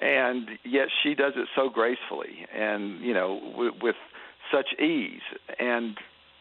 And 0.00 0.48
yet 0.64 0.88
she 1.02 1.14
does 1.14 1.34
it 1.36 1.46
so 1.54 1.68
gracefully 1.68 2.46
and, 2.54 3.00
you 3.00 3.14
know, 3.14 3.52
with, 3.56 3.74
with 3.82 3.96
such 4.52 4.72
ease. 4.80 5.20
And 5.58 5.96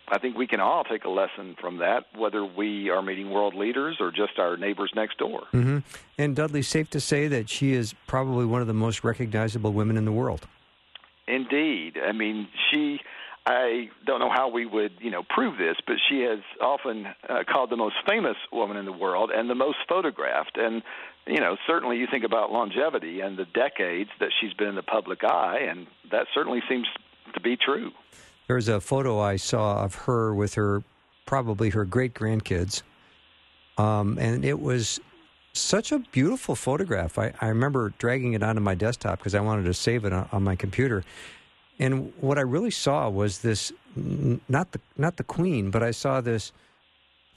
I 0.07 0.17
think 0.17 0.38
we 0.38 0.47
can 0.47 0.59
all 0.59 0.84
take 0.84 1.03
a 1.03 1.09
lesson 1.09 1.55
from 1.59 1.78
that, 1.78 2.05
whether 2.15 2.43
we 2.43 2.89
are 2.89 3.01
meeting 3.01 3.30
world 3.30 3.53
leaders 3.53 3.97
or 3.99 4.11
just 4.11 4.39
our 4.39 4.57
neighbors 4.57 4.91
next 4.95 5.17
door. 5.20 5.41
Mm-hmm. 5.53 5.80
And 6.17 6.36
Dudley, 6.36 6.63
safe 6.63 6.89
to 6.91 6.99
say 6.99 7.28
that 7.28 7.49
she 7.49 7.74
is 7.74 7.93
probably 8.07 8.45
one 8.45 8.61
of 8.61 8.67
the 8.67 8.74
most 8.74 9.03
recognizable 9.03 9.72
women 9.72 9.97
in 9.97 10.05
the 10.05 10.11
world. 10.11 10.47
Indeed. 11.28 11.99
I 12.03 12.11
mean, 12.11 12.47
she 12.72 13.01
I 13.46 13.90
don't 14.06 14.20
know 14.20 14.30
how 14.30 14.50
we 14.50 14.66
would, 14.66 14.92
you 15.00 15.12
know, 15.12 15.24
prove 15.28 15.58
this, 15.58 15.76
but 15.88 15.96
she 16.10 16.22
has 16.22 16.40
often 16.62 17.08
uh, 17.28 17.44
called 17.52 17.70
the 17.70 17.78
most 17.78 17.96
famous 18.08 18.36
woman 18.52 18.78
in 18.78 18.86
the 18.86 18.92
world 18.92 19.32
and 19.34 19.50
the 19.50 19.56
most 19.56 19.78
photographed. 19.88 20.58
And, 20.58 20.84
you 21.26 21.40
know, 21.40 21.58
certainly 21.66 21.98
you 21.98 22.08
think 22.12 22.24
about 22.24 22.52
longevity 22.52 23.22
and 23.22 23.38
the 23.38 23.46
decades 23.46 24.10
that 24.20 24.30
she's 24.40 24.54
been 24.54 24.68
in 24.68 24.76
the 24.76 24.84
public 24.84 25.24
eye, 25.24 25.62
and 25.70 25.88
that 26.12 26.28
certainly 26.34 26.62
seems 26.70 26.88
to 27.34 27.40
be 27.40 27.58
true. 27.58 27.92
There's 28.48 28.68
a 28.68 28.82
photo 28.82 29.20
I 29.20 29.38
saw 29.38 29.84
of 29.84 29.96
her 29.96 30.34
with 30.34 30.56
her, 30.56 30.84
probably 31.26 31.70
her 31.70 31.86
great 31.86 32.14
grandkids, 32.14 32.84
um, 33.78 34.18
and 34.20 34.44
it 34.44 34.60
was 34.60 35.00
such 35.54 35.92
a 35.92 36.00
beautiful 36.12 36.56
photograph. 36.56 37.18
I, 37.18 37.34
I 37.42 37.48
remember 37.48 37.94
dragging 37.98 38.34
it 38.34 38.44
onto 38.44 38.62
my 38.62 38.76
desktop 38.76 39.20
because 39.20 39.36
I 39.36 39.40
wanted 39.40 39.66
to 39.66 39.74
save 39.74 40.06
it 40.06 40.14
on, 40.14 40.30
on 40.32 40.44
my 40.44 40.56
computer 40.56 41.04
and 41.80 42.12
what 42.20 42.38
I 42.38 42.42
really 42.42 42.72
saw 42.72 43.10
was 43.10 43.40
this 43.40 43.72
not 43.96 44.72
the 44.74 44.82
not 44.98 45.18
the 45.18 45.24
queen, 45.24 45.72
but 45.72 45.82
I 45.82 45.92
saw 45.92 46.22
this 46.22 46.52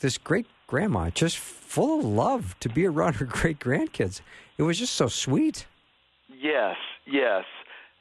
this 0.01 0.19
great 0.19 0.47
grandma 0.67 1.11
just 1.11 1.39
full 1.39 2.01
of 2.01 2.05
love 2.05 2.57
to 2.61 2.69
be 2.69 2.87
around 2.87 3.15
her 3.21 3.25
great 3.25 3.59
grandkids. 3.61 4.21
It 4.59 4.65
was 4.65 4.79
just 4.79 4.95
so 4.95 5.09
sweet. 5.09 5.67
Yes, 6.29 6.77
yes. 7.07 7.45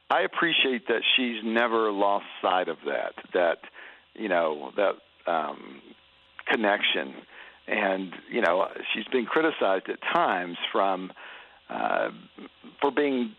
I 0.10 0.22
appreciate 0.22 0.88
that 0.88 1.04
she's 1.16 1.42
never 1.44 1.92
lost 1.92 2.26
sight 2.42 2.68
of 2.68 2.78
that. 2.86 3.14
That 3.34 3.60
you 4.16 4.28
know 4.28 4.72
that 4.76 4.96
um, 5.32 5.82
connection, 6.48 7.14
and 7.68 8.14
you 8.30 8.42
know 8.42 8.68
she's 8.94 9.08
been 9.12 9.26
criticized 9.26 9.88
at 9.89 10.00
times 10.14 10.58
from 10.72 11.12
uh, 11.70 12.10
for 12.82 12.92
being 12.92 13.36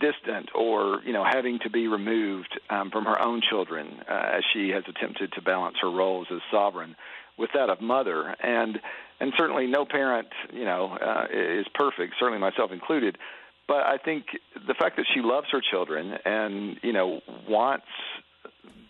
distant 0.00 0.50
or 0.54 1.00
you 1.04 1.12
know 1.12 1.24
having 1.24 1.58
to 1.60 1.70
be 1.70 1.88
removed 1.88 2.58
um, 2.70 2.90
from 2.90 3.04
her 3.04 3.20
own 3.20 3.40
children 3.48 4.00
uh, 4.08 4.36
as 4.36 4.42
she 4.52 4.70
has 4.70 4.84
attempted 4.88 5.32
to 5.32 5.42
balance 5.42 5.76
her 5.80 5.90
roles 5.90 6.26
as 6.32 6.40
sovereign 6.50 6.96
with 7.36 7.50
that 7.54 7.70
of 7.70 7.80
mother. 7.80 8.34
And 8.42 8.80
and 9.20 9.32
certainly 9.36 9.66
no 9.66 9.84
parent 9.84 10.28
you 10.52 10.64
know 10.64 10.96
uh, 11.00 11.26
is 11.32 11.66
perfect 11.74 12.14
certainly 12.18 12.40
myself 12.40 12.70
included. 12.72 13.18
But 13.66 13.84
I 13.84 13.98
think 13.98 14.26
the 14.54 14.74
fact 14.74 14.96
that 14.96 15.06
she 15.12 15.20
loves 15.20 15.48
her 15.52 15.60
children 15.60 16.18
and 16.24 16.78
you 16.82 16.92
know 16.92 17.20
wants 17.48 17.86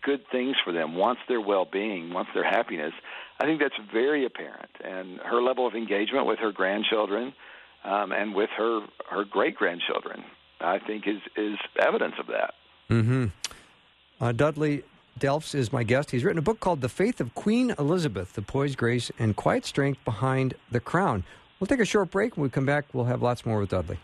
good 0.03 0.20
things 0.30 0.57
for 0.64 0.72
them 0.72 0.95
wants 0.95 1.20
their 1.28 1.41
well-being 1.41 2.12
wants 2.12 2.30
their 2.32 2.45
happiness 2.45 2.93
I 3.41 3.45
think 3.45 3.61
that's 3.61 3.74
very 3.93 4.24
apparent. 4.24 4.70
And 4.82 5.18
her 5.20 5.41
level 5.41 5.66
of 5.66 5.74
engagement 5.74 6.26
with 6.26 6.41
her 6.41 6.51
grandchildren 6.51 7.32
um, 7.84 8.12
and 8.12 8.34
with 8.34 8.51
her 8.57 8.80
her 9.11 9.24
great 9.24 9.55
grandchildren 9.55 10.24
I 10.61 10.79
think 10.79 11.07
is 11.07 11.21
is 11.37 11.59
evidence 11.79 12.15
of 12.19 12.27
that. 12.29 12.55
Mm-hmm. 12.91 13.27
Uh, 14.21 14.33
Dudley 14.33 14.83
Delffs 15.19 15.55
is 15.55 15.73
my 15.73 15.83
guest. 15.83 16.11
He's 16.11 16.25
written 16.25 16.39
a 16.39 16.43
book 16.43 16.61
called 16.61 16.81
The 16.81 16.89
Faith 16.89 17.21
of 17.21 17.35
Queen 17.35 17.75
Elizabeth, 17.79 18.33
The 18.35 18.43
Poise, 18.43 18.77
Grace, 18.77 19.11
and 19.19 19.37
Quiet 19.37 19.65
Strength 19.65 20.05
Behind 20.05 20.55
the 20.71 20.81
Crown. 20.81 21.25
We'll 21.59 21.67
take 21.67 21.81
a 21.81 21.85
short 21.85 22.11
break. 22.11 22.37
When 22.37 22.45
we 22.45 22.51
come 22.51 22.67
back, 22.67 22.87
we'll 22.93 23.07
have 23.07 23.23
lots 23.23 23.45
more 23.45 23.59
with 23.59 23.71
Dudley. 23.71 23.99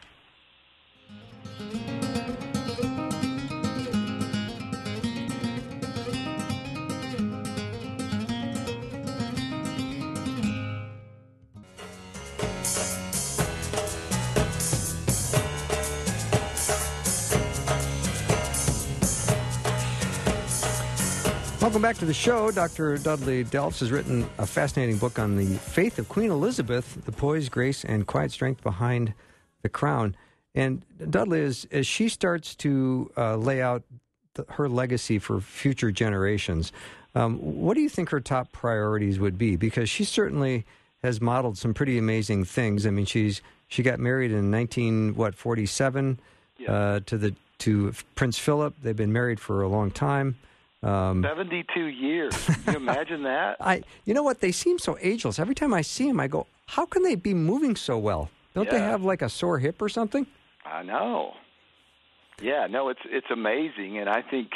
Back 21.84 21.98
to 21.98 22.06
the 22.06 22.14
show. 22.14 22.50
Dr. 22.50 22.96
Dudley 22.96 23.44
Delffs 23.44 23.80
has 23.80 23.92
written 23.92 24.26
a 24.38 24.46
fascinating 24.46 24.96
book 24.96 25.18
on 25.18 25.36
the 25.36 25.44
faith 25.58 25.98
of 25.98 26.08
Queen 26.08 26.30
Elizabeth, 26.30 27.04
the 27.04 27.12
poise, 27.12 27.50
grace, 27.50 27.84
and 27.84 28.06
quiet 28.06 28.32
strength 28.32 28.62
behind 28.62 29.12
the 29.60 29.68
crown. 29.68 30.16
And 30.54 30.82
Dudley, 31.10 31.42
as, 31.42 31.66
as 31.70 31.86
she 31.86 32.08
starts 32.08 32.54
to 32.54 33.10
uh, 33.18 33.36
lay 33.36 33.60
out 33.60 33.82
the, 34.32 34.46
her 34.52 34.66
legacy 34.66 35.18
for 35.18 35.42
future 35.42 35.90
generations, 35.92 36.72
um, 37.14 37.36
what 37.36 37.74
do 37.74 37.82
you 37.82 37.90
think 37.90 38.08
her 38.08 38.20
top 38.20 38.50
priorities 38.50 39.18
would 39.20 39.36
be? 39.36 39.56
Because 39.56 39.90
she 39.90 40.04
certainly 40.04 40.64
has 41.02 41.20
modeled 41.20 41.58
some 41.58 41.74
pretty 41.74 41.98
amazing 41.98 42.46
things. 42.46 42.86
I 42.86 42.90
mean, 42.92 43.04
she's 43.04 43.42
she 43.68 43.82
got 43.82 44.00
married 44.00 44.32
in 44.32 44.50
nineteen 44.50 45.14
what 45.16 45.34
forty 45.34 45.66
seven 45.66 46.18
yeah. 46.56 46.72
uh, 46.72 47.00
to 47.04 47.18
the 47.18 47.34
to 47.58 47.92
Prince 48.14 48.38
Philip. 48.38 48.74
They've 48.82 48.96
been 48.96 49.12
married 49.12 49.38
for 49.38 49.60
a 49.60 49.68
long 49.68 49.90
time. 49.90 50.38
Um, 50.84 51.22
72 51.22 51.80
years. 51.80 52.34
Can 52.44 52.74
you 52.74 52.76
imagine 52.76 53.22
that? 53.22 53.56
I, 53.60 53.82
you 54.04 54.12
know 54.12 54.22
what? 54.22 54.40
They 54.40 54.52
seem 54.52 54.78
so 54.78 54.98
ageless. 55.00 55.38
Every 55.38 55.54
time 55.54 55.72
I 55.72 55.82
see 55.82 56.06
them, 56.06 56.20
I 56.20 56.28
go, 56.28 56.46
how 56.66 56.84
can 56.84 57.02
they 57.02 57.14
be 57.14 57.32
moving 57.32 57.74
so 57.74 57.98
well? 57.98 58.28
Don't 58.54 58.66
yeah. 58.66 58.72
they 58.72 58.80
have 58.80 59.02
like 59.02 59.22
a 59.22 59.28
sore 59.28 59.58
hip 59.58 59.80
or 59.80 59.88
something? 59.88 60.26
I 60.64 60.82
know. 60.82 61.32
Yeah, 62.42 62.66
no, 62.68 62.88
it's 62.88 63.00
it's 63.06 63.28
amazing, 63.30 63.98
and 63.98 64.08
I 64.08 64.20
think, 64.20 64.50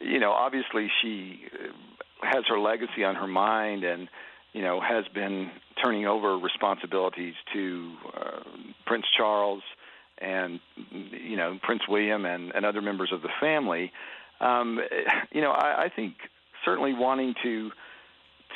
you 0.00 0.20
know, 0.20 0.32
obviously 0.32 0.90
she 1.00 1.40
uh, 1.52 2.26
has 2.30 2.44
her 2.48 2.58
legacy 2.58 3.04
on 3.04 3.14
her 3.14 3.26
mind, 3.26 3.84
and 3.84 4.08
you 4.52 4.62
know 4.62 4.80
has 4.80 5.06
been 5.14 5.50
turning 5.82 6.06
over 6.06 6.36
responsibilities 6.36 7.34
to 7.54 7.94
uh, 8.14 8.40
Prince 8.86 9.06
Charles 9.16 9.62
and 10.18 10.60
you 10.90 11.36
know 11.36 11.58
Prince 11.62 11.82
William 11.88 12.26
and, 12.26 12.52
and 12.54 12.66
other 12.66 12.82
members 12.82 13.12
of 13.12 13.22
the 13.22 13.30
family 13.40 13.92
um, 14.40 14.80
you 15.32 15.40
know, 15.40 15.50
I, 15.50 15.84
I 15.84 15.88
think 15.94 16.14
certainly 16.64 16.92
wanting 16.92 17.34
to 17.42 17.70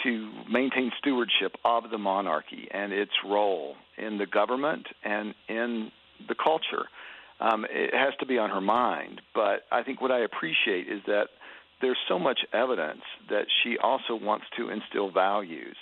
to 0.05 0.31
maintain 0.51 0.93
stewardship 0.99 1.57
of 1.65 1.91
the 1.91 1.99
monarchy 1.99 2.69
and 2.71 2.93
its 2.93 3.13
role 3.27 3.75
in 3.99 4.19
the 4.19 4.27
government 4.27 4.87
and 5.05 5.35
in 5.49 5.91
the 6.27 6.35
culture. 6.35 6.87
Um, 7.41 7.67
it 7.69 7.95
has 7.95 8.15
to 8.21 8.27
be 8.27 8.39
on 8.39 8.51
her 8.51 8.61
mind. 8.61 9.21
But 9.35 9.67
I 9.73 9.83
think 9.83 10.01
what 10.01 10.11
I 10.11 10.21
appreciate 10.21 10.89
is 10.89 11.03
that 11.07 11.29
there's 11.81 11.99
so 12.09 12.19
much 12.19 12.41
evidence 12.53 13.03
that 13.31 13.47
she 13.63 13.77
also 13.79 14.15
wants 14.15 14.47
to 14.59 14.69
instill 14.71 15.11
values 15.11 15.77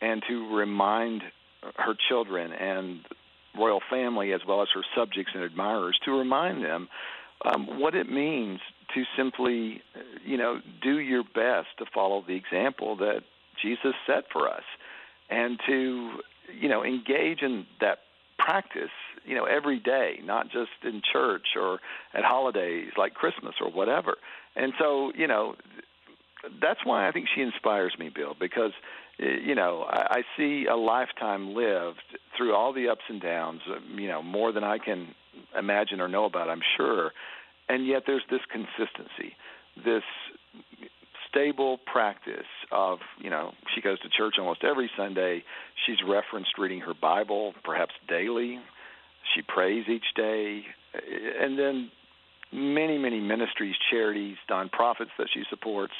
and 0.00 0.22
to 0.28 0.54
remind 0.54 1.22
her 1.76 1.94
children 2.08 2.52
and 2.52 3.00
royal 3.58 3.80
family 3.90 4.32
as 4.32 4.40
well 4.46 4.62
as 4.62 4.68
her 4.74 4.82
subjects 4.96 5.32
and 5.34 5.42
admirers 5.42 5.98
to 6.04 6.12
remind 6.12 6.64
them 6.64 6.88
um, 7.44 7.80
what 7.80 7.94
it 7.94 8.08
means 8.08 8.60
to 8.94 9.04
simply, 9.16 9.82
you 10.24 10.36
know, 10.36 10.60
do 10.82 10.98
your 10.98 11.22
best 11.22 11.68
to 11.78 11.86
follow 11.92 12.24
the 12.26 12.34
example 12.34 12.96
that 12.96 13.22
Jesus 13.60 13.94
set 14.06 14.24
for 14.32 14.48
us, 14.48 14.64
and 15.30 15.58
to, 15.66 16.20
you 16.58 16.68
know, 16.68 16.84
engage 16.84 17.42
in 17.42 17.66
that 17.80 17.98
practice, 18.38 18.90
you 19.24 19.34
know, 19.34 19.44
every 19.44 19.78
day, 19.78 20.20
not 20.24 20.50
just 20.50 20.70
in 20.82 21.00
church 21.12 21.48
or 21.56 21.78
at 22.14 22.24
holidays 22.24 22.90
like 22.96 23.14
Christmas 23.14 23.54
or 23.60 23.70
whatever. 23.70 24.16
And 24.56 24.72
so, 24.78 25.12
you 25.14 25.26
know, 25.26 25.54
that's 26.60 26.84
why 26.84 27.08
I 27.08 27.12
think 27.12 27.28
she 27.34 27.40
inspires 27.40 27.94
me, 27.98 28.10
Bill, 28.14 28.34
because 28.38 28.72
eh, 29.20 29.36
you 29.44 29.54
know 29.54 29.82
I, 29.88 30.18
I 30.18 30.22
see 30.36 30.66
a 30.66 30.76
lifetime 30.76 31.54
lived 31.54 32.02
through 32.36 32.54
all 32.54 32.72
the 32.72 32.88
ups 32.88 33.02
and 33.08 33.20
downs, 33.20 33.60
um, 33.68 33.98
you 33.98 34.08
know, 34.08 34.22
more 34.22 34.52
than 34.52 34.64
I 34.64 34.78
can 34.78 35.14
imagine 35.56 36.00
or 36.00 36.08
know 36.08 36.24
about, 36.24 36.48
I'm 36.48 36.62
sure 36.76 37.12
and 37.68 37.86
yet 37.86 38.02
there's 38.06 38.24
this 38.30 38.40
consistency, 38.50 39.36
this 39.84 40.02
stable 41.28 41.78
practice 41.90 42.46
of, 42.70 42.98
you 43.18 43.30
know, 43.30 43.52
she 43.74 43.80
goes 43.80 43.98
to 44.00 44.08
church 44.08 44.34
almost 44.38 44.64
every 44.64 44.90
Sunday. 44.96 45.42
She's 45.86 45.96
referenced 46.06 46.58
reading 46.58 46.80
her 46.80 46.94
Bible, 46.94 47.54
perhaps 47.64 47.92
daily. 48.08 48.60
She 49.34 49.42
prays 49.42 49.84
each 49.88 50.04
day. 50.14 50.62
And 51.40 51.58
then 51.58 51.90
many, 52.52 52.98
many 52.98 53.20
ministries, 53.20 53.74
charities, 53.90 54.36
nonprofits 54.50 55.12
that 55.18 55.28
she 55.32 55.42
supports. 55.48 55.94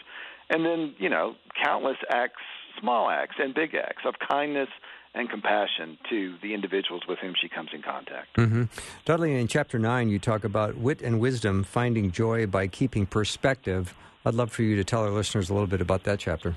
And 0.51 0.65
then, 0.67 0.95
you 0.99 1.09
know, 1.09 1.35
countless 1.65 1.97
acts, 2.11 2.43
small 2.81 3.09
acts 3.09 3.37
and 3.39 3.55
big 3.55 3.75
acts 3.75 4.03
of 4.05 4.15
kindness 4.31 4.69
and 5.15 5.29
compassion 5.29 5.99
to 6.09 6.37
the 6.43 6.55
individuals 6.55 7.03
with 7.07 7.19
whom 7.19 7.35
she 7.41 7.49
comes 7.49 7.71
in 7.75 7.83
contact. 7.83 8.35
Mm-hmm. 8.37 8.65
Dudley, 9.05 9.39
in 9.39 9.47
chapter 9.47 9.79
9, 9.79 10.09
you 10.09 10.19
talk 10.19 10.45
about 10.45 10.77
wit 10.77 11.03
and 11.03 11.21
wisdom, 11.21 11.65
finding 11.65 12.11
joy 12.11 12.47
by 12.47 12.67
keeping 12.67 13.05
perspective. 13.07 13.95
I'd 14.25 14.35
love 14.35 14.51
for 14.51 14.63
you 14.63 14.77
to 14.77 14.85
tell 14.85 15.03
our 15.03 15.11
listeners 15.11 15.51
a 15.51 15.53
little 15.53 15.67
bit 15.67 15.81
about 15.81 16.05
that 16.05 16.19
chapter. 16.19 16.57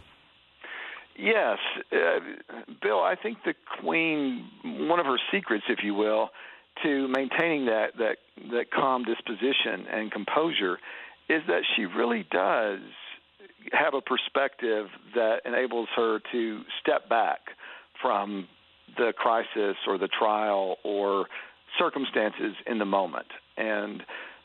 Yes, 1.18 1.60
uh, 1.92 2.20
Bill, 2.82 3.00
I 3.00 3.16
think 3.16 3.40
the 3.46 3.54
Queen, 3.82 4.50
one 4.64 5.00
of 5.00 5.06
her 5.06 5.20
secrets, 5.32 5.66
if 5.70 5.80
you 5.84 5.94
will, 5.94 6.30
to 6.84 7.08
maintaining 7.08 7.66
that, 7.68 7.98
that, 7.98 8.18
that 8.52 8.72
calm 8.72 9.04
disposition 9.06 9.86
and 9.90 10.12
composure 10.12 10.78
is 11.30 11.42
that 11.48 11.62
she 11.76 11.86
really 11.86 12.26
does 12.30 12.80
have 13.72 13.94
a 13.94 14.02
perspective 14.02 14.88
that 15.16 15.38
enables 15.46 15.88
her 15.96 16.20
to 16.32 16.62
step 16.82 17.10
back 17.10 17.40
from 18.02 18.48
the 18.98 19.14
crisis 19.16 19.76
or 19.88 19.98
the 19.98 20.08
trial 20.08 20.78
or 20.84 21.28
circumstances 21.78 22.56
in 22.66 22.80
the 22.80 22.86
moment. 22.86 23.28
And 23.58 24.04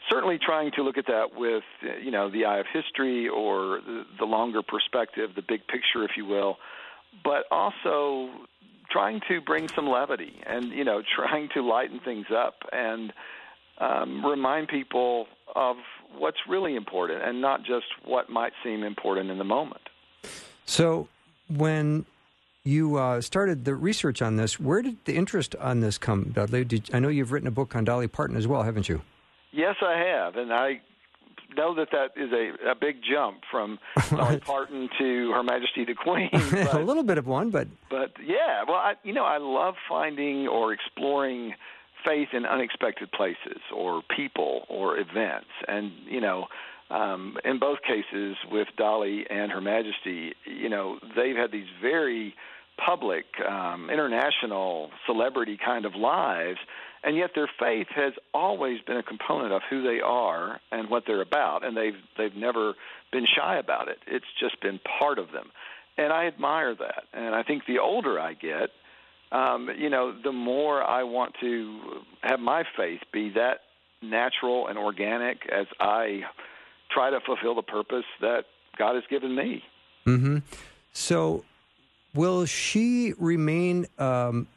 certainly 0.08 0.38
trying 0.38 0.72
to 0.72 0.82
look 0.82 0.98
at 0.98 1.06
that 1.06 1.34
with, 1.34 1.64
you 2.02 2.10
know, 2.10 2.30
the 2.30 2.44
eye 2.44 2.58
of 2.58 2.66
history 2.72 3.28
or 3.28 3.80
the, 4.18 4.24
longer 4.24 4.62
perspective, 4.62 5.30
the 5.36 5.42
big 5.42 5.66
picture, 5.66 6.04
if 6.04 6.12
you 6.16 6.24
will, 6.24 6.56
but 7.24 7.44
also 7.50 8.30
trying 8.90 9.20
to 9.28 9.40
bring 9.40 9.68
some 9.68 9.88
levity 9.88 10.40
and, 10.46 10.72
you 10.72 10.84
know, 10.84 11.02
trying 11.16 11.48
to 11.54 11.62
lighten 11.62 12.00
things 12.00 12.26
up 12.34 12.62
and 12.72 13.12
um, 13.78 14.24
remind 14.24 14.68
people 14.68 15.26
of 15.54 15.76
what's 16.16 16.38
really 16.48 16.76
important 16.76 17.22
and 17.22 17.40
not 17.40 17.60
just 17.64 17.86
what 18.04 18.28
might 18.28 18.52
seem 18.62 18.82
important 18.82 19.30
in 19.30 19.38
the 19.38 19.44
moment. 19.44 19.82
So 20.66 21.08
when 21.48 22.04
you 22.64 22.96
uh, 22.96 23.20
started 23.20 23.64
the 23.64 23.74
research 23.74 24.20
on 24.20 24.36
this. 24.36 24.60
Where 24.60 24.82
did 24.82 25.04
the 25.04 25.16
interest 25.16 25.56
on 25.56 25.80
this 25.80 25.98
come, 25.98 26.30
Dudley? 26.32 26.64
Did, 26.64 26.90
I 26.92 26.98
know 26.98 27.08
you've 27.08 27.32
written 27.32 27.48
a 27.48 27.52
book 27.52 27.74
on 27.74 27.84
Dolly 27.84 28.08
Parton 28.08 28.36
as 28.36 28.46
well, 28.46 28.62
haven't 28.62 28.88
you? 28.88 29.02
Yes, 29.52 29.76
I 29.82 29.98
have, 29.98 30.36
and 30.36 30.52
I 30.52 30.80
know 31.56 31.74
that 31.74 31.88
that 31.92 32.12
is 32.16 32.30
a, 32.32 32.70
a 32.70 32.74
big 32.74 33.00
jump 33.02 33.40
from 33.50 33.78
Dolly 34.10 34.38
Parton 34.38 34.88
to 34.98 35.32
Her 35.32 35.42
Majesty 35.42 35.84
the 35.84 35.94
Queen. 35.94 36.30
But, 36.50 36.74
a 36.74 36.84
little 36.84 37.02
bit 37.02 37.18
of 37.18 37.26
one, 37.26 37.50
but 37.50 37.68
but 37.88 38.12
yeah, 38.24 38.64
well, 38.66 38.76
I, 38.76 38.94
you 39.02 39.12
know, 39.12 39.24
I 39.24 39.38
love 39.38 39.74
finding 39.88 40.46
or 40.46 40.72
exploring 40.72 41.54
faith 42.06 42.28
in 42.32 42.46
unexpected 42.46 43.10
places 43.12 43.60
or 43.74 44.02
people 44.16 44.64
or 44.68 44.98
events, 44.98 45.50
and 45.66 45.92
you 46.06 46.20
know. 46.20 46.46
Um, 46.90 47.36
in 47.44 47.58
both 47.58 47.78
cases, 47.82 48.36
with 48.50 48.68
Dolly 48.76 49.24
and 49.30 49.52
Her 49.52 49.60
Majesty, 49.60 50.34
you 50.44 50.68
know, 50.68 50.98
they've 51.16 51.36
had 51.36 51.52
these 51.52 51.68
very 51.80 52.34
public, 52.84 53.26
um, 53.48 53.90
international 53.90 54.90
celebrity 55.06 55.58
kind 55.62 55.84
of 55.84 55.94
lives, 55.94 56.58
and 57.04 57.16
yet 57.16 57.30
their 57.34 57.48
faith 57.58 57.86
has 57.94 58.12
always 58.34 58.80
been 58.82 58.96
a 58.96 59.02
component 59.02 59.52
of 59.52 59.62
who 59.70 59.82
they 59.82 60.00
are 60.00 60.60
and 60.72 60.90
what 60.90 61.04
they're 61.06 61.22
about, 61.22 61.64
and 61.64 61.76
they've 61.76 61.96
they've 62.18 62.34
never 62.34 62.74
been 63.12 63.26
shy 63.26 63.56
about 63.56 63.88
it. 63.88 63.98
It's 64.06 64.26
just 64.38 64.60
been 64.60 64.80
part 64.98 65.18
of 65.18 65.30
them, 65.32 65.50
and 65.96 66.12
I 66.12 66.26
admire 66.26 66.74
that. 66.74 67.04
And 67.12 67.34
I 67.34 67.42
think 67.42 67.66
the 67.66 67.78
older 67.78 68.18
I 68.18 68.34
get, 68.34 68.70
um, 69.30 69.70
you 69.78 69.90
know, 69.90 70.12
the 70.22 70.32
more 70.32 70.82
I 70.82 71.04
want 71.04 71.34
to 71.40 72.02
have 72.22 72.40
my 72.40 72.64
faith 72.76 73.00
be 73.12 73.30
that 73.30 73.60
natural 74.02 74.66
and 74.66 74.78
organic 74.78 75.46
as 75.50 75.66
I 75.78 76.22
try 76.92 77.10
to 77.10 77.20
fulfill 77.24 77.54
the 77.54 77.62
purpose 77.62 78.04
that 78.20 78.44
God 78.78 78.94
has 78.94 79.04
given 79.10 79.34
me. 79.34 79.62
Mm-hmm. 80.06 80.38
So 80.92 81.44
Will 82.14 82.44
she 82.44 83.14
remain 83.18 83.86
um, 83.98 84.48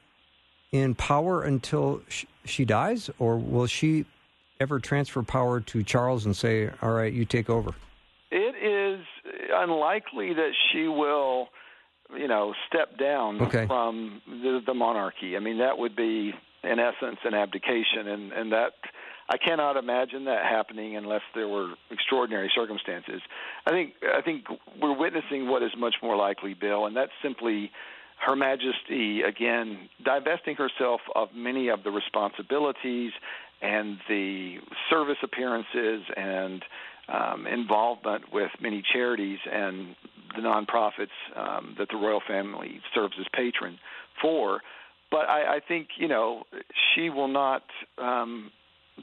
in 0.72 0.96
power 0.96 1.44
until 1.44 2.02
sh- 2.08 2.26
she 2.46 2.66
dies, 2.66 3.10
or 3.20 3.38
will 3.38 3.68
she 3.68 4.06
ever 4.60 4.80
transfer 4.80 5.22
power 5.22 5.60
to 5.60 5.84
Charles 5.84 6.26
and 6.26 6.36
say, 6.36 6.72
"All 6.82 6.92
right, 6.92 7.14
you 7.14 7.26
take 7.26 7.50
over"? 7.50 7.76
It 8.32 8.56
is 8.56 9.06
unlikely 9.54 10.34
that 10.34 10.52
she 10.72 10.88
will, 10.88 11.50
you 12.18 12.28
know, 12.28 12.56
step 12.68 12.98
down 12.98 13.40
okay. 13.44 13.68
from 13.68 14.22
the, 14.26 14.62
the 14.66 14.74
monarchy. 14.74 15.38
I 15.38 15.40
mean, 15.40 15.60
that 15.60 15.78
would 15.78 15.96
be, 15.96 16.34
in 16.64 16.80
essence, 16.80 17.20
an 17.24 17.36
abdication, 17.36 18.08
and 18.08 18.34
and 18.34 18.52
that 18.52 18.74
I 19.30 19.38
cannot 19.38 19.78
imagine 19.78 20.26
that 20.26 20.44
happening 20.44 20.96
unless 20.98 21.22
there 21.34 21.48
were 21.48 21.74
extraordinary 21.92 22.52
circumstances. 22.54 23.22
I 23.66 23.72
think 23.72 23.94
I 24.04 24.22
think 24.22 24.46
we're 24.82 24.98
witnessing 24.98 25.48
what 25.48 25.64
is 25.64 25.72
much 25.78 25.96
more 26.04 26.16
likely, 26.16 26.54
Bill, 26.54 26.86
and 26.86 26.96
that's 26.96 27.12
simply 27.22 27.72
Her 28.26 28.36
Majesty 28.36 29.22
again 29.22 29.90
divesting 30.04 30.56
herself 30.56 31.02
of 31.16 31.30
many 31.34 31.70
of 31.70 31.84
the 31.84 31.92
responsibilities 31.92 33.12
and 33.62 33.98
the 34.10 34.58
service 34.90 35.18
appearances 35.24 36.04
and 36.18 36.64
um, 37.08 37.48
involvement 37.48 38.32
with 38.32 38.52
many 38.62 38.84
charities 38.94 39.40
and 39.52 39.96
the 40.36 40.42
nonprofits 40.42 41.08
um, 41.36 41.76
that 41.78 41.88
the 41.90 41.98
royal 41.98 42.22
family 42.28 42.82
serves 42.94 43.14
as 43.20 43.26
patron 43.34 43.80
for. 44.22 44.62
But 45.12 45.30
I, 45.30 45.58
I 45.58 45.60
think 45.66 45.90
you 45.98 46.08
know 46.08 46.44
she 46.94 47.10
will 47.10 47.28
not 47.28 47.64
um, 47.98 48.52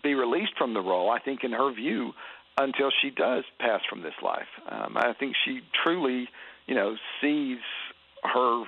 be 0.03 0.15
released 0.15 0.57
from 0.57 0.75
the 0.75 0.81
role, 0.81 1.11
I 1.11 1.19
think, 1.19 1.45
in 1.45 1.53
her 1.53 1.73
view, 1.73 2.13
until 2.59 2.91
she 3.03 3.11
does 3.11 3.45
pass 3.59 3.81
from 3.89 4.03
this 4.03 4.15
life. 4.23 4.49
Um, 4.69 4.97
I 4.97 5.13
think 5.19 5.35
she 5.45 5.61
truly, 5.85 6.29
you 6.67 6.75
know, 6.75 6.97
sees 7.21 7.59
her 8.23 8.65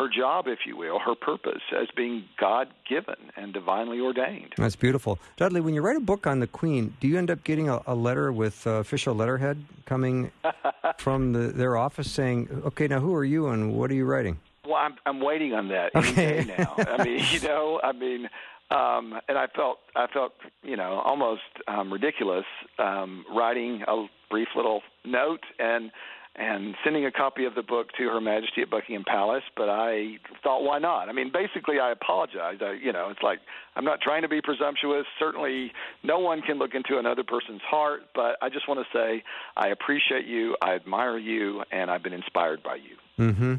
her 0.00 0.08
job, 0.08 0.46
if 0.46 0.60
you 0.66 0.76
will, 0.76 0.98
her 0.98 1.14
purpose 1.14 1.60
as 1.78 1.88
being 1.94 2.24
God 2.38 2.68
given 2.88 3.16
and 3.36 3.52
divinely 3.52 4.00
ordained. 4.00 4.54
That's 4.56 4.76
beautiful. 4.76 5.18
Dudley, 5.36 5.60
when 5.60 5.74
you 5.74 5.82
write 5.82 5.96
a 5.96 6.00
book 6.00 6.26
on 6.26 6.40
the 6.40 6.46
Queen, 6.46 6.94
do 7.00 7.08
you 7.08 7.18
end 7.18 7.30
up 7.30 7.44
getting 7.44 7.68
a, 7.68 7.82
a 7.86 7.94
letter 7.94 8.32
with 8.32 8.66
uh, 8.66 8.70
official 8.70 9.14
letterhead 9.14 9.62
coming 9.84 10.30
from 10.98 11.32
the, 11.34 11.48
their 11.48 11.76
office 11.76 12.10
saying, 12.10 12.62
okay, 12.64 12.86
now 12.86 13.00
who 13.00 13.14
are 13.14 13.24
you 13.24 13.48
and 13.48 13.74
what 13.74 13.90
are 13.90 13.94
you 13.94 14.06
writing? 14.06 14.38
Well, 14.64 14.76
I'm, 14.76 14.94
I'm 15.04 15.20
waiting 15.20 15.52
on 15.52 15.68
that 15.68 15.94
okay. 15.94 16.46
now. 16.58 16.74
I 16.78 17.04
mean, 17.04 17.24
you 17.30 17.40
know, 17.40 17.80
I 17.82 17.92
mean, 17.92 18.30
um, 18.70 19.20
and 19.28 19.36
I 19.36 19.46
felt 19.54 19.78
I 19.96 20.06
felt 20.12 20.32
you 20.62 20.76
know 20.76 21.00
almost 21.04 21.42
um, 21.66 21.92
ridiculous 21.92 22.44
um, 22.78 23.24
writing 23.34 23.82
a 23.86 24.06
brief 24.30 24.48
little 24.54 24.82
note 25.04 25.42
and 25.58 25.90
and 26.36 26.76
sending 26.84 27.04
a 27.04 27.10
copy 27.10 27.44
of 27.44 27.54
the 27.54 27.62
book 27.62 27.88
to 27.98 28.04
Her 28.04 28.20
Majesty 28.20 28.62
at 28.62 28.70
Buckingham 28.70 29.04
Palace. 29.04 29.42
But 29.56 29.68
I 29.68 30.18
thought, 30.42 30.62
why 30.62 30.78
not? 30.78 31.08
I 31.08 31.12
mean, 31.12 31.32
basically, 31.32 31.80
I 31.80 31.90
apologized. 31.90 32.62
I, 32.62 32.74
you 32.74 32.92
know, 32.92 33.08
it's 33.10 33.22
like 33.22 33.40
I'm 33.74 33.84
not 33.84 34.00
trying 34.00 34.22
to 34.22 34.28
be 34.28 34.40
presumptuous. 34.40 35.06
Certainly, 35.18 35.72
no 36.02 36.18
one 36.18 36.40
can 36.42 36.58
look 36.58 36.74
into 36.74 36.98
another 36.98 37.24
person's 37.24 37.62
heart. 37.62 38.02
But 38.14 38.36
I 38.40 38.48
just 38.48 38.68
want 38.68 38.80
to 38.80 38.96
say 38.96 39.24
I 39.56 39.68
appreciate 39.68 40.26
you, 40.26 40.56
I 40.62 40.74
admire 40.74 41.18
you, 41.18 41.64
and 41.72 41.90
I've 41.90 42.02
been 42.02 42.12
inspired 42.12 42.62
by 42.62 42.76
you. 42.76 42.96
Mm-hmm. 43.18 43.54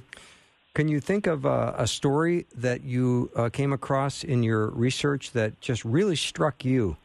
Can 0.73 0.87
you 0.87 1.01
think 1.01 1.27
of 1.27 1.43
a, 1.43 1.75
a 1.77 1.85
story 1.85 2.45
that 2.55 2.83
you 2.83 3.29
uh, 3.35 3.49
came 3.49 3.73
across 3.73 4.23
in 4.23 4.41
your 4.41 4.67
research 4.67 5.31
that 5.31 5.59
just 5.59 5.83
really 5.83 6.15
struck 6.15 6.63
you 6.63 6.95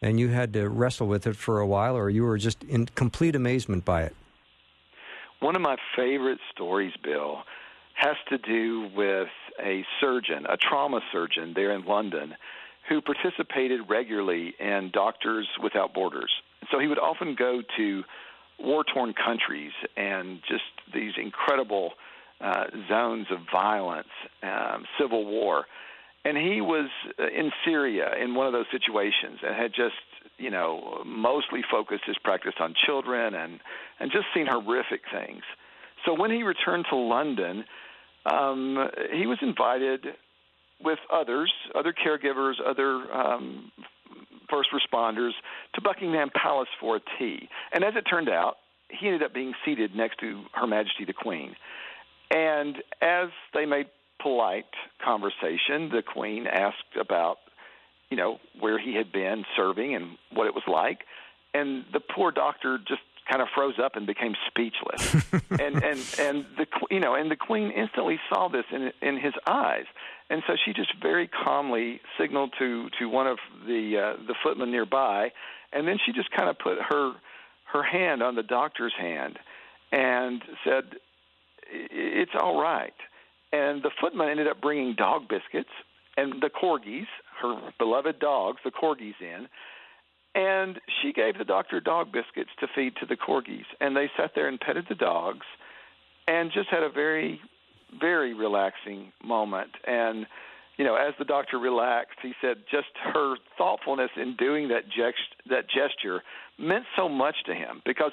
and 0.00 0.18
you 0.18 0.28
had 0.28 0.52
to 0.54 0.68
wrestle 0.68 1.06
with 1.06 1.28
it 1.28 1.36
for 1.36 1.60
a 1.60 1.66
while, 1.66 1.96
or 1.96 2.10
you 2.10 2.24
were 2.24 2.36
just 2.36 2.64
in 2.64 2.86
complete 2.86 3.36
amazement 3.36 3.84
by 3.84 4.02
it? 4.02 4.16
One 5.38 5.54
of 5.54 5.62
my 5.62 5.76
favorite 5.94 6.40
stories, 6.52 6.92
Bill, 7.04 7.44
has 7.94 8.16
to 8.30 8.38
do 8.38 8.90
with 8.96 9.28
a 9.64 9.84
surgeon, 10.00 10.44
a 10.48 10.56
trauma 10.56 11.00
surgeon 11.12 11.52
there 11.54 11.70
in 11.70 11.84
London, 11.84 12.34
who 12.88 13.00
participated 13.00 13.82
regularly 13.88 14.54
in 14.58 14.90
Doctors 14.92 15.46
Without 15.62 15.94
Borders. 15.94 16.32
So 16.72 16.80
he 16.80 16.88
would 16.88 16.98
often 16.98 17.36
go 17.38 17.62
to 17.76 18.02
war 18.58 18.82
torn 18.82 19.14
countries 19.14 19.70
and 19.96 20.40
just 20.48 20.64
these 20.92 21.12
incredible 21.16 21.92
uh, 22.42 22.64
zones 22.88 23.26
of 23.30 23.38
violence, 23.50 24.08
um, 24.42 24.84
civil 24.98 25.24
war. 25.24 25.66
And 26.24 26.36
he 26.36 26.60
was 26.60 26.88
uh, 27.18 27.24
in 27.26 27.50
Syria 27.64 28.10
in 28.20 28.34
one 28.34 28.46
of 28.46 28.52
those 28.52 28.66
situations 28.70 29.38
and 29.42 29.54
had 29.54 29.72
just, 29.74 29.94
you 30.38 30.50
know, 30.50 31.02
mostly 31.06 31.60
focused 31.70 32.04
his 32.06 32.16
practice 32.18 32.54
on 32.60 32.74
children 32.74 33.34
and, 33.34 33.60
and 34.00 34.10
just 34.10 34.26
seen 34.34 34.46
horrific 34.46 35.02
things. 35.12 35.42
So 36.04 36.14
when 36.14 36.30
he 36.30 36.42
returned 36.42 36.86
to 36.90 36.96
London, 36.96 37.64
um, 38.26 38.88
he 39.12 39.26
was 39.26 39.38
invited 39.40 40.06
with 40.82 40.98
others, 41.12 41.52
other 41.74 41.92
caregivers, 41.92 42.54
other 42.64 43.12
um, 43.12 43.70
first 44.50 44.70
responders, 44.72 45.30
to 45.74 45.80
Buckingham 45.80 46.30
Palace 46.34 46.68
for 46.80 46.96
a 46.96 47.00
tea. 47.18 47.48
And 47.72 47.84
as 47.84 47.94
it 47.96 48.02
turned 48.02 48.28
out, 48.28 48.56
he 48.88 49.06
ended 49.06 49.22
up 49.22 49.32
being 49.32 49.54
seated 49.64 49.94
next 49.94 50.18
to 50.20 50.42
Her 50.52 50.66
Majesty 50.66 51.04
the 51.04 51.12
Queen. 51.12 51.54
And 52.32 52.76
as 53.02 53.28
they 53.52 53.66
made 53.66 53.86
polite 54.20 54.64
conversation, 55.04 55.90
the 55.90 56.02
Queen 56.02 56.46
asked 56.46 56.96
about, 56.98 57.36
you 58.10 58.16
know, 58.16 58.38
where 58.58 58.78
he 58.78 58.94
had 58.94 59.12
been 59.12 59.44
serving 59.54 59.94
and 59.94 60.16
what 60.32 60.46
it 60.46 60.54
was 60.54 60.64
like. 60.66 61.00
And 61.52 61.84
the 61.92 62.00
poor 62.00 62.30
doctor 62.30 62.78
just 62.78 63.02
kind 63.30 63.42
of 63.42 63.48
froze 63.54 63.74
up 63.82 63.96
and 63.96 64.06
became 64.06 64.34
speechless. 64.48 65.14
and 65.50 65.82
and 65.84 66.00
and 66.18 66.46
the 66.56 66.66
you 66.90 67.00
know 67.00 67.14
and 67.14 67.30
the 67.30 67.36
queen 67.36 67.70
instantly 67.70 68.18
saw 68.28 68.48
this 68.48 68.64
in 68.72 68.90
in 69.00 69.20
his 69.20 69.34
eyes, 69.46 69.84
and 70.30 70.42
so 70.46 70.54
she 70.64 70.72
just 70.72 70.92
very 71.00 71.28
calmly 71.28 72.00
signaled 72.18 72.52
to 72.58 72.88
to 72.98 73.06
one 73.06 73.26
of 73.26 73.38
the 73.66 73.98
uh, 73.98 74.22
the 74.26 74.34
footmen 74.42 74.70
nearby, 74.70 75.30
and 75.72 75.86
then 75.86 75.98
she 76.04 76.12
just 76.12 76.30
kind 76.30 76.48
of 76.48 76.58
put 76.58 76.78
her 76.80 77.12
her 77.72 77.82
hand 77.82 78.22
on 78.22 78.34
the 78.34 78.42
doctor's 78.42 78.94
hand 78.98 79.38
and 79.92 80.42
said, 80.64 80.84
"It's 81.72 82.34
all 82.38 82.60
right." 82.60 82.94
And 83.52 83.82
the 83.82 83.90
footman 84.00 84.28
ended 84.28 84.48
up 84.48 84.60
bringing 84.60 84.94
dog 84.94 85.28
biscuits 85.28 85.72
and 86.16 86.42
the 86.42 86.50
corgis, 86.50 87.06
her 87.40 87.72
beloved 87.78 88.18
dogs, 88.18 88.60
the 88.64 88.70
corgis 88.70 89.20
in 89.20 89.48
and 90.34 90.80
she 91.00 91.12
gave 91.12 91.36
the 91.36 91.44
doctor 91.44 91.80
dog 91.80 92.12
biscuits 92.12 92.50
to 92.60 92.66
feed 92.74 92.96
to 92.96 93.06
the 93.06 93.16
corgis. 93.16 93.66
And 93.80 93.96
they 93.96 94.10
sat 94.16 94.32
there 94.34 94.48
and 94.48 94.58
petted 94.58 94.86
the 94.88 94.94
dogs 94.94 95.46
and 96.26 96.50
just 96.52 96.68
had 96.68 96.82
a 96.82 96.88
very, 96.88 97.40
very 98.00 98.32
relaxing 98.32 99.12
moment. 99.22 99.70
And, 99.86 100.26
you 100.78 100.84
know, 100.84 100.94
as 100.94 101.14
the 101.18 101.24
doctor 101.24 101.58
relaxed, 101.58 102.18
he 102.22 102.32
said 102.40 102.64
just 102.70 102.88
her 103.12 103.36
thoughtfulness 103.58 104.10
in 104.16 104.36
doing 104.36 104.68
that, 104.68 104.84
gest- 104.86 105.36
that 105.50 105.68
gesture 105.68 106.22
meant 106.58 106.84
so 106.96 107.08
much 107.08 107.36
to 107.46 107.54
him 107.54 107.82
because 107.84 108.12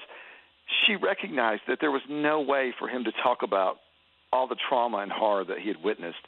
she 0.85 0.95
recognized 0.95 1.63
that 1.67 1.79
there 1.81 1.91
was 1.91 2.01
no 2.09 2.41
way 2.41 2.73
for 2.77 2.87
him 2.87 3.03
to 3.03 3.11
talk 3.23 3.43
about 3.43 3.77
all 4.31 4.47
the 4.47 4.57
trauma 4.67 4.97
and 4.97 5.11
horror 5.11 5.43
that 5.45 5.59
he 5.59 5.67
had 5.67 5.83
witnessed. 5.83 6.27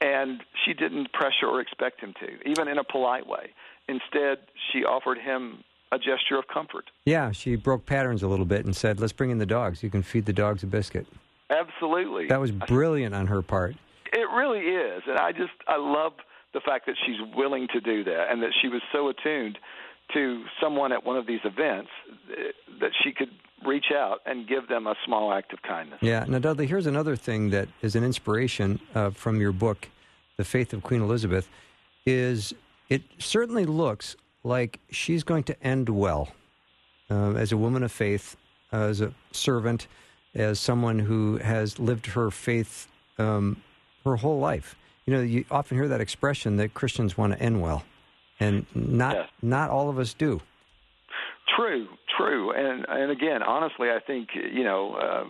And 0.00 0.42
she 0.64 0.74
didn't 0.74 1.12
pressure 1.12 1.46
or 1.46 1.60
expect 1.60 2.00
him 2.00 2.12
to, 2.20 2.48
even 2.48 2.68
in 2.68 2.78
a 2.78 2.84
polite 2.84 3.26
way. 3.26 3.50
Instead, 3.88 4.38
she 4.70 4.84
offered 4.84 5.18
him 5.18 5.64
a 5.92 5.98
gesture 5.98 6.36
of 6.38 6.48
comfort. 6.52 6.90
Yeah, 7.04 7.30
she 7.30 7.56
broke 7.56 7.86
patterns 7.86 8.22
a 8.22 8.28
little 8.28 8.44
bit 8.44 8.64
and 8.66 8.74
said, 8.76 9.00
"Let's 9.00 9.12
bring 9.12 9.30
in 9.30 9.38
the 9.38 9.46
dogs. 9.46 9.82
You 9.82 9.88
can 9.88 10.02
feed 10.02 10.26
the 10.26 10.32
dogs 10.32 10.62
a 10.62 10.66
biscuit." 10.66 11.06
Absolutely. 11.48 12.26
That 12.26 12.40
was 12.40 12.50
brilliant 12.50 13.14
on 13.14 13.28
her 13.28 13.40
part. 13.40 13.76
It 14.12 14.28
really 14.34 14.60
is, 14.60 15.02
and 15.06 15.18
I 15.18 15.32
just 15.32 15.52
I 15.68 15.76
love 15.76 16.14
the 16.52 16.60
fact 16.60 16.86
that 16.86 16.96
she's 17.06 17.18
willing 17.34 17.68
to 17.68 17.80
do 17.80 18.02
that 18.04 18.30
and 18.30 18.42
that 18.42 18.52
she 18.60 18.68
was 18.68 18.82
so 18.92 19.08
attuned 19.08 19.58
to 20.14 20.44
someone 20.60 20.92
at 20.92 21.04
one 21.04 21.16
of 21.16 21.26
these 21.26 21.40
events 21.44 21.90
eh, 22.30 22.52
that 22.80 22.92
she 23.02 23.12
could 23.12 23.30
reach 23.66 23.86
out 23.92 24.20
and 24.26 24.46
give 24.46 24.68
them 24.68 24.86
a 24.86 24.94
small 25.04 25.32
act 25.32 25.52
of 25.52 25.62
kindness. 25.62 25.98
Yeah. 26.00 26.24
Now, 26.28 26.38
Dudley, 26.38 26.66
here's 26.66 26.86
another 26.86 27.16
thing 27.16 27.50
that 27.50 27.68
is 27.82 27.96
an 27.96 28.04
inspiration 28.04 28.80
uh, 28.94 29.10
from 29.10 29.40
your 29.40 29.52
book, 29.52 29.88
"The 30.36 30.44
Faith 30.44 30.72
of 30.72 30.82
Queen 30.82 31.02
Elizabeth," 31.02 31.48
is 32.04 32.54
it 32.88 33.02
certainly 33.18 33.64
looks 33.66 34.16
like 34.44 34.80
she's 34.90 35.24
going 35.24 35.42
to 35.44 35.62
end 35.62 35.88
well 35.88 36.28
uh, 37.10 37.32
as 37.32 37.52
a 37.52 37.56
woman 37.56 37.82
of 37.82 37.90
faith, 37.90 38.36
uh, 38.72 38.82
as 38.82 39.00
a 39.00 39.12
servant, 39.32 39.88
as 40.34 40.60
someone 40.60 40.98
who 40.98 41.38
has 41.38 41.78
lived 41.78 42.06
her 42.06 42.30
faith 42.30 42.88
um, 43.18 43.62
her 44.04 44.16
whole 44.16 44.38
life. 44.38 44.76
You 45.06 45.14
know, 45.14 45.22
you 45.22 45.44
often 45.50 45.76
hear 45.76 45.88
that 45.88 46.00
expression 46.00 46.56
that 46.56 46.74
Christians 46.74 47.16
want 47.16 47.32
to 47.32 47.40
end 47.40 47.60
well, 47.60 47.84
and 48.40 48.66
not 48.74 49.16
yes. 49.16 49.28
not 49.42 49.70
all 49.70 49.88
of 49.88 49.98
us 49.98 50.14
do. 50.14 50.40
True, 51.56 51.86
true, 52.18 52.52
and 52.52 52.84
and 52.88 53.10
again, 53.10 53.42
honestly, 53.42 53.88
I 53.88 53.98
think 54.06 54.28
you 54.34 54.62
know, 54.62 54.94
uh, 54.94 55.24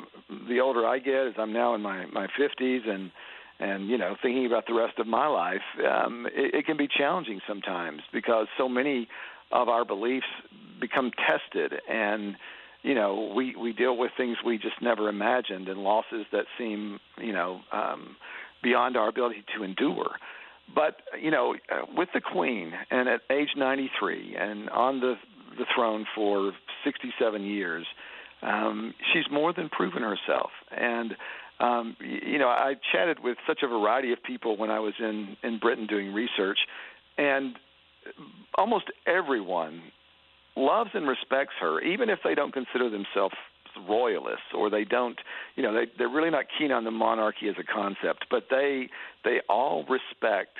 the 0.49 0.61
older 0.61 0.85
I 0.87 0.99
get, 0.99 1.29
as 1.29 1.35
I'm 1.39 1.53
now 1.53 1.74
in 1.74 1.83
my 1.83 2.07
my 2.07 2.27
50s, 2.39 2.89
and 2.89 3.12
and 3.59 3.89
you 3.89 3.99
know 3.99 4.16
thinking 4.22 4.47
about 4.47 4.66
the 4.66 4.74
rest 4.74 4.99
of 4.99 5.07
my 5.07 5.27
life 5.27 5.62
um, 5.89 6.27
it, 6.35 6.55
it 6.55 6.66
can 6.66 6.77
be 6.77 6.89
challenging 6.89 7.41
sometimes 7.49 8.03
because 8.12 8.47
so 8.59 8.68
many 8.68 9.09
of 9.53 9.68
our 9.68 9.85
beliefs 9.85 10.27
become 10.81 11.11
tested 11.27 11.72
and 11.89 12.37
you 12.83 12.95
know 12.95 13.33
we 13.35 13.57
we 13.57 13.72
deal 13.72 13.97
with 13.97 14.11
things 14.16 14.37
we 14.45 14.59
just 14.59 14.81
never 14.83 15.09
imagined 15.09 15.68
and 15.68 15.81
losses 15.81 16.27
that 16.33 16.45
seem 16.59 16.99
you 17.18 17.33
know 17.33 17.61
um, 17.72 18.16
beyond 18.62 18.97
our 18.97 19.09
ability 19.09 19.45
to 19.57 19.62
endure. 19.62 20.16
But 20.74 20.97
you 21.20 21.31
know 21.31 21.55
with 21.95 22.09
the 22.12 22.20
queen 22.20 22.72
and 22.91 23.09
at 23.09 23.20
age 23.31 23.51
93 23.57 24.37
and 24.39 24.68
on 24.70 25.01
the 25.01 25.14
the 25.57 25.66
throne 25.74 26.07
for 26.14 26.52
67 26.84 27.42
years 27.42 27.86
um, 28.42 28.94
she's 29.12 29.24
more 29.30 29.52
than 29.52 29.68
proven 29.68 30.02
herself. 30.02 30.50
And 30.70 31.16
um, 31.59 31.96
you 32.00 32.38
know, 32.38 32.48
I 32.48 32.74
chatted 32.92 33.20
with 33.22 33.38
such 33.46 33.61
a 33.62 33.66
variety 33.66 34.12
of 34.12 34.22
people 34.22 34.57
when 34.57 34.70
I 34.70 34.78
was 34.78 34.94
in 34.98 35.36
in 35.42 35.59
Britain 35.59 35.86
doing 35.86 36.12
research, 36.12 36.59
and 37.16 37.57
almost 38.57 38.86
everyone 39.07 39.82
loves 40.54 40.90
and 40.94 41.09
respects 41.09 41.54
her, 41.61 41.80
even 41.80 42.11
if 42.11 42.18
they 42.22 42.34
don't 42.34 42.52
consider 42.52 42.90
themselves 42.90 43.34
royalists 43.86 44.54
or 44.54 44.70
they 44.70 44.84
don't 44.84 45.18
you 45.54 45.62
know 45.62 45.74
they 45.74 45.84
they're 45.98 46.09
really 46.09 46.30
not 46.30 46.46
keen 46.59 46.72
on 46.72 46.84
the 46.84 46.90
monarchy 46.90 47.46
as 47.46 47.57
a 47.61 47.62
concept 47.62 48.24
but 48.30 48.44
they 48.48 48.88
they 49.22 49.38
all 49.50 49.84
respect 49.84 50.57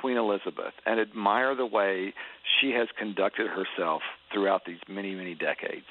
Queen 0.00 0.16
Elizabeth 0.16 0.74
and 0.84 1.00
admire 1.00 1.54
the 1.54 1.66
way 1.66 2.14
she 2.60 2.70
has 2.70 2.88
conducted 2.98 3.48
herself 3.48 4.02
throughout 4.32 4.64
these 4.66 4.80
many 4.88 5.14
many 5.14 5.34
decades 5.34 5.86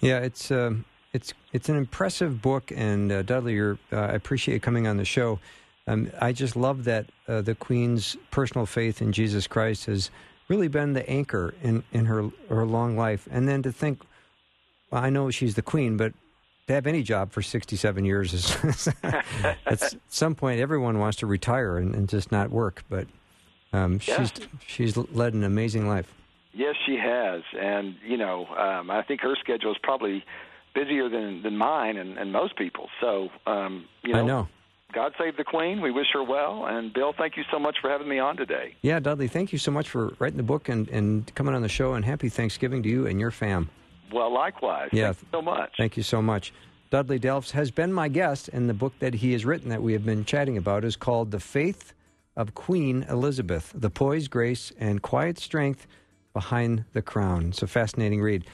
yeah 0.00 0.18
it's 0.18 0.50
um 0.50 0.84
it's 1.12 1.34
it's 1.52 1.68
an 1.68 1.76
impressive 1.76 2.42
book, 2.42 2.70
and 2.74 3.10
uh, 3.10 3.22
Dudley, 3.22 3.58
uh, 3.60 3.76
I 3.92 4.12
appreciate 4.12 4.54
you 4.54 4.60
coming 4.60 4.86
on 4.86 4.96
the 4.96 5.04
show. 5.04 5.38
Um, 5.86 6.10
I 6.20 6.32
just 6.32 6.54
love 6.54 6.84
that 6.84 7.06
uh, 7.26 7.40
the 7.40 7.54
Queen's 7.54 8.16
personal 8.30 8.66
faith 8.66 9.00
in 9.00 9.12
Jesus 9.12 9.46
Christ 9.46 9.86
has 9.86 10.10
really 10.48 10.68
been 10.68 10.92
the 10.92 11.08
anchor 11.08 11.54
in, 11.62 11.82
in 11.92 12.04
her 12.06 12.30
her 12.50 12.66
long 12.66 12.96
life. 12.96 13.26
And 13.30 13.48
then 13.48 13.62
to 13.62 13.72
think, 13.72 14.02
well, 14.90 15.02
I 15.02 15.10
know 15.10 15.30
she's 15.30 15.54
the 15.54 15.62
Queen, 15.62 15.96
but 15.96 16.12
to 16.66 16.74
have 16.74 16.86
any 16.86 17.02
job 17.02 17.32
for 17.32 17.40
67 17.40 18.04
years 18.04 18.34
is 18.34 18.88
at 19.02 19.94
some 20.08 20.34
point 20.34 20.60
everyone 20.60 20.98
wants 20.98 21.16
to 21.18 21.26
retire 21.26 21.78
and, 21.78 21.94
and 21.94 22.08
just 22.08 22.30
not 22.30 22.50
work. 22.50 22.84
But 22.90 23.06
um, 23.72 24.00
yeah. 24.06 24.18
she's 24.18 24.32
she's 24.66 24.96
led 24.96 25.34
an 25.34 25.44
amazing 25.44 25.88
life. 25.88 26.12
Yes, 26.52 26.74
she 26.86 26.96
has, 26.96 27.42
and 27.58 27.94
you 28.04 28.16
know, 28.16 28.46
um, 28.46 28.90
I 28.90 29.02
think 29.02 29.20
her 29.20 29.36
schedule 29.40 29.70
is 29.70 29.78
probably 29.82 30.24
busier 30.74 31.08
than 31.08 31.42
than 31.42 31.56
mine 31.56 31.96
and, 31.96 32.18
and 32.18 32.32
most 32.32 32.56
people. 32.56 32.88
So 33.00 33.28
um, 33.46 33.86
you 34.02 34.12
know, 34.12 34.20
I 34.20 34.24
know. 34.24 34.48
God 34.94 35.12
save 35.18 35.36
the 35.36 35.44
Queen. 35.44 35.82
We 35.82 35.90
wish 35.90 36.06
her 36.14 36.22
well. 36.22 36.64
And 36.66 36.92
Bill, 36.94 37.12
thank 37.16 37.36
you 37.36 37.44
so 37.50 37.58
much 37.58 37.76
for 37.82 37.90
having 37.90 38.08
me 38.08 38.18
on 38.18 38.38
today. 38.38 38.74
Yeah, 38.80 38.98
Dudley, 39.00 39.28
thank 39.28 39.52
you 39.52 39.58
so 39.58 39.70
much 39.70 39.90
for 39.90 40.14
writing 40.18 40.38
the 40.38 40.42
book 40.42 40.70
and, 40.70 40.88
and 40.88 41.34
coming 41.34 41.54
on 41.54 41.60
the 41.60 41.68
show. 41.68 41.92
And 41.92 42.04
happy 42.04 42.30
Thanksgiving 42.30 42.82
to 42.84 42.88
you 42.88 43.06
and 43.06 43.20
your 43.20 43.30
fam. 43.30 43.68
Well, 44.10 44.32
likewise. 44.32 44.88
Yeah. 44.90 45.12
Thank 45.12 45.20
you 45.20 45.28
so 45.32 45.42
much. 45.42 45.74
Thank 45.76 45.96
you 45.98 46.02
so 46.02 46.22
much. 46.22 46.52
Dudley 46.90 47.20
Delffs 47.20 47.50
has 47.50 47.70
been 47.70 47.92
my 47.92 48.08
guest, 48.08 48.48
and 48.48 48.66
the 48.66 48.74
book 48.74 48.94
that 49.00 49.12
he 49.12 49.32
has 49.32 49.44
written 49.44 49.68
that 49.68 49.82
we 49.82 49.92
have 49.92 50.06
been 50.06 50.24
chatting 50.24 50.56
about 50.56 50.84
is 50.84 50.96
called 50.96 51.30
The 51.32 51.40
Faith 51.40 51.92
of 52.38 52.54
Queen 52.54 53.04
Elizabeth 53.10 53.72
The 53.74 53.90
Poise, 53.90 54.28
Grace, 54.28 54.72
and 54.78 55.02
Quiet 55.02 55.38
Strength 55.38 55.88
Behind 56.32 56.84
the 56.92 57.02
Crown. 57.02 57.48
It's 57.48 57.62
a 57.62 57.66
fascinating 57.66 58.22
read. 58.22 58.46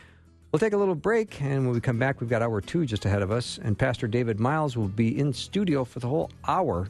We'll 0.50 0.58
take 0.58 0.72
a 0.72 0.76
little 0.76 0.94
break, 0.94 1.40
and 1.42 1.66
when 1.66 1.74
we 1.74 1.80
come 1.80 1.98
back, 1.98 2.20
we've 2.20 2.30
got 2.30 2.40
hour 2.40 2.60
two 2.62 2.86
just 2.86 3.04
ahead 3.04 3.20
of 3.20 3.30
us. 3.30 3.58
And 3.62 3.78
Pastor 3.78 4.08
David 4.08 4.40
Miles 4.40 4.76
will 4.76 4.88
be 4.88 5.18
in 5.18 5.34
studio 5.34 5.84
for 5.84 6.00
the 6.00 6.08
whole 6.08 6.30
hour. 6.48 6.88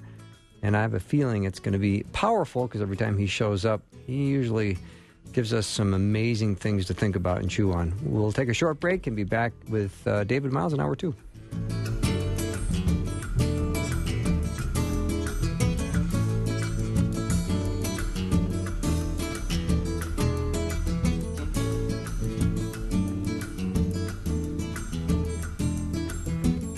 And 0.62 0.76
I 0.76 0.82
have 0.82 0.94
a 0.94 1.00
feeling 1.00 1.44
it's 1.44 1.58
going 1.58 1.72
to 1.72 1.78
be 1.78 2.04
powerful 2.12 2.68
because 2.68 2.80
every 2.80 2.96
time 2.96 3.18
he 3.18 3.26
shows 3.26 3.64
up, 3.64 3.82
he 4.06 4.26
usually 4.26 4.78
gives 5.32 5.52
us 5.52 5.66
some 5.66 5.94
amazing 5.94 6.54
things 6.54 6.86
to 6.86 6.94
think 6.94 7.16
about 7.16 7.40
and 7.40 7.50
chew 7.50 7.72
on. 7.72 7.92
We'll 8.04 8.32
take 8.32 8.48
a 8.48 8.54
short 8.54 8.78
break 8.78 9.08
and 9.08 9.16
be 9.16 9.24
back 9.24 9.52
with 9.68 10.06
uh, 10.06 10.22
David 10.24 10.52
Miles 10.52 10.72
in 10.72 10.80
hour 10.80 10.94
two. 10.94 11.14